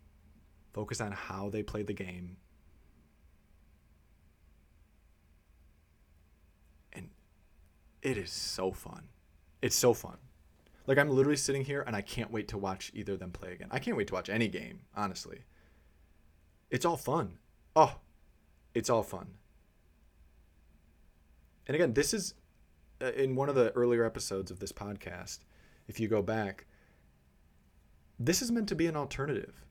Focus 0.73 1.01
on 1.01 1.11
how 1.11 1.49
they 1.49 1.63
play 1.63 1.83
the 1.83 1.93
game. 1.93 2.37
And 6.93 7.09
it 8.01 8.17
is 8.17 8.31
so 8.31 8.71
fun. 8.71 9.09
It's 9.61 9.75
so 9.75 9.93
fun. 9.93 10.17
Like 10.85 10.97
I'm 10.97 11.09
literally 11.09 11.37
sitting 11.37 11.65
here 11.65 11.83
and 11.85 11.95
I 11.95 12.01
can't 12.01 12.31
wait 12.31 12.47
to 12.49 12.57
watch 12.57 12.91
either 12.93 13.13
of 13.13 13.19
them 13.19 13.31
play 13.31 13.51
again. 13.51 13.67
I 13.71 13.79
can't 13.79 13.97
wait 13.97 14.07
to 14.07 14.13
watch 14.13 14.29
any 14.29 14.47
game, 14.47 14.81
honestly. 14.95 15.39
It's 16.69 16.85
all 16.85 16.97
fun. 16.97 17.37
Oh, 17.75 17.95
it's 18.73 18.89
all 18.89 19.03
fun. 19.03 19.27
And 21.67 21.75
again, 21.75 21.93
this 21.93 22.13
is 22.13 22.33
uh, 23.01 23.11
in 23.11 23.35
one 23.35 23.49
of 23.49 23.55
the 23.55 23.71
earlier 23.71 24.03
episodes 24.05 24.51
of 24.51 24.59
this 24.59 24.71
podcast. 24.71 25.39
If 25.87 25.99
you 25.99 26.07
go 26.07 26.21
back, 26.21 26.65
this 28.19 28.41
is 28.41 28.51
meant 28.51 28.67
to 28.69 28.75
be 28.75 28.87
an 28.87 28.95
alternative. 28.95 29.63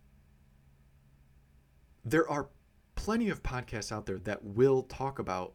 There 2.05 2.29
are 2.31 2.49
plenty 2.95 3.29
of 3.29 3.43
podcasts 3.43 3.91
out 3.91 4.07
there 4.07 4.19
that 4.21 4.45
will 4.45 4.83
talk 4.83 5.19
about, 5.19 5.55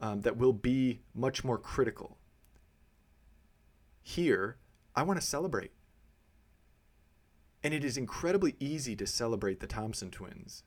um, 0.00 0.20
that 0.20 0.36
will 0.36 0.52
be 0.52 1.00
much 1.14 1.42
more 1.44 1.58
critical. 1.58 2.18
Here, 4.02 4.58
I 4.94 5.02
want 5.02 5.20
to 5.20 5.26
celebrate. 5.26 5.72
And 7.64 7.72
it 7.72 7.82
is 7.82 7.96
incredibly 7.96 8.54
easy 8.60 8.94
to 8.94 9.06
celebrate 9.06 9.58
the 9.58 9.66
Thompson 9.66 10.10
twins 10.10 10.62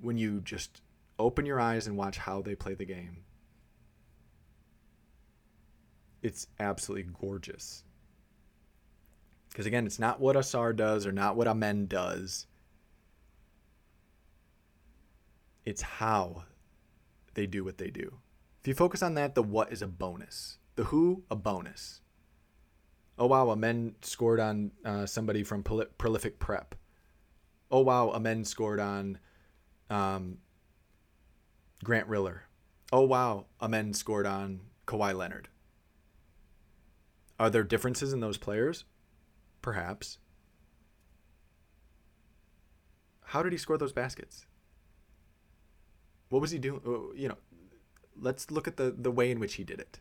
when 0.00 0.16
you 0.16 0.40
just 0.40 0.80
open 1.18 1.46
your 1.46 1.60
eyes 1.60 1.86
and 1.86 1.96
watch 1.96 2.16
how 2.16 2.40
they 2.40 2.54
play 2.54 2.74
the 2.74 2.86
game. 2.86 3.18
It's 6.22 6.46
absolutely 6.58 7.12
gorgeous. 7.20 7.84
Because 9.50 9.66
again, 9.66 9.86
it's 9.86 9.98
not 9.98 10.20
what 10.20 10.36
Ausar 10.36 10.74
does 10.74 11.06
or 11.06 11.12
not 11.12 11.36
what 11.36 11.46
Amen 11.46 11.86
does. 11.86 12.46
It's 15.64 15.82
how 15.82 16.44
they 17.34 17.46
do 17.46 17.62
what 17.62 17.78
they 17.78 17.90
do. 17.90 18.18
If 18.60 18.68
you 18.68 18.74
focus 18.74 19.02
on 19.02 19.14
that, 19.14 19.34
the 19.34 19.42
what 19.42 19.72
is 19.72 19.82
a 19.82 19.86
bonus. 19.86 20.58
The 20.76 20.84
who, 20.84 21.24
a 21.30 21.36
bonus. 21.36 22.01
Oh 23.22 23.26
wow, 23.26 23.50
a 23.50 23.52
Amen 23.52 23.94
scored 24.02 24.40
on 24.40 24.72
uh, 24.84 25.06
somebody 25.06 25.44
from 25.44 25.62
Prol- 25.62 25.86
Prolific 25.96 26.40
Prep. 26.40 26.74
Oh 27.70 27.78
wow, 27.78 28.08
a 28.08 28.16
Amen 28.16 28.44
scored 28.44 28.80
on 28.80 29.16
um, 29.88 30.38
Grant 31.84 32.08
Riller. 32.08 32.42
Oh 32.90 33.02
wow, 33.02 33.46
a 33.60 33.66
Amen 33.66 33.94
scored 33.94 34.26
on 34.26 34.62
Kawhi 34.88 35.16
Leonard. 35.16 35.48
Are 37.38 37.48
there 37.48 37.62
differences 37.62 38.12
in 38.12 38.18
those 38.18 38.38
players? 38.38 38.86
Perhaps. 39.60 40.18
How 43.26 43.44
did 43.44 43.52
he 43.52 43.58
score 43.58 43.78
those 43.78 43.92
baskets? 43.92 44.46
What 46.28 46.42
was 46.42 46.50
he 46.50 46.58
doing? 46.58 46.80
Uh, 46.84 47.14
you 47.14 47.28
know, 47.28 47.38
let's 48.20 48.50
look 48.50 48.66
at 48.66 48.78
the, 48.78 48.90
the 48.90 49.12
way 49.12 49.30
in 49.30 49.38
which 49.38 49.54
he 49.54 49.62
did 49.62 49.78
it. 49.78 50.00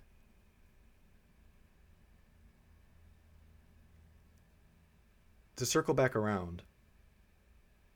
To 5.61 5.65
circle 5.67 5.93
back 5.93 6.15
around, 6.15 6.63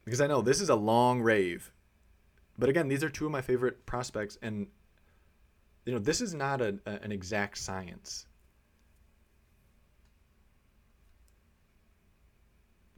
because 0.03 0.21
I 0.21 0.27
know 0.27 0.43
this 0.43 0.61
is 0.61 0.69
a 0.69 0.75
long 0.75 1.23
rave, 1.23 1.71
but 2.59 2.69
again, 2.69 2.89
these 2.89 3.03
are 3.03 3.09
two 3.09 3.25
of 3.25 3.31
my 3.31 3.41
favorite 3.41 3.87
prospects, 3.87 4.37
and 4.43 4.67
you 5.83 5.91
know, 5.91 5.97
this 5.97 6.21
is 6.21 6.35
not 6.35 6.61
a, 6.61 6.77
a 6.85 7.01
an 7.01 7.11
exact 7.11 7.57
science. 7.57 8.27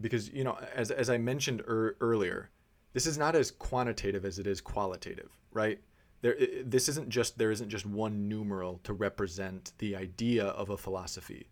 because 0.02 0.30
you 0.30 0.44
know 0.44 0.58
as, 0.76 0.92
as 0.92 1.10
i 1.10 1.18
mentioned 1.18 1.62
er, 1.68 1.96
earlier 2.02 2.52
this 2.94 3.08
is 3.08 3.18
not 3.18 3.36
as 3.36 3.50
quantitative 3.50 4.26
as 4.26 4.38
it 4.38 4.46
is 4.46 4.62
qualitative 4.62 5.32
right 5.52 5.80
there 6.22 6.38
this 6.64 6.88
isn't 6.88 7.10
just 7.10 7.36
there 7.40 7.50
isn't 7.50 7.70
just 7.70 7.88
one 7.88 8.28
numeral 8.28 8.80
to 8.84 8.94
represent 8.94 9.72
the 9.80 9.96
idea 9.96 10.46
of 10.46 10.70
a 10.70 10.78
philosophy 10.78 11.48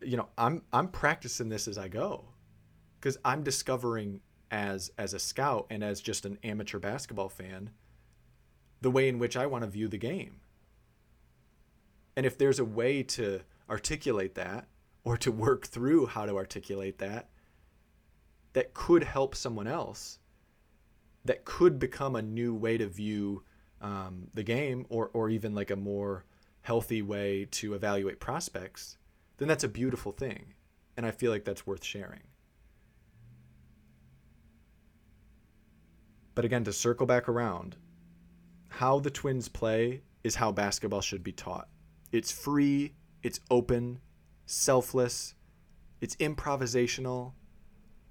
you 0.00 0.16
know 0.16 0.28
i'm 0.38 0.62
i'm 0.72 0.88
practicing 0.88 1.48
this 1.48 1.68
as 1.68 1.78
i 1.78 1.88
go. 1.88 2.24
Because 3.00 3.18
i'm 3.24 3.42
discovering 3.42 4.20
as 4.50 4.90
as 4.98 5.14
a 5.14 5.18
scout 5.18 5.66
and 5.70 5.82
as 5.82 6.00
just 6.00 6.24
an 6.26 6.38
amateur 6.42 6.78
basketball 6.78 7.28
fan 7.28 7.70
the 8.80 8.90
way 8.90 9.08
in 9.08 9.18
which 9.18 9.36
i 9.36 9.46
want 9.46 9.64
to 9.64 9.70
view 9.70 9.88
the 9.88 9.98
game. 9.98 10.40
And 12.16 12.26
if 12.26 12.36
there's 12.36 12.58
a 12.58 12.64
way 12.64 13.02
to 13.04 13.40
articulate 13.70 14.34
that 14.34 14.66
or 15.04 15.16
to 15.16 15.32
work 15.32 15.66
through 15.66 16.06
how 16.06 16.26
to 16.26 16.36
articulate 16.36 16.98
that 16.98 17.28
that 18.52 18.74
could 18.74 19.04
help 19.04 19.34
someone 19.34 19.66
else 19.66 20.18
that 21.24 21.44
could 21.44 21.78
become 21.78 22.16
a 22.16 22.22
new 22.22 22.54
way 22.54 22.76
to 22.76 22.86
view 22.86 23.42
um, 23.80 24.28
the 24.34 24.42
game 24.42 24.86
or, 24.88 25.10
or 25.12 25.30
even 25.30 25.54
like 25.54 25.70
a 25.70 25.76
more 25.76 26.24
healthy 26.62 27.02
way 27.02 27.46
to 27.50 27.74
evaluate 27.74 28.20
prospects 28.20 28.96
then 29.38 29.48
that's 29.48 29.64
a 29.64 29.68
beautiful 29.68 30.12
thing 30.12 30.54
and 30.96 31.06
i 31.06 31.10
feel 31.10 31.30
like 31.30 31.44
that's 31.44 31.66
worth 31.66 31.84
sharing 31.84 32.22
but 36.34 36.44
again 36.44 36.64
to 36.64 36.72
circle 36.72 37.06
back 37.06 37.28
around 37.28 37.76
how 38.68 38.98
the 38.98 39.10
twins 39.10 39.48
play 39.48 40.02
is 40.24 40.36
how 40.36 40.50
basketball 40.50 41.00
should 41.00 41.22
be 41.22 41.32
taught 41.32 41.68
it's 42.10 42.32
free 42.32 42.94
it's 43.22 43.40
open 43.50 44.00
selfless, 44.46 45.34
it's 46.00 46.16
improvisational, 46.16 47.32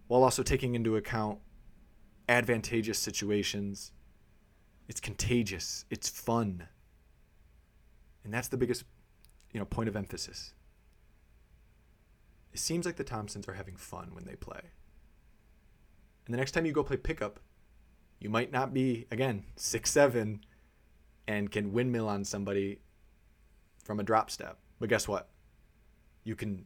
while 0.07 0.24
also 0.24 0.43
taking 0.43 0.76
into 0.76 0.95
account 0.95 1.39
advantageous 2.28 2.99
situations. 2.99 3.91
It's 4.88 4.99
contagious, 4.99 5.86
it's 5.89 6.09
fun. 6.09 6.67
And 8.24 8.34
that's 8.34 8.49
the 8.49 8.57
biggest, 8.57 8.84
you 9.53 9.59
know, 9.59 9.65
point 9.65 9.89
of 9.89 9.95
emphasis. 9.95 10.53
It 12.54 12.60
seems 12.60 12.86
like 12.86 12.97
the 12.97 13.04
Thompsons 13.04 13.47
are 13.47 13.54
having 13.54 13.76
fun 13.76 14.10
when 14.14 14.26
they 14.26 14.36
play. 14.36 14.62
And 16.26 16.34
the 16.34 16.38
next 16.38 16.52
time 16.52 16.66
you 16.66 16.74
go 16.74 16.84
play 16.84 16.97
pickup, 16.97 17.39
you 18.20 18.30
might 18.30 18.52
not 18.52 18.74
be 18.74 19.08
again 19.12 19.45
six 19.56 19.91
seven 19.91 20.43
and 21.28 21.52
can 21.52 21.74
windmill 21.74 22.08
on 22.08 22.24
somebody 22.24 22.80
from 23.84 23.99
a 23.99 24.04
drop 24.04 24.30
step. 24.30 24.60
But 24.80 24.89
guess 24.89 25.08
what? 25.08 25.32
you 26.24 26.36
can 26.36 26.66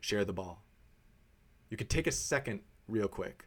share 0.00 0.24
the 0.24 0.32
ball. 0.32 0.64
You 1.70 1.76
can 1.76 1.86
take 1.86 2.06
a 2.06 2.12
second 2.12 2.60
real 2.88 3.08
quick. 3.08 3.46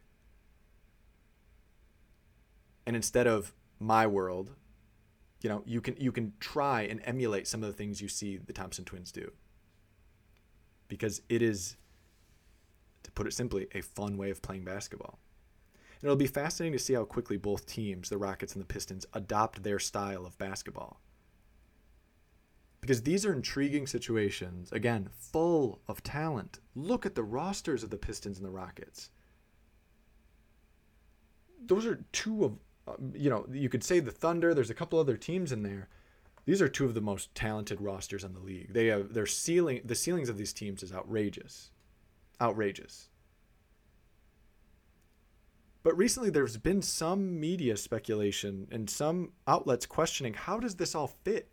And 2.86 2.96
instead 2.96 3.26
of 3.26 3.52
my 3.78 4.06
world, 4.06 4.52
you 5.42 5.50
know, 5.50 5.62
you 5.66 5.80
can 5.80 5.96
you 5.98 6.12
can 6.12 6.32
try 6.40 6.82
and 6.82 7.00
emulate 7.04 7.46
some 7.46 7.62
of 7.62 7.68
the 7.68 7.76
things 7.76 8.00
you 8.00 8.08
see 8.08 8.36
the 8.38 8.52
Thompson 8.52 8.84
twins 8.84 9.12
do. 9.12 9.32
Because 10.88 11.22
it 11.28 11.42
is 11.42 11.76
to 13.02 13.10
put 13.12 13.26
it 13.26 13.32
simply, 13.32 13.68
a 13.74 13.80
fun 13.80 14.16
way 14.16 14.30
of 14.30 14.42
playing 14.42 14.64
basketball. 14.64 15.18
And 16.00 16.04
it'll 16.04 16.16
be 16.16 16.26
fascinating 16.26 16.76
to 16.76 16.84
see 16.84 16.94
how 16.94 17.04
quickly 17.04 17.36
both 17.36 17.66
teams, 17.66 18.08
the 18.08 18.18
Rockets 18.18 18.54
and 18.54 18.60
the 18.60 18.66
Pistons, 18.66 19.06
adopt 19.12 19.62
their 19.62 19.78
style 19.78 20.26
of 20.26 20.36
basketball 20.38 21.00
because 22.86 23.02
these 23.02 23.26
are 23.26 23.32
intriguing 23.32 23.84
situations. 23.84 24.70
Again, 24.70 25.08
full 25.18 25.80
of 25.88 26.04
talent. 26.04 26.60
Look 26.76 27.04
at 27.04 27.16
the 27.16 27.24
rosters 27.24 27.82
of 27.82 27.90
the 27.90 27.96
Pistons 27.96 28.38
and 28.38 28.46
the 28.46 28.50
Rockets. 28.50 29.10
Those 31.66 31.84
are 31.84 32.04
two 32.12 32.44
of, 32.44 32.52
um, 32.86 33.12
you 33.12 33.28
know, 33.28 33.44
you 33.50 33.68
could 33.68 33.82
say 33.82 33.98
the 33.98 34.12
Thunder. 34.12 34.54
There's 34.54 34.70
a 34.70 34.74
couple 34.74 35.00
other 35.00 35.16
teams 35.16 35.50
in 35.50 35.64
there. 35.64 35.88
These 36.46 36.62
are 36.62 36.68
two 36.68 36.84
of 36.84 36.94
the 36.94 37.00
most 37.00 37.34
talented 37.34 37.80
rosters 37.80 38.22
in 38.22 38.32
the 38.32 38.40
league. 38.40 38.72
They 38.72 38.86
have 38.86 39.12
their 39.12 39.26
ceiling. 39.26 39.80
The 39.84 39.96
ceilings 39.96 40.28
of 40.28 40.38
these 40.38 40.52
teams 40.52 40.82
is 40.82 40.92
outrageous, 40.92 41.72
outrageous. 42.40 43.08
But 45.82 45.96
recently, 45.96 46.30
there's 46.30 46.56
been 46.56 46.82
some 46.82 47.38
media 47.38 47.76
speculation 47.76 48.68
and 48.70 48.88
some 48.88 49.32
outlets 49.46 49.86
questioning 49.86 50.34
how 50.34 50.58
does 50.58 50.76
this 50.76 50.94
all 50.94 51.08
fit. 51.24 51.50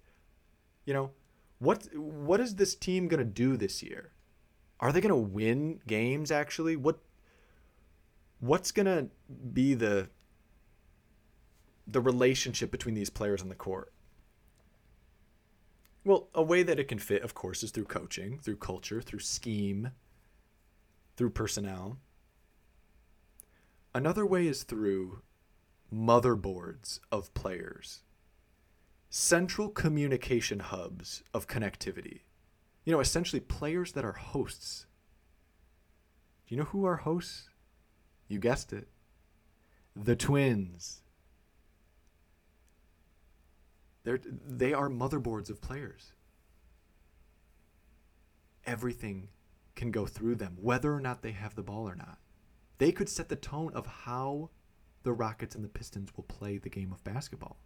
You 0.86 0.94
know, 0.94 1.12
what 1.58 1.88
what 1.96 2.40
is 2.40 2.56
this 2.56 2.76
team 2.76 3.08
to 3.20 3.32
do 3.32 3.58
this 3.58 3.82
year? 3.82 4.12
Are 4.80 4.92
they 4.92 5.02
to 5.10 5.16
win 5.16 5.80
games 5.88 6.30
actually? 6.32 6.76
What 6.76 7.00
what's 8.40 8.72
to 8.86 9.10
be 9.54 9.74
the 9.74 10.10
the 11.88 12.02
relationship 12.02 12.70
between 12.70 12.96
these 12.96 13.10
players 13.10 13.42
on 13.42 13.50
the 13.50 13.56
court? 13.56 13.93
Well, 16.06 16.28
a 16.34 16.44
way 16.44 16.64
that 16.64 16.80
it 16.80 16.90
can 16.90 17.00
fit, 17.00 17.24
of 17.24 17.34
course, 17.34 17.64
is 17.64 17.72
through 17.72 17.86
coaching, 17.86 18.38
through 18.38 18.58
culture, 18.58 19.02
through 19.02 19.20
scheme, 19.20 19.92
through 21.16 21.30
personnel. 21.30 21.98
Another 23.96 24.26
way 24.26 24.48
is 24.48 24.64
through 24.64 25.22
motherboards 25.94 27.00
of 27.12 27.34
players, 27.34 28.02
central 29.10 29.70
communication 29.70 30.60
hubs 30.60 31.24
of 31.34 31.48
connectivity. 31.48 32.22
You 32.84 32.92
know, 32.92 33.00
essentially 33.00 33.40
players 33.40 33.94
that 33.94 34.04
are 34.04 34.14
hosts. 34.14 34.88
Do 36.48 36.56
you 36.56 36.60
know 36.60 36.68
who 36.68 36.86
are 36.86 36.98
hosts? 36.98 37.50
You 38.28 38.40
guessed 38.40 38.74
it. 38.74 38.88
The 39.96 40.16
twins. 40.16 41.03
They're, 44.04 44.20
they 44.24 44.74
are 44.74 44.90
motherboards 44.90 45.50
of 45.50 45.62
players. 45.62 46.12
Everything 48.66 49.30
can 49.76 49.92
go 49.92 50.06
through 50.06 50.36
them, 50.36 50.58
whether 50.62 50.94
or 50.94 51.00
not 51.00 51.22
they 51.22 51.32
have 51.32 51.56
the 51.56 51.64
ball 51.64 51.88
or 51.88 51.96
not. 51.96 52.20
They 52.78 52.92
could 52.92 53.10
set 53.10 53.30
the 53.30 53.36
tone 53.36 53.74
of 53.74 53.86
how 53.86 54.50
the 55.04 55.14
Rockets 55.14 55.56
and 55.56 55.64
the 55.64 55.70
Pistons 55.70 56.16
will 56.16 56.24
play 56.26 56.58
the 56.58 56.70
game 56.70 56.92
of 56.92 57.04
basketball. 57.04 57.58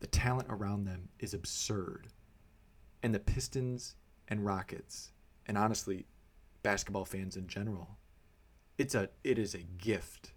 The 0.00 0.06
talent 0.06 0.48
around 0.50 0.84
them 0.84 1.08
is 1.18 1.34
absurd. 1.34 2.08
And 3.02 3.14
the 3.14 3.20
Pistons 3.20 3.96
and 4.28 4.44
Rockets, 4.44 5.12
and 5.46 5.58
honestly, 5.58 6.06
basketball 6.62 7.04
fans 7.04 7.36
in 7.36 7.48
general, 7.48 7.98
it's 8.76 8.94
a 8.94 9.08
it 9.22 9.38
is 9.38 9.54
a 9.54 9.62
gift 9.78 10.33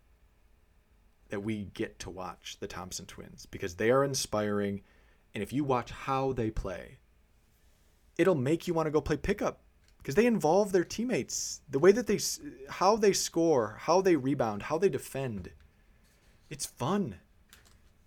that 1.29 1.43
we 1.43 1.65
get 1.73 1.99
to 1.99 2.09
watch 2.09 2.57
the 2.59 2.67
Thompson 2.67 3.05
twins 3.05 3.45
because 3.45 3.75
they 3.75 3.91
are 3.91 4.03
inspiring. 4.03 4.81
And 5.33 5.43
if 5.43 5.53
you 5.53 5.63
watch 5.63 5.91
how 5.91 6.33
they 6.33 6.49
play, 6.49 6.97
it'll 8.17 8.35
make 8.35 8.67
you 8.67 8.73
want 8.73 8.87
to 8.87 8.91
go 8.91 9.01
play 9.01 9.17
pickup 9.17 9.61
because 9.97 10.15
they 10.15 10.25
involve 10.25 10.71
their 10.71 10.83
teammates. 10.83 11.61
The 11.69 11.79
way 11.79 11.91
that 11.91 12.07
they, 12.07 12.19
how 12.69 12.95
they 12.95 13.13
score, 13.13 13.77
how 13.81 14.01
they 14.01 14.15
rebound, 14.15 14.63
how 14.63 14.77
they 14.77 14.89
defend. 14.89 15.51
It's 16.49 16.65
fun. 16.65 17.15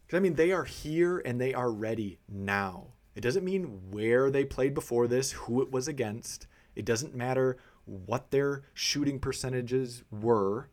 Because, 0.06 0.16
I 0.16 0.20
mean, 0.20 0.34
they 0.34 0.50
are 0.50 0.64
here 0.64 1.18
and 1.18 1.40
they 1.40 1.54
are 1.54 1.70
ready 1.70 2.18
now. 2.28 2.88
It 3.14 3.20
doesn't 3.20 3.44
mean 3.44 3.90
where 3.90 4.30
they 4.30 4.44
played 4.44 4.72
before 4.72 5.06
this, 5.06 5.32
who 5.32 5.62
it 5.62 5.70
was 5.70 5.88
against. 5.88 6.46
It 6.74 6.84
doesn't 6.84 7.14
matter 7.14 7.58
what 7.84 8.30
their 8.30 8.62
shooting 8.72 9.18
percentages 9.18 10.02
were. 10.10 10.68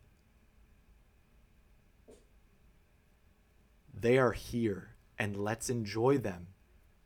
They 4.00 4.18
are 4.18 4.32
here 4.32 4.96
and 5.18 5.36
let's 5.36 5.70
enjoy 5.70 6.18
them. 6.18 6.48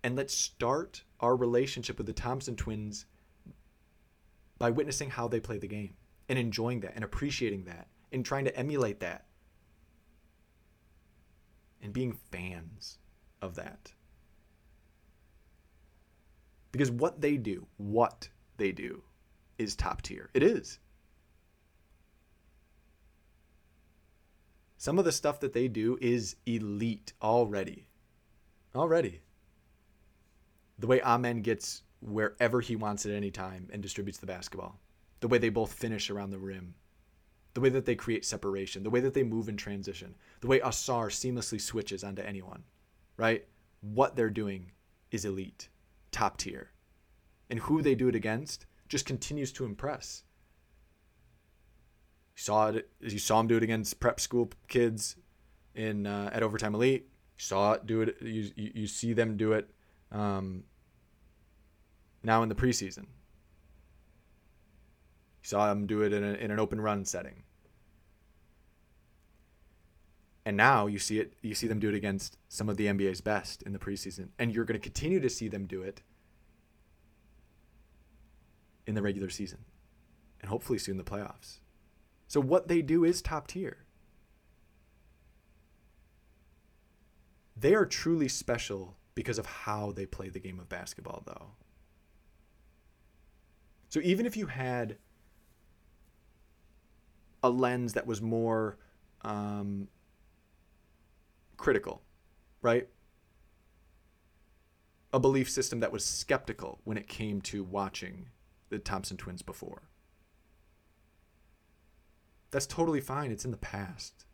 And 0.04 0.16
let's 0.16 0.34
start 0.34 1.04
our 1.20 1.36
relationship 1.36 1.98
with 1.98 2.08
the 2.08 2.14
Thompson 2.14 2.56
twins 2.56 3.06
by 4.58 4.72
witnessing 4.72 5.12
how 5.12 5.28
they 5.28 5.40
play 5.40 5.58
the 5.58 5.68
game 5.68 5.94
and 6.28 6.40
enjoying 6.40 6.80
that 6.82 6.94
and 6.96 7.04
appreciating 7.04 7.66
that 7.66 7.88
and 8.12 8.26
trying 8.26 8.46
to 8.46 8.58
emulate 8.58 9.00
that 9.00 9.26
and 11.82 11.94
being 11.94 12.18
fans 12.32 12.98
of 13.42 13.56
that. 13.56 13.94
Because 16.72 16.90
what 16.90 17.22
they 17.22 17.38
do, 17.38 17.68
what 17.78 18.30
they 18.58 18.72
do, 18.72 19.04
is 19.58 19.76
top 19.76 20.02
tier. 20.02 20.30
It 20.34 20.44
is. 20.44 20.80
Some 24.82 24.98
of 24.98 25.06
the 25.06 25.12
stuff 25.12 25.40
that 25.42 25.54
they 25.54 25.68
do 25.68 26.00
is 26.02 26.38
elite 26.48 27.14
already. 27.22 27.86
Already. 28.74 29.22
The 30.80 30.88
way 30.88 31.00
Amen 31.04 31.44
gets 31.44 31.84
wherever 32.00 32.62
he 32.62 32.76
wants 32.76 33.06
at 33.06 33.12
any 33.12 33.30
time 33.30 33.70
and 33.72 33.84
distributes 33.84 34.18
the 34.18 34.26
basketball. 34.26 34.80
The 35.20 35.28
way 35.28 35.38
they 35.38 35.50
both 35.50 35.72
finish 35.72 36.10
around 36.10 36.32
the 36.32 36.40
rim. 36.40 36.74
The 37.54 37.62
way 37.62 37.70
that 37.70 37.86
they 37.86 37.94
create 37.94 38.26
separation. 38.26 38.82
The 38.82 38.90
way 38.90 39.02
that 39.02 39.14
they 39.14 39.22
move 39.22 39.50
in 39.50 39.56
transition. 39.56 40.16
The 40.40 40.48
way 40.48 40.60
Ausar 40.62 41.12
seamlessly 41.12 41.62
switches 41.62 42.04
onto 42.04 42.24
anyone. 42.24 42.64
Right? 43.18 43.46
What 43.82 44.16
they're 44.16 44.32
doing 44.32 44.72
is 45.12 45.26
elite. 45.26 45.70
Top 46.10 46.38
tier. 46.38 46.72
And 47.52 47.60
who 47.60 47.84
they 47.84 47.94
do 47.94 48.08
it 48.08 48.16
against 48.16 48.66
just 48.90 49.06
continues 49.06 49.52
to 49.52 49.66
impress. 49.66 50.24
You 52.36 52.42
saw 52.42 52.70
it. 52.70 52.90
You 53.00 53.20
saw 53.20 53.40
him 53.40 53.48
do 53.48 53.58
it 53.58 53.64
against 53.64 54.00
prep 54.00 54.20
school 54.20 54.52
kids 54.68 55.16
in 55.76 56.08
uh, 56.08 56.30
at 56.34 56.44
Overtime 56.44 56.76
Elite. 56.76 57.04
You 57.38 57.44
saw 57.44 57.74
it 57.74 57.86
do 57.86 58.02
it. 58.02 58.18
You 58.22 58.52
you, 58.56 58.88
see 58.88 59.14
them 59.14 59.38
do 59.38 59.54
it 59.54 59.70
um, 60.12 60.64
now 62.24 62.44
in 62.44 62.50
the 62.50 62.56
preseason. 62.56 63.04
You 65.44 65.48
saw 65.48 65.68
them 65.68 65.88
do 65.88 66.02
it 66.02 66.14
in, 66.14 66.24
a, 66.24 66.34
in 66.34 66.52
an 66.52 66.60
open 66.60 66.80
run 66.80 67.06
setting. 67.06 67.44
And 70.46 70.58
now 70.58 70.88
you 70.88 71.00
see 71.00 71.20
it. 71.20 71.34
You 71.42 71.54
see 71.54 71.68
them 71.68 71.80
do 71.80 71.90
it 71.90 71.96
against 71.96 72.38
some 72.48 72.70
of 72.70 72.78
the 72.78 72.88
NBA's 72.88 73.22
best 73.22 73.62
in 73.64 73.74
the 73.74 73.80
preseason, 73.80 74.30
and 74.40 74.54
you're 74.54 74.66
going 74.66 74.80
to 74.80 74.84
continue 74.84 75.20
to 75.20 75.30
see 75.30 75.48
them 75.48 75.66
do 75.66 75.82
it 75.84 76.02
in 78.88 78.96
the 78.96 79.02
regular 79.02 79.30
season, 79.30 79.60
and 80.42 80.50
hopefully 80.50 80.80
soon 80.80 80.98
the 80.98 81.04
playoffs. 81.04 81.60
So 82.32 82.40
what 82.40 82.70
they 82.70 82.82
do 82.82 83.04
is 83.04 83.22
top 83.22 83.48
tier. 83.48 83.80
They 87.58 87.76
are 87.76 87.86
truly 87.86 88.30
special 88.30 88.96
because 89.16 89.38
of 89.38 89.46
how 89.46 89.92
they 89.92 90.06
play 90.06 90.30
the 90.30 90.40
game 90.40 90.58
of 90.58 90.70
basketball, 90.70 91.24
though. 91.26 91.48
So 93.90 94.00
even 94.00 94.26
if 94.26 94.38
you 94.38 94.46
had 94.46 94.96
a 97.44 97.50
lens 97.50 97.92
that 97.96 98.08
was 98.08 98.22
more 98.22 98.78
um, 99.24 99.90
critical, 101.58 102.02
right? 102.62 102.88
A 105.12 105.20
belief 105.20 105.50
system 105.50 105.82
that 105.82 105.92
was 105.92 106.06
skeptical 106.06 106.80
when 106.86 106.96
it 106.96 107.10
came 107.10 107.42
to 107.42 107.62
watching 107.62 108.30
the 108.70 108.80
Thompson 108.80 109.18
twins 109.18 109.42
before. 109.42 109.82
That's 112.52 112.68
totally 112.68 113.02
fine. 113.02 113.32
It's 113.32 113.46
in 113.46 113.52
the 113.52 113.58
past. 113.58 114.26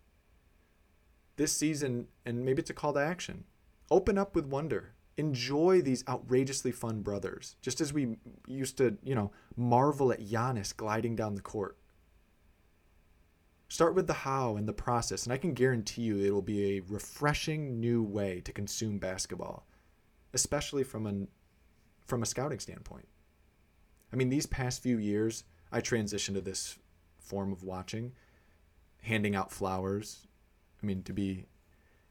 This 1.38 1.52
season, 1.52 2.08
and 2.26 2.44
maybe 2.44 2.62
it's 2.62 2.70
a 2.72 2.74
call 2.74 2.94
to 2.94 3.00
action. 3.00 3.46
Open 3.92 4.18
up 4.18 4.36
with 4.36 4.48
wonder. 4.48 4.94
Enjoy 5.18 5.82
these 5.82 6.04
outrageously 6.08 6.72
fun 6.72 7.02
brothers, 7.02 7.56
just 7.62 7.80
as 7.80 7.94
we 7.94 8.18
used 8.48 8.78
to, 8.78 8.98
you 9.04 9.16
know, 9.16 9.32
marvel 9.56 10.12
at 10.12 10.20
Giannis 10.20 10.76
gliding 10.76 11.16
down 11.16 11.36
the 11.36 11.42
court. 11.42 11.78
Start 13.70 13.96
with 13.96 14.08
the 14.08 14.14
how 14.14 14.56
and 14.56 14.68
the 14.68 14.74
process, 14.74 15.24
and 15.24 15.34
I 15.34 15.38
can 15.38 15.54
guarantee 15.54 16.04
you 16.04 16.18
it 16.18 16.34
will 16.34 16.42
be 16.42 16.78
a 16.78 16.82
refreshing 16.82 17.80
new 17.80 18.02
way 18.02 18.42
to 18.42 18.54
consume 18.54 18.98
basketball, 18.98 19.68
especially 20.34 20.84
from 20.84 21.06
an 21.06 21.28
from 22.06 22.24
a 22.24 22.26
scouting 22.26 22.60
standpoint. 22.60 23.08
I 24.14 24.16
mean, 24.16 24.30
these 24.30 24.46
past 24.46 24.82
few 24.82 24.98
years, 24.98 25.44
I 25.72 25.82
transitioned 25.82 26.36
to 26.36 26.42
this 26.42 26.78
form 27.28 27.52
of 27.52 27.64
watching, 27.64 28.14
handing 29.02 29.36
out 29.36 29.52
flowers. 29.52 30.28
I 30.82 30.86
mean, 30.86 31.04
to 31.04 31.14
be 31.14 31.46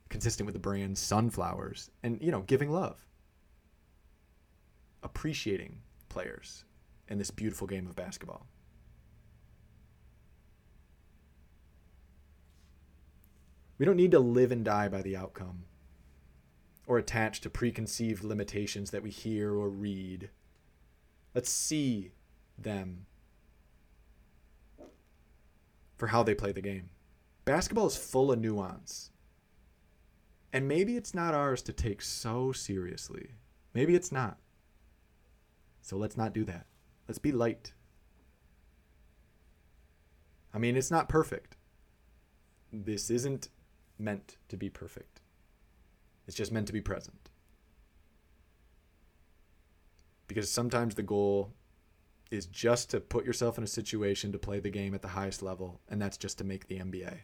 consistent 0.08 0.46
with 0.46 0.54
the 0.54 0.60
brand 0.60 0.98
sunflowers 0.98 1.90
and, 2.02 2.20
you 2.20 2.30
know, 2.30 2.42
giving 2.42 2.70
love, 2.70 3.06
appreciating 5.02 5.80
players 6.08 6.64
in 7.08 7.18
this 7.18 7.30
beautiful 7.30 7.66
game 7.66 7.86
of 7.86 7.96
basketball. 7.96 8.46
We 13.78 13.84
don't 13.84 13.96
need 13.96 14.12
to 14.12 14.20
live 14.20 14.52
and 14.52 14.64
die 14.64 14.88
by 14.88 15.02
the 15.02 15.16
outcome 15.16 15.64
or 16.86 16.98
attach 16.98 17.40
to 17.42 17.50
preconceived 17.50 18.24
limitations 18.24 18.90
that 18.90 19.02
we 19.02 19.10
hear 19.10 19.54
or 19.54 19.68
read. 19.68 20.30
Let's 21.34 21.50
see 21.50 22.12
them 22.56 23.06
for 25.96 26.08
how 26.08 26.22
they 26.22 26.34
play 26.34 26.52
the 26.52 26.60
game. 26.60 26.90
Basketball 27.44 27.86
is 27.86 27.96
full 27.96 28.32
of 28.32 28.38
nuance. 28.38 29.10
And 30.52 30.68
maybe 30.68 30.96
it's 30.96 31.14
not 31.14 31.34
ours 31.34 31.62
to 31.62 31.72
take 31.72 32.02
so 32.02 32.52
seriously. 32.52 33.30
Maybe 33.74 33.94
it's 33.94 34.12
not. 34.12 34.38
So 35.82 35.96
let's 35.96 36.16
not 36.16 36.32
do 36.32 36.44
that. 36.44 36.66
Let's 37.06 37.18
be 37.18 37.32
light. 37.32 37.72
I 40.52 40.58
mean, 40.58 40.76
it's 40.76 40.90
not 40.90 41.08
perfect. 41.08 41.56
This 42.72 43.10
isn't 43.10 43.48
meant 43.98 44.36
to 44.48 44.56
be 44.56 44.70
perfect. 44.70 45.20
It's 46.26 46.36
just 46.36 46.50
meant 46.50 46.66
to 46.66 46.72
be 46.72 46.80
present. 46.80 47.30
Because 50.26 50.50
sometimes 50.50 50.94
the 50.94 51.02
goal 51.02 51.52
is 52.30 52.46
just 52.46 52.90
to 52.90 53.00
put 53.00 53.24
yourself 53.24 53.56
in 53.58 53.64
a 53.64 53.68
situation 53.68 54.32
to 54.32 54.38
play 54.38 54.58
the 54.58 54.70
game 54.70 54.94
at 54.94 55.02
the 55.02 55.08
highest 55.08 55.42
level, 55.42 55.80
and 55.88 56.00
that's 56.02 56.16
just 56.16 56.38
to 56.38 56.44
make 56.44 56.66
the 56.66 56.78
NBA. 56.78 57.20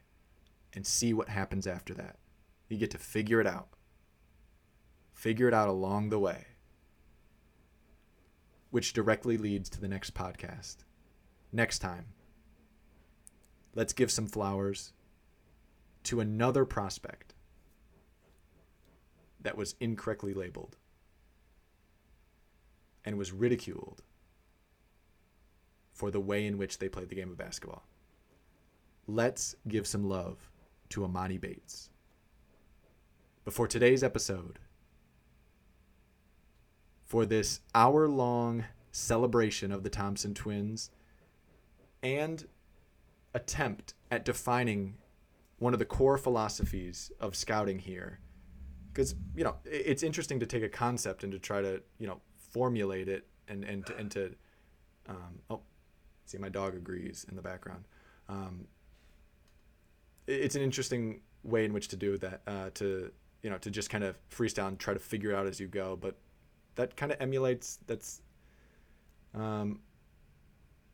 and 0.75 0.87
see 0.87 1.13
what 1.13 1.29
happens 1.29 1.67
after 1.67 1.93
that. 1.95 2.17
You 2.69 2.79
get 2.79 2.91
to 2.93 2.99
figure 2.99 3.41
it 3.41 3.47
out. 3.47 3.69
Figure 5.13 5.47
it 5.47 5.55
out 5.55 5.69
along 5.69 6.09
the 6.09 6.19
way, 6.19 6.47
which 8.71 8.95
directly 8.95 9.37
leads 9.37 9.69
to 9.71 9.81
the 9.81 9.89
next 9.89 10.15
podcast. 10.15 10.77
Next 11.53 11.81
time, 11.81 12.07
let's 13.75 13.93
give 13.93 14.11
some 14.11 14.27
flowers 14.27 14.95
to 16.05 16.21
another 16.21 16.65
prospect 16.65 17.35
that 19.41 19.57
was 19.57 19.75
incorrectly 19.81 20.33
labeled 20.33 20.79
and 23.05 23.19
was 23.19 23.33
ridiculed 23.33 24.03
for 26.03 26.11
the 26.11 26.19
way 26.19 26.49
in 26.49 26.59
which 26.59 26.79
they 26.79 26.89
played 26.89 27.09
the 27.09 27.15
game 27.15 27.31
of 27.31 27.39
basketball. 27.39 27.85
Let's 29.07 29.55
give 29.69 29.87
some 29.87 30.03
love 30.09 30.51
to 30.89 31.03
Emoni 31.03 31.41
Bates. 31.41 31.91
Before 33.45 33.69
today's 33.69 34.03
episode, 34.03 34.59
for 37.05 37.25
this 37.25 37.61
hour 37.73 38.09
long 38.09 38.65
celebration 38.91 39.71
of 39.71 39.85
the 39.85 39.91
Thompson 39.91 40.35
twins 40.35 40.91
and 42.03 42.49
attempt 43.33 43.95
at 44.11 44.25
defining 44.25 44.97
one 45.61 45.73
of 45.73 45.79
the 45.79 45.85
core 45.85 46.19
philosophies 46.19 47.13
of 47.21 47.37
scouting 47.37 47.79
here 47.79 48.19
because 48.93 49.15
you 49.37 49.45
know 49.45 49.55
it's 49.65 50.03
interesting 50.03 50.41
to 50.41 50.47
take 50.47 50.65
a 50.65 50.69
concept 50.69 51.23
and 51.23 51.31
to 51.31 51.39
try 51.39 51.63
to 51.63 51.81
you 52.01 52.09
know 52.09 52.21
formulate 52.51 53.09
it 53.09 53.25
and 53.47 53.63
and 53.63 53.87
to, 53.87 53.97
and 53.97 54.11
to 54.11 54.35
um, 55.09 55.39
oh 55.49 55.61
see 56.33 56.39
my 56.39 56.49
dog 56.49 56.75
agrees 56.75 57.27
in 57.29 57.37
the 57.37 57.43
background. 57.43 57.85
Um, 58.29 58.67
it's 60.27 60.55
an 60.55 60.63
interesting 60.63 61.21
way 61.45 61.65
in 61.65 61.73
which 61.73 61.89
to 61.89 61.97
do 61.97 62.17
that 62.19 62.41
uh, 62.47 62.71
to 62.75 63.11
you 63.43 63.51
know 63.51 63.59
to 63.59 63.71
just 63.71 63.91
kind 63.91 64.05
of 64.05 64.17
freestyle 64.31 64.69
and 64.69 64.79
try 64.79 64.95
to 64.95 65.01
figure 65.01 65.35
out 65.35 65.47
as 65.47 65.59
you 65.59 65.67
go 65.67 65.97
but 66.01 66.15
that 66.77 66.97
kind 66.97 67.11
of 67.13 67.21
emulates 67.21 67.79
that's 67.87 68.23
um, 69.35 69.81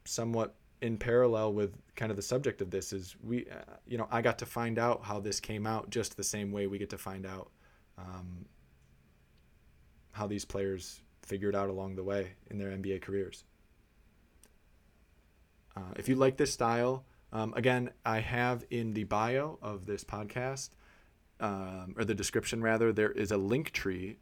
somewhat 0.04 0.54
in 0.80 0.96
parallel 0.96 1.52
with 1.52 1.74
kind 1.96 2.10
of 2.10 2.16
the 2.16 2.22
subject 2.22 2.62
of 2.62 2.70
this 2.70 2.92
is 2.92 3.16
we 3.22 3.46
uh, 3.50 3.74
you 3.86 3.98
know 3.98 4.08
i 4.10 4.22
got 4.22 4.38
to 4.38 4.46
find 4.46 4.78
out 4.78 5.04
how 5.04 5.20
this 5.20 5.40
came 5.40 5.66
out 5.66 5.90
just 5.90 6.16
the 6.16 6.24
same 6.24 6.50
way 6.50 6.66
we 6.66 6.78
get 6.78 6.88
to 6.88 6.98
find 6.98 7.26
out 7.26 7.50
um, 7.98 8.46
how 10.12 10.26
these 10.26 10.44
players 10.44 11.02
figured 11.22 11.54
out 11.54 11.68
along 11.68 11.94
the 11.94 12.02
way 12.02 12.32
in 12.50 12.56
their 12.56 12.70
nba 12.70 13.02
careers 13.02 13.44
uh, 15.78 15.94
if 15.96 16.08
you 16.08 16.14
like 16.14 16.36
this 16.36 16.52
style 16.52 17.04
um, 17.32 17.52
again 17.56 17.90
i 18.04 18.20
have 18.20 18.64
in 18.70 18.92
the 18.94 19.04
bio 19.04 19.58
of 19.62 19.86
this 19.86 20.04
podcast 20.04 20.70
um, 21.40 21.94
or 21.96 22.04
the 22.04 22.14
description 22.14 22.62
rather 22.62 22.92
there 22.92 23.10
is 23.10 23.30
a 23.30 23.36
link 23.36 23.72
tree. 23.72 24.18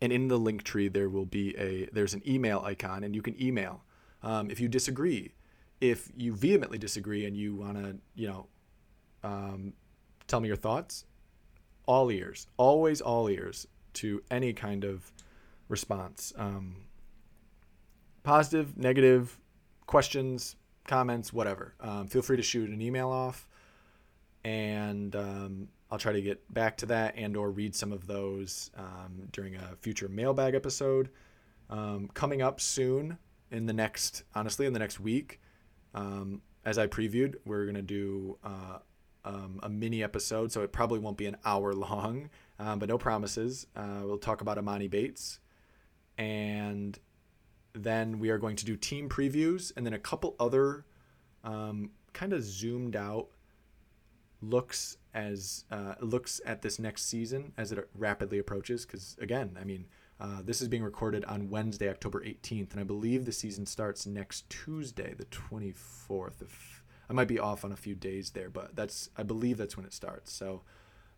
And 0.00 0.12
in 0.12 0.28
the 0.28 0.38
link 0.38 0.62
tree 0.62 0.88
there 0.88 1.08
will 1.08 1.24
be 1.24 1.56
a 1.56 1.88
there's 1.92 2.14
an 2.14 2.22
email 2.26 2.62
icon 2.64 3.04
and 3.04 3.14
you 3.14 3.22
can 3.22 3.40
email. 3.40 3.82
Um, 4.22 4.50
if 4.50 4.60
you 4.60 4.68
disagree 4.68 5.32
if 5.80 6.10
you 6.16 6.34
vehemently 6.34 6.78
disagree 6.78 7.26
and 7.26 7.36
you 7.36 7.54
want 7.54 7.76
to 7.76 7.96
you 8.14 8.28
know 8.28 8.46
um, 9.22 9.72
tell 10.26 10.40
me 10.40 10.48
your 10.48 10.56
thoughts 10.56 11.04
all 11.86 12.10
ears 12.10 12.46
always 12.56 13.00
all 13.00 13.28
ears 13.28 13.66
to 13.94 14.22
any 14.30 14.52
kind 14.52 14.84
of 14.84 15.12
response. 15.68 16.32
Um, 16.36 16.86
positive 18.22 18.76
negative 18.76 19.38
questions 19.86 20.56
comments 20.86 21.32
whatever 21.32 21.74
um, 21.80 22.06
feel 22.06 22.22
free 22.22 22.36
to 22.36 22.42
shoot 22.42 22.70
an 22.70 22.80
email 22.80 23.08
off 23.08 23.48
and 24.44 25.16
um, 25.16 25.68
I'll 25.90 25.98
try 25.98 26.12
to 26.12 26.22
get 26.22 26.52
back 26.52 26.76
to 26.78 26.86
that 26.86 27.14
and 27.16 27.36
or 27.36 27.50
read 27.50 27.74
some 27.74 27.92
of 27.92 28.06
those 28.06 28.70
um, 28.76 29.28
during 29.32 29.56
a 29.56 29.76
future 29.80 30.08
mailbag 30.08 30.54
episode. 30.54 31.10
Um, 31.68 32.08
coming 32.14 32.42
up 32.42 32.60
soon 32.60 33.18
in 33.50 33.66
the 33.66 33.72
next, 33.72 34.24
honestly, 34.34 34.66
in 34.66 34.72
the 34.72 34.78
next 34.78 35.00
week, 35.00 35.40
um, 35.94 36.42
as 36.64 36.78
I 36.78 36.86
previewed, 36.86 37.34
we're 37.44 37.66
gonna 37.66 37.82
do 37.82 38.38
uh, 38.44 38.78
um, 39.24 39.60
a 39.62 39.68
mini 39.68 40.02
episode, 40.02 40.52
so 40.52 40.62
it 40.62 40.72
probably 40.72 40.98
won't 40.98 41.16
be 41.16 41.26
an 41.26 41.36
hour 41.44 41.72
long, 41.72 42.30
but 42.58 42.88
no 42.88 42.98
promises. 42.98 43.66
Uh, 43.74 44.02
we'll 44.02 44.18
talk 44.18 44.40
about 44.40 44.58
Emoni 44.58 44.88
Bates, 44.90 45.40
and 46.18 46.98
then 47.76 48.18
we 48.18 48.30
are 48.30 48.38
going 48.38 48.56
to 48.56 48.64
do 48.64 48.76
team 48.76 49.08
previews, 49.08 49.72
and 49.76 49.84
then 49.84 49.92
a 49.92 49.98
couple 49.98 50.34
other 50.40 50.84
um, 51.44 51.90
kind 52.12 52.32
of 52.32 52.42
zoomed 52.42 52.96
out 52.96 53.28
looks 54.42 54.98
as 55.14 55.64
uh, 55.70 55.94
looks 56.00 56.40
at 56.44 56.62
this 56.62 56.78
next 56.78 57.06
season 57.06 57.52
as 57.56 57.72
it 57.72 57.88
rapidly 57.94 58.38
approaches. 58.38 58.84
Because 58.86 59.16
again, 59.20 59.56
I 59.60 59.64
mean, 59.64 59.86
uh, 60.20 60.42
this 60.42 60.60
is 60.60 60.68
being 60.68 60.82
recorded 60.82 61.24
on 61.26 61.50
Wednesday, 61.50 61.88
October 61.88 62.22
18th, 62.22 62.72
and 62.72 62.80
I 62.80 62.84
believe 62.84 63.24
the 63.24 63.32
season 63.32 63.66
starts 63.66 64.06
next 64.06 64.48
Tuesday, 64.48 65.14
the 65.14 65.26
24th. 65.26 66.42
If 66.42 66.82
I 67.08 67.12
might 67.12 67.28
be 67.28 67.38
off 67.38 67.64
on 67.64 67.72
a 67.72 67.76
few 67.76 67.94
days 67.94 68.30
there, 68.30 68.50
but 68.50 68.74
that's 68.74 69.10
I 69.16 69.22
believe 69.22 69.58
that's 69.58 69.76
when 69.76 69.86
it 69.86 69.92
starts. 69.92 70.32
So 70.32 70.62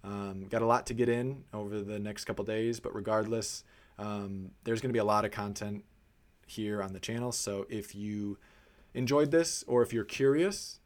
um, 0.04 0.46
got 0.48 0.62
a 0.62 0.66
lot 0.66 0.86
to 0.86 0.94
get 0.94 1.08
in 1.08 1.44
over 1.52 1.80
the 1.80 1.98
next 1.98 2.24
couple 2.24 2.44
days, 2.44 2.80
but 2.80 2.94
regardless, 2.94 3.64
um, 3.98 4.50
there's 4.64 4.80
going 4.80 4.90
to 4.90 4.94
be 4.94 5.00
a 5.00 5.04
lot 5.04 5.24
of 5.24 5.30
content 5.30 5.84
here 6.48 6.82
on 6.82 6.92
the 6.92 7.00
channel. 7.00 7.32
So 7.32 7.66
if 7.68 7.94
you 7.94 8.38
enjoyed 8.94 9.30
this 9.30 9.64
or 9.66 9.82
if 9.82 9.92
you're 9.92 10.04
curious, 10.04 10.80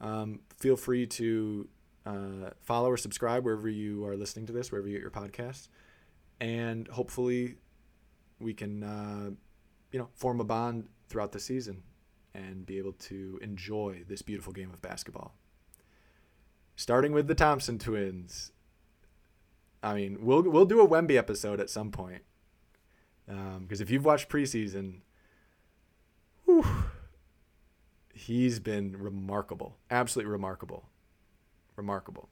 um, 0.00 0.40
feel 0.56 0.76
free 0.76 1.06
to 1.06 1.68
uh, 2.04 2.50
follow 2.60 2.90
or 2.90 2.96
subscribe 2.96 3.44
wherever 3.44 3.68
you 3.68 4.04
are 4.04 4.16
listening 4.16 4.46
to 4.46 4.52
this, 4.52 4.72
wherever 4.72 4.88
you 4.88 4.94
get 4.94 5.02
your 5.02 5.10
podcasts, 5.10 5.68
and 6.40 6.88
hopefully 6.88 7.56
we 8.40 8.52
can, 8.52 8.82
uh, 8.82 9.30
you 9.92 9.98
know, 9.98 10.08
form 10.14 10.40
a 10.40 10.44
bond 10.44 10.88
throughout 11.08 11.32
the 11.32 11.38
season 11.38 11.82
and 12.34 12.66
be 12.66 12.78
able 12.78 12.94
to 12.94 13.38
enjoy 13.42 14.02
this 14.08 14.22
beautiful 14.22 14.52
game 14.52 14.70
of 14.70 14.82
basketball. 14.82 15.34
Starting 16.74 17.12
with 17.12 17.28
the 17.28 17.34
Thompson 17.34 17.78
twins. 17.78 18.50
I 19.82 19.94
mean, 19.94 20.18
we'll 20.20 20.42
we'll 20.42 20.64
do 20.64 20.80
a 20.80 20.88
Wemby 20.88 21.16
episode 21.16 21.60
at 21.60 21.68
some 21.68 21.90
point, 21.90 22.22
because 23.26 23.80
um, 23.80 23.82
if 23.82 23.90
you've 23.90 24.04
watched 24.04 24.28
preseason, 24.28 25.00
whew, 26.44 26.64
he's 28.12 28.60
been 28.60 28.96
remarkable, 28.96 29.76
absolutely 29.90 30.30
remarkable, 30.30 30.88
remarkable. 31.76 32.28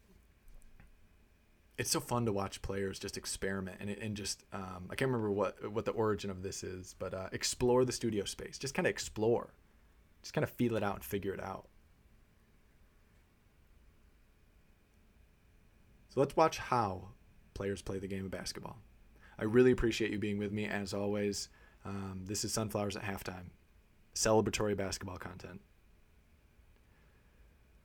It's 1.78 1.91
so 1.91 2.01
fun 2.01 2.26
to 2.26 2.32
watch 2.32 2.61
players 2.61 2.99
just 2.99 3.16
experiment 3.16 3.78
and 3.80 3.88
and 3.91 4.14
just 4.14 4.45
um, 4.53 4.88
I 4.91 4.95
can't 4.95 5.11
remember 5.11 5.30
what 5.30 5.72
what 5.72 5.84
the 5.86 5.93
origin 5.93 6.30
of 6.30 6.43
this 6.43 6.62
is, 6.62 6.95
but 6.99 7.14
uh, 7.14 7.28
explore 7.32 7.84
the 7.84 7.93
studio 7.93 8.24
space. 8.24 8.59
Just 8.59 8.74
kind 8.74 8.86
of 8.86 8.91
explore, 8.91 9.55
just 10.22 10.34
kind 10.34 10.43
of 10.45 10.51
feel 10.51 10.76
it 10.76 10.82
out 10.82 10.97
and 10.97 11.05
figure 11.05 11.32
it 11.32 11.43
out. 11.43 11.66
So 16.11 16.20
let's 16.20 16.36
watch 16.36 16.59
how 16.59 17.11
players 17.55 17.82
play 17.82 17.99
the 17.99 18.09
game 18.09 18.24
of 18.24 18.30
basketball. 18.30 18.78
I 19.41 19.45
really 19.45 19.70
appreciate 19.70 20.11
you 20.11 20.18
being 20.18 20.38
with 20.38 20.53
me 20.53 20.66
as 20.66 20.93
always. 20.93 21.49
Um, 21.86 22.24
this 22.26 22.45
is 22.45 22.53
Sunflowers 22.53 22.95
at 22.95 23.03
Halftime, 23.03 23.47
celebratory 24.14 24.76
basketball 24.76 25.16
content. 25.16 25.62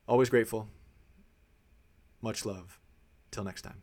Always 0.05 0.29
grateful. 0.29 0.67
Much 2.21 2.45
love. 2.45 2.79
Till 3.31 3.45
next 3.45 3.61
time. 3.61 3.81